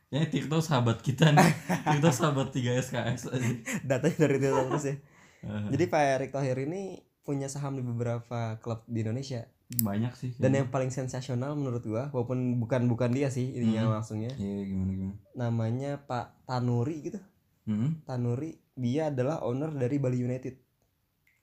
ya 0.09 0.24
Tirto 0.26 0.57
sahabat 0.59 0.99
kita 0.99 1.30
nih 1.30 1.51
Tirto 1.91 2.09
sahabat 2.09 2.49
3 2.49 2.80
SKS 2.80 3.22
aja 3.28 3.51
datanya 3.89 4.18
dari 4.22 4.38
Tirto 4.39 4.61
terus 4.66 4.86
ya. 4.86 4.95
Jadi 5.43 5.84
Pak 5.86 6.01
Erick 6.14 6.32
Thohir 6.32 6.55
ini 6.61 6.82
punya 7.20 7.47
saham 7.47 7.74
di 7.74 7.84
beberapa 7.84 8.55
klub 8.57 8.84
di 8.86 9.01
Indonesia. 9.01 9.43
banyak 9.74 10.14
sih 10.14 10.30
Dan 10.32 10.39
kayaknya. 10.45 10.57
yang 10.59 10.70
paling 10.70 10.91
sensasional 10.93 11.51
menurut 11.53 11.82
gua, 11.82 12.05
walaupun 12.11 12.61
bukan 12.61 12.86
bukan 12.86 13.09
dia 13.09 13.28
sih 13.28 13.49
ininya 13.49 13.84
Hmm. 13.84 13.93
langsungnya, 13.95 14.30
iya 14.38 14.61
gimana 14.64 14.91
gimana 14.93 15.16
namanya 15.34 15.97
Pak 15.99 16.45
Tanuri 16.45 17.01
gitu. 17.01 17.18
Hmm? 17.66 18.03
Tanuri 18.03 18.55
dia 18.74 19.07
adalah 19.07 19.41
owner 19.41 19.70
dari 19.70 19.97
Bali 19.97 20.20
United. 20.20 20.55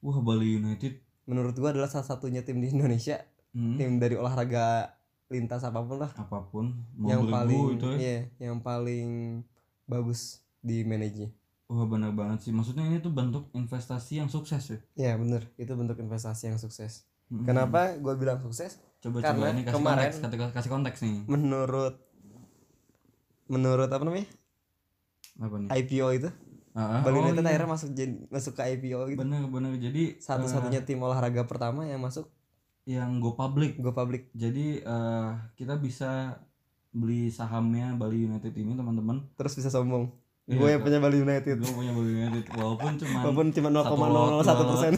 wah 0.00 0.18
Bali 0.18 0.56
United. 0.56 0.98
Menurut 1.24 1.54
gua 1.54 1.70
adalah 1.70 1.86
salah 1.86 2.04
satunya 2.04 2.40
tim 2.40 2.58
di 2.58 2.68
Indonesia. 2.68 3.20
Hmm? 3.50 3.74
tim 3.74 3.98
dari 3.98 4.14
olahraga 4.14 4.94
lintas 5.26 5.62
apa 5.62 5.80
pun 5.80 5.98
lah. 5.98 6.10
Apa 6.14 6.38
pun. 6.44 6.70
Mau 6.94 7.06
yang 7.06 7.26
paling 7.26 7.60
itu 7.74 7.86
ya. 7.90 7.98
iya, 7.98 8.18
yang 8.40 8.58
paling 8.58 9.42
bagus 9.84 10.38
di 10.58 10.82
manage 10.82 11.30
wah 11.66 11.86
benar 11.86 12.10
banget 12.10 12.42
sih. 12.42 12.50
Maksudnya 12.50 12.82
ini 12.84 12.98
tuh 12.98 13.10
bentuk 13.10 13.46
investasi 13.50 14.18
yang 14.18 14.26
sukses 14.26 14.62
ya? 14.66 14.78
Ya 14.98 15.12
bener 15.14 15.46
itu 15.54 15.70
bentuk 15.70 15.98
investasi 15.98 16.50
yang 16.50 16.58
sukses. 16.58 17.06
Hmm. 17.26 17.46
kenapa 17.46 17.94
gue 17.94 18.14
bilang 18.14 18.38
sukses? 18.38 18.82
Coba 18.98 19.22
Karena 19.22 19.38
coba 19.38 19.46
ini 19.48 19.62
kasih 19.62 19.74
kemarin- 19.78 20.02
konteks 20.10 20.18
kasih, 20.20 20.38
kasih 20.52 20.70
konteks 20.70 20.98
nih. 21.00 21.18
menurut 21.26 21.94
menurut 23.46 23.86
apa 23.86 24.02
namanya 24.02 24.26
apa 25.40 25.56
nih? 25.56 25.68
IPO 25.72 26.08
itu? 26.20 26.30
Ah, 26.70 27.02
Bali 27.02 27.18
oh 27.18 27.26
United 27.26 27.42
iya. 27.42 27.50
akhirnya 27.50 27.70
masuk 27.74 27.88
jadi 27.96 28.14
masuk 28.30 28.52
ke 28.54 28.62
IPO 28.76 29.00
gitu. 29.10 29.18
Bener 29.18 29.42
bener. 29.50 29.72
Jadi 29.80 30.20
satu-satunya 30.22 30.86
tim 30.86 31.02
olahraga 31.02 31.42
pertama 31.48 31.82
yang 31.88 31.98
masuk? 31.98 32.30
Yang 32.86 33.10
go 33.18 33.34
public. 33.34 33.80
Go 33.82 33.90
public. 33.90 34.30
Jadi 34.36 34.84
eh, 34.84 35.30
kita 35.58 35.80
bisa 35.80 36.38
beli 36.94 37.32
sahamnya 37.32 37.98
Bali 37.98 38.28
United 38.28 38.54
ini 38.54 38.78
teman-teman. 38.78 39.26
Terus 39.34 39.58
bisa 39.58 39.72
sombong. 39.72 40.14
Iya, 40.50 40.58
gue 40.58 40.68
yang 40.74 40.82
punya 40.82 40.98
Bali 40.98 41.18
United. 41.22 41.56
gue 41.62 41.74
punya 41.74 41.92
Bali 41.94 42.10
United 42.10 42.44
walaupun 42.58 42.92
cuma 42.98 43.18
walaupun 43.22 43.46
cuma 43.54 43.68
satu 43.70 43.94
lot, 43.94 44.42
0,001 44.42 44.50
dua 44.50 44.66
persen 44.66 44.92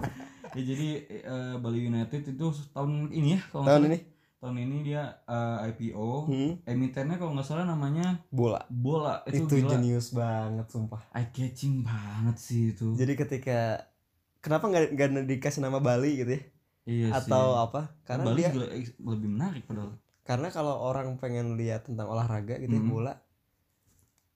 ya 0.56 0.62
jadi 0.68 0.88
eh, 1.08 1.54
Bali 1.56 1.80
United 1.88 2.22
itu 2.36 2.46
tahun 2.76 3.08
ini 3.08 3.28
ya 3.36 3.40
tahun 3.56 3.88
ini 3.88 3.98
tahun 4.42 4.58
ini 4.58 4.76
dia 4.82 5.22
eh, 5.30 5.70
IPO 5.70 6.26
hmm, 6.26 6.52
emitennya 6.66 7.14
kalau 7.14 7.38
nggak 7.38 7.46
salah 7.46 7.62
namanya 7.62 8.18
bola. 8.34 8.66
Bola. 8.66 9.22
Itu, 9.30 9.46
itu, 9.46 9.62
gila. 9.62 9.78
jenius 9.78 10.10
banget 10.10 10.66
sumpah. 10.66 10.98
Eye 11.14 11.30
catching 11.30 11.86
banget 11.86 12.36
sih 12.42 12.74
itu. 12.74 12.98
Jadi 12.98 13.14
ketika 13.14 13.86
kenapa 14.42 14.66
nggak 14.66 14.98
nggak 14.98 15.10
dikasih 15.30 15.62
nama 15.62 15.78
Bali 15.78 16.26
gitu 16.26 16.34
ya? 16.34 16.42
Iya 16.82 17.06
atau 17.22 17.54
sih. 17.54 17.62
apa? 17.70 17.80
Karena 18.02 18.24
Bali 18.26 18.42
dia 18.42 18.50
juga 18.50 18.68
lebih 19.14 19.28
menarik 19.30 19.62
padahal. 19.62 19.94
Karena 20.26 20.48
kalau 20.50 20.74
orang 20.90 21.14
pengen 21.22 21.54
lihat 21.54 21.86
tentang 21.86 22.10
olahraga 22.10 22.58
gitu 22.58 22.74
ya, 22.74 22.82
Hmm. 22.82 22.90
bola 22.90 23.14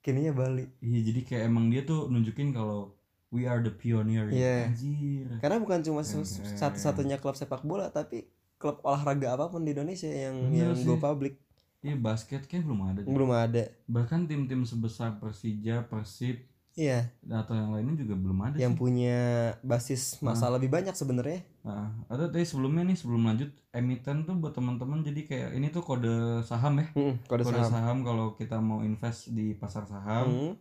kininya 0.06 0.38
Bali. 0.38 0.70
Iya 0.86 1.00
jadi 1.02 1.20
kayak 1.26 1.42
emang 1.50 1.66
dia 1.66 1.82
tuh 1.82 2.06
nunjukin 2.06 2.54
kalau 2.54 2.94
we 3.34 3.42
are 3.42 3.58
the 3.58 3.74
pioneer. 3.74 4.30
Iya. 4.30 4.70
anjir. 4.70 5.26
Karena 5.42 5.58
bukan 5.58 5.82
cuma 5.82 6.06
satu-satunya 6.06 7.18
klub 7.18 7.34
sepak 7.34 7.66
bola 7.66 7.90
tapi 7.90 8.30
klub 8.56 8.80
olahraga 8.82 9.32
apa 9.32 9.46
pun 9.46 9.60
di 9.60 9.70
Indonesia 9.70 10.08
yang 10.08 10.48
Bener 10.48 10.72
yang 10.72 10.80
go 10.82 10.96
public. 10.96 11.36
Iya 11.78 11.94
basket 11.94 12.42
kayak 12.44 12.64
belum 12.64 12.80
ada. 12.84 13.00
belum 13.02 13.30
ada. 13.30 13.62
Bahkan 13.86 14.26
tim-tim 14.26 14.62
sebesar 14.62 15.16
Persija, 15.16 15.86
Persib, 15.86 16.42
iya. 16.72 17.12
atau 17.22 17.52
yang 17.52 17.70
lainnya 17.70 17.94
juga 17.96 18.16
belum 18.16 18.38
ada 18.42 18.56
yang 18.56 18.74
sih. 18.74 18.80
punya 18.80 19.18
basis 19.62 20.18
masa 20.18 20.48
lebih 20.48 20.66
banyak 20.66 20.92
sebenarnya. 20.92 21.46
Nah, 21.62 21.94
ada 22.06 22.26
tadi 22.26 22.42
sebelumnya 22.42 22.82
nih 22.82 22.96
sebelum 22.96 23.22
lanjut 23.24 23.50
emiten 23.70 24.22
tuh 24.22 24.34
buat 24.34 24.50
teman-teman 24.50 25.00
jadi 25.00 25.20
kayak 25.22 25.50
ini 25.52 25.68
tuh 25.68 25.80
kode 25.80 26.42
saham 26.42 26.80
ya. 26.80 26.86
Hmm, 26.90 27.14
kode 27.22 27.44
kode 27.44 27.60
saham. 27.60 27.70
saham, 27.70 27.98
kalau 28.02 28.34
kita 28.34 28.58
mau 28.58 28.80
invest 28.80 29.30
di 29.30 29.52
pasar 29.52 29.84
saham 29.84 30.26
Hmm, 30.26 30.52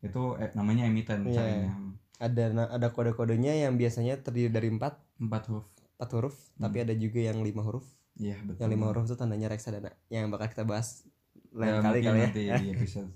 itu 0.00 0.22
eh, 0.36 0.48
namanya 0.54 0.86
emiten 0.86 1.26
Iya. 1.26 1.34
caranya 1.34 1.72
ada 2.16 2.44
na- 2.48 2.70
ada 2.70 2.88
kode-kodenya 2.88 3.52
yang 3.58 3.74
biasanya 3.74 4.16
terdiri 4.16 4.48
dari 4.48 4.68
empat. 4.68 4.96
Empat 5.18 5.44
huruf 5.48 5.68
empat 6.00 6.10
huruf 6.10 6.36
Hmm. 6.56 6.64
tapi 6.64 6.76
ada 6.80 6.94
juga 6.94 7.20
yang 7.20 7.38
lima 7.38 7.60
huruf 7.60 7.84
iya 8.16 8.40
betul 8.40 8.64
yang 8.64 8.72
lima 8.72 8.88
huruf 8.88 9.04
itu 9.04 9.14
tandanya 9.14 9.46
reksadana 9.46 9.92
yang 10.08 10.28
bakal 10.28 10.48
kita 10.48 10.64
bahas 10.64 11.04
lain 11.50 11.68
Ya, 11.70 11.80
kali 11.80 11.98
kali 12.00 12.18
ya 12.18 12.26
nanti 12.26 12.42
di 12.48 12.68
episode 12.72 13.08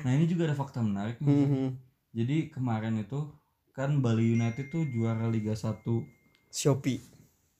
nah 0.00 0.10
ini 0.12 0.24
juga 0.24 0.46
ada 0.46 0.54
fakta 0.54 0.78
menarik 0.80 1.18
nih 1.18 1.26
Hmm, 1.26 1.48
hmm. 1.48 1.68
jadi 2.12 2.36
kemarin 2.48 2.94
itu 2.96 3.26
kan 3.72 3.98
Bali 3.98 4.32
United 4.32 4.66
tuh 4.66 4.86
juara 4.86 5.26
Liga 5.26 5.52
1 5.52 5.82
Shopee 6.48 7.02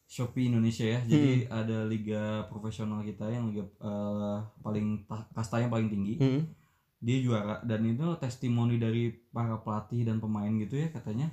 Shopee 0.06 0.46
Indonesia 0.46 0.86
ya. 0.86 1.02
Jadi 1.02 1.50
ada 1.50 1.82
liga 1.82 2.22
profesional 2.46 3.02
kita 3.02 3.26
yang 3.26 3.50
liga 3.50 3.66
eh, 3.66 4.38
paling 4.62 5.02
ta- 5.02 5.26
kastanya 5.34 5.66
paling 5.66 5.90
tinggi. 5.90 6.14
Hmm. 6.16 6.46
Dia 6.96 7.18
juara 7.20 7.58
dan 7.60 7.82
itu 7.84 8.06
testimoni 8.16 8.78
dari 8.78 9.10
para 9.28 9.58
pelatih 9.58 10.06
dan 10.06 10.16
pemain 10.16 10.48
gitu 10.56 10.78
ya 10.78 10.88
katanya. 10.88 11.26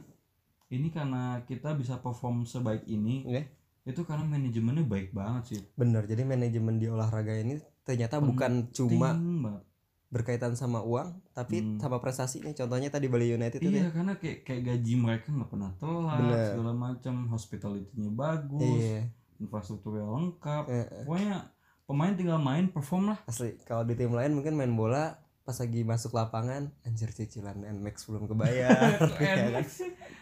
Ini 0.66 0.88
karena 0.88 1.24
kita 1.42 1.74
bisa 1.74 1.98
perform 1.98 2.44
sebaik 2.44 2.86
ini. 2.86 3.24
Oke. 3.24 3.44
Itu 3.84 4.02
karena 4.02 4.24
manajemennya 4.24 4.84
baik 4.84 5.12
banget 5.12 5.44
sih. 5.50 5.62
bener 5.74 6.04
jadi 6.04 6.24
manajemen 6.24 6.78
di 6.78 6.88
olahraga 6.88 7.36
ini 7.36 7.58
ternyata 7.82 8.18
bukan 8.18 8.72
cuma 8.72 9.12
Penting 9.12 9.44
banget. 9.44 9.64
berkaitan 10.08 10.54
sama 10.54 10.80
uang 10.80 11.20
tapi 11.32 11.60
Hmm. 11.60 11.76
sama 11.78 11.98
prestasinya 11.98 12.54
contohnya 12.54 12.88
tadi 12.88 13.06
Bali 13.06 13.28
United 13.30 13.58
itu 13.58 13.68
Iya 13.68 13.84
ya 13.84 13.92
karena 13.92 14.14
kayak 14.16 14.38
kayak 14.44 14.62
gaji 14.64 14.94
mereka 14.96 15.28
nggak 15.30 15.50
pernah 15.50 15.72
telat 15.76 16.16
Bener. 16.18 16.46
segala 16.48 16.72
macam 16.72 17.16
hospitality-nya 17.28 18.10
bagus 18.10 18.64
iya 18.80 19.04
infrastrukturnya 19.38 20.06
lengkap 20.06 20.64
eh. 20.70 20.88
pokoknya 21.04 21.36
pemain 21.84 22.14
tinggal 22.14 22.40
main 22.40 22.66
perform 22.70 23.04
lah 23.10 23.20
asli 23.26 23.60
kalau 23.62 23.84
di 23.84 23.94
tim 23.94 24.10
lain 24.10 24.32
mungkin 24.32 24.54
main 24.54 24.72
bola 24.72 25.18
pas 25.42 25.60
lagi 25.60 25.84
masuk 25.84 26.14
lapangan 26.14 26.72
anjir 26.82 27.10
cicilan 27.10 27.60
Nmax 27.60 28.08
belum 28.08 28.32
kebayar 28.32 28.96
Ya 29.20 29.34
kan? 29.52 29.66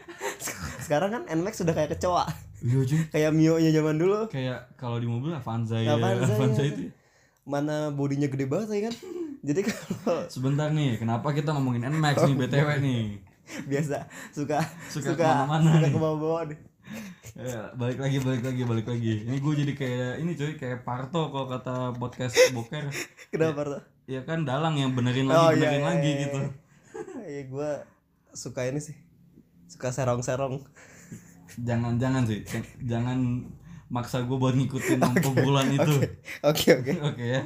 sekarang 0.85 1.09
kan 1.11 1.21
Nmax 1.29 1.61
sudah 1.61 1.73
kayak 1.73 1.97
kecoa. 1.97 2.25
Iya 2.61 2.79
cuy. 2.85 2.99
Kayak 3.13 3.31
Mio 3.33 3.57
nya 3.57 3.73
zaman 3.73 3.97
dulu. 3.97 4.29
Kayak 4.29 4.69
kalau 4.77 5.01
di 5.01 5.09
mobil 5.09 5.33
Avanza 5.33 5.81
ya 5.81 5.97
Avanza, 5.97 6.29
Avanza 6.29 6.61
iya. 6.61 6.71
itu. 6.73 6.81
Mana 7.41 7.89
bodinya 7.89 8.29
gede 8.29 8.45
banget 8.45 8.69
ya 8.69 8.81
kan. 8.89 8.95
Jadi 9.47 9.59
kalau 9.65 10.29
sebentar 10.29 10.69
nih 10.69 11.01
kenapa 11.01 11.33
kita 11.33 11.57
ngomongin 11.57 11.89
Nmax 11.89 12.29
nih 12.29 12.35
btw 12.37 12.69
nih? 12.77 13.01
Biasa 13.65 14.05
suka 14.29 14.61
Suka 14.93 15.17
suka 15.17 15.25
ke 15.25 15.25
mana-mana 15.25 15.81
suka 15.81 15.87
nih. 15.89 15.93
ke 15.93 15.99
bawah 15.99 16.43
nih 16.45 16.59
ya, 17.35 17.71
balik 17.79 17.99
lagi 17.99 18.17
balik 18.19 18.43
lagi 18.43 18.61
balik 18.67 18.87
lagi. 18.87 19.13
Ini 19.27 19.37
gue 19.39 19.53
jadi 19.63 19.73
kayak 19.75 20.13
ini 20.23 20.31
cuy 20.35 20.53
kayak 20.59 20.83
Parto 20.83 21.31
kalau 21.31 21.47
kata 21.47 21.95
podcast 21.95 22.35
boker. 22.51 22.91
Kenapa 23.31 23.61
tuh 23.63 23.81
ya 24.09 24.21
kan 24.27 24.43
dalang 24.43 24.75
yang 24.75 24.91
benerin 24.91 25.29
lagi 25.29 25.39
Oh, 25.39 25.49
iya, 25.55 25.55
benerin 25.55 25.81
iya, 25.81 25.87
lagi 25.87 26.09
iya, 26.11 26.21
gitu. 26.27 26.39
iya. 27.23 27.41
Gue 27.47 27.69
suka 28.35 28.67
ini 28.67 28.79
sih 28.83 28.95
suka 29.71 29.87
serong-serong. 29.89 30.59
Jangan 31.57 31.95
jangan 31.95 32.23
sih 32.23 32.43
jangan 32.81 33.47
maksa 33.87 34.23
gue 34.23 34.35
buat 34.35 34.51
ngikutin 34.51 34.99
bulan 35.39 35.67
itu. 35.69 35.93
Oke 36.41 36.75
oke 36.75 36.91
oke. 37.01 37.19
Ya. 37.21 37.41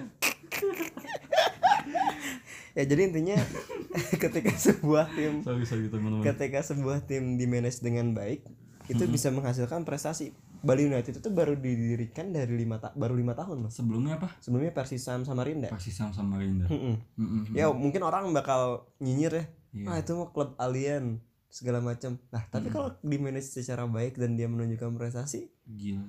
Ya 2.76 2.84
jadi 2.84 3.08
intinya 3.08 3.38
ketika 4.24 4.52
sebuah 4.52 5.08
tim 5.10 5.40
sorry 5.42 5.64
sorry 5.64 5.88
teman-teman. 5.88 6.26
ketika 6.26 6.60
sebuah 6.62 7.00
tim 7.02 7.40
di 7.40 7.48
manage 7.48 7.80
dengan 7.80 8.12
baik 8.12 8.44
itu 8.86 9.04
bisa 9.08 9.30
menghasilkan 9.30 9.82
prestasi. 9.82 10.36
Bali 10.60 10.82
United 10.84 11.22
itu 11.22 11.30
baru 11.30 11.54
didirikan 11.54 12.34
dari 12.34 12.58
lima 12.58 12.82
ta- 12.82 12.90
baru 12.92 13.14
lima 13.14 13.32
tahun 13.32 13.62
loh 13.62 13.70
sebelumnya 13.70 14.18
apa? 14.18 14.34
Sebelumnya 14.42 14.74
Persisam 14.74 15.22
Samarinda 15.22 15.70
Persisam 15.70 16.10
sama 16.10 16.42
Rinda. 16.42 16.66
Mm-mm. 16.66 16.98
Mm-mm. 17.16 17.54
ya 17.54 17.70
mungkin 17.70 18.02
orang 18.02 18.34
bakal 18.34 18.90
nyinyir 18.98 19.30
ya. 19.32 19.46
Iya. 19.72 19.86
ah 19.86 19.98
itu 20.02 20.12
mah 20.14 20.34
klub 20.34 20.58
alien 20.58 21.22
segala 21.56 21.80
macam 21.80 22.20
nah 22.30 22.44
tapi 22.46 22.68
kalau 22.68 22.92
di 23.00 23.16
manage 23.16 23.48
secara 23.50 23.88
baik 23.88 24.20
dan 24.20 24.36
dia 24.36 24.46
menunjukkan 24.46 24.92
prestasi 24.94 25.48
gila 25.64 26.04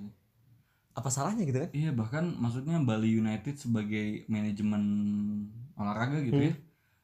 apa 0.93 1.07
salahnya 1.07 1.45
gitu 1.45 1.61
kan 1.61 1.71
Iya 1.71 1.91
bahkan 1.93 2.25
maksudnya 2.35 2.81
Bali 2.81 3.15
United 3.15 3.55
sebagai 3.55 4.27
manajemen 4.27 4.83
olahraga 5.75 6.19
gitu 6.21 6.35
Hmm. 6.35 6.49
ya, 6.49 6.55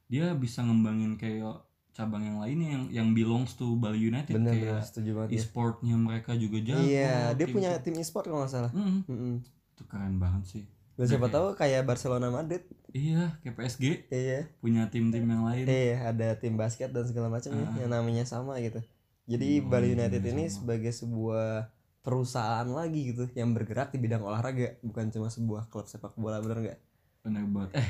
dia 0.09 0.24
bisa 0.34 0.61
ngembangin 0.61 1.16
kayak 1.16 1.61
cabang 1.93 2.24
yang 2.24 2.40
lainnya 2.40 2.68
yang 2.72 2.84
yang 2.90 3.09
belongs 3.12 3.53
to 3.53 3.76
Bali 3.76 4.01
United 4.03 4.32
benar 4.32 4.57
kayak 4.57 4.80
banget 4.88 5.28
ya. 5.28 5.36
e-sportnya 5.36 5.95
mereka 5.95 6.32
juga 6.34 6.59
jago. 6.59 6.80
iya 6.80 7.30
dia 7.30 7.45
kayak 7.45 7.53
punya 7.53 7.70
gitu. 7.76 7.84
tim 7.84 7.97
e-sport 8.01 8.24
kalau 8.26 8.40
nggak 8.40 8.51
salah 8.51 8.72
Mm-mm. 8.72 9.05
Mm-mm. 9.07 9.34
itu 9.45 9.82
keren 9.84 10.16
banget 10.16 10.43
sih. 10.49 10.64
dan 10.93 11.05
siapa 11.07 11.28
Oke. 11.28 11.34
tahu 11.36 11.47
kayak 11.55 11.84
Barcelona 11.84 12.28
Madrid 12.28 12.64
Iya 12.93 13.40
kayak 13.40 13.57
PSG 13.57 13.84
iya 14.09 14.45
punya 14.61 14.84
tim-tim 14.86 15.24
yang 15.24 15.43
lain. 15.43 15.64
Iya, 15.64 16.12
ada 16.12 16.36
tim 16.36 16.55
basket 16.55 16.93
dan 16.93 17.05
segala 17.05 17.28
macam 17.28 17.49
ya, 17.51 17.64
Ah. 17.64 17.74
yang 17.78 17.90
namanya 17.90 18.22
sama 18.22 18.61
gitu. 18.61 18.84
Jadi 19.24 19.59
Hmm, 19.59 19.68
Bali 19.68 19.88
United 19.90 20.20
ini 20.22 20.45
sama. 20.45 20.55
sebagai 20.55 20.93
sebuah 20.93 21.72
perusahaan 22.01 22.66
lagi 22.66 23.14
gitu 23.14 23.30
yang 23.32 23.51
bergerak 23.51 23.90
di 23.90 23.99
bidang 23.99 24.20
olahraga, 24.20 24.76
bukan 24.80 25.09
cuma 25.09 25.26
sebuah 25.26 25.66
klub 25.66 25.86
sepak 25.86 26.12
bola, 26.14 26.36
bener 26.38 26.59
nggak? 26.61 26.78
Bener 27.22 27.43
banget. 27.47 27.70
Eh 27.78 27.88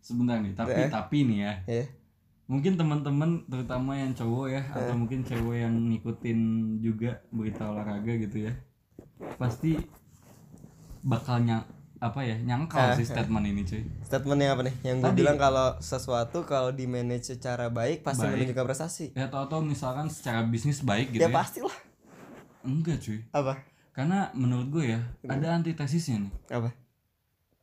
sebentar 0.00 0.40
nih 0.40 0.54
tapi 0.54 0.72
Eh. 0.74 0.88
tapi 0.88 1.18
nih 1.22 1.38
ya. 1.38 1.52
Iya. 1.66 1.86
Mungkin 2.46 2.72
teman-teman 2.74 3.30
terutama 3.46 3.92
yang 3.94 4.10
cowok 4.10 4.46
ya 4.48 4.62
Eh. 4.62 4.74
atau 4.80 4.94
mungkin 4.96 5.20
cewek 5.20 5.58
yang 5.60 5.74
ngikutin 5.86 6.38
juga 6.80 7.20
berita 7.28 7.68
olahraga 7.68 8.12
gitu 8.16 8.48
ya. 8.48 8.52
Pasti 9.36 9.76
bakal 11.02 11.44
nyang 11.44 11.64
apa 12.00 12.24
ya 12.24 12.32
nyangkal 12.40 12.96
sih 12.96 13.04
statement 13.04 13.44
ini 13.44 13.60
cuy. 13.68 13.84
Statementnya 14.00 14.56
apa 14.56 14.64
nih? 14.64 14.74
Yang 14.80 14.96
gue 15.04 15.12
bilang 15.20 15.36
kalau 15.36 15.76
sesuatu 15.84 16.48
kalau 16.48 16.72
di 16.72 16.88
manage 16.88 17.36
secara 17.36 17.68
baik 17.68 18.00
pasti 18.00 18.24
Baik. 18.24 18.40
menunjukkan 18.40 18.64
prestasi. 18.64 19.06
Ya 19.12 19.28
atau, 19.28 19.44
atau 19.44 19.60
misalkan 19.60 20.08
secara 20.08 20.40
bisnis 20.48 20.80
baik 20.80 21.12
gitu 21.12 21.20
ya 21.20 21.28
ya. 21.28 21.36
pastilah. 21.36 21.76
Enggak 22.64 23.04
cuy. 23.04 23.20
Apa? 23.36 23.60
Karena 23.92 24.32
menurut 24.32 24.72
gue 24.72 24.84
ya 24.96 25.00
ada 25.28 25.60
antitesisnya 25.60 26.24
nih. 26.24 26.32
Apa? 26.48 26.68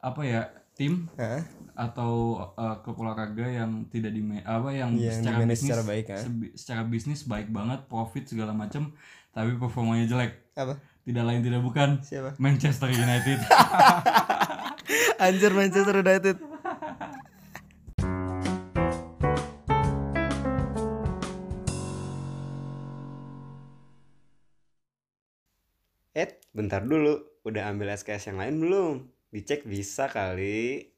Apa 0.06 0.22
ya 0.22 0.42
tim 0.78 1.10
Hah? 1.18 1.42
atau 1.74 2.38
uh, 2.54 2.78
klub 2.86 3.02
olahraga 3.02 3.50
yang 3.50 3.90
tidak 3.90 4.14
di 4.14 4.22
apa 4.46 4.70
yang 4.70 4.94
Yang 4.94 5.26
secara 5.26 5.38
bisnis 5.42 5.62
secara 5.66 5.84
baik, 5.84 6.06
kan? 6.06 6.22
secara 6.54 6.82
bisnis 6.86 7.22
baik 7.26 7.50
banget 7.50 7.80
profit 7.90 8.30
segala 8.30 8.54
macam 8.54 8.94
tapi 9.34 9.58
performanya 9.58 10.06
jelek 10.06 10.38
Apa? 10.54 10.78
Tidak 11.08 11.24
lain 11.24 11.40
tidak 11.40 11.64
bukan 11.64 11.90
Siapa? 12.04 12.36
Manchester 12.36 12.92
United 12.92 13.40
Anjir 15.18 15.52
Manchester 15.52 15.98
United. 16.00 16.38
Eh, 26.18 26.30
bentar 26.54 26.82
dulu. 26.86 27.18
Udah 27.46 27.70
ambil 27.70 27.94
SKS 27.94 28.34
yang 28.34 28.38
lain 28.42 28.56
belum? 28.62 28.96
Dicek 29.34 29.66
bisa 29.66 30.10
kali. 30.10 30.97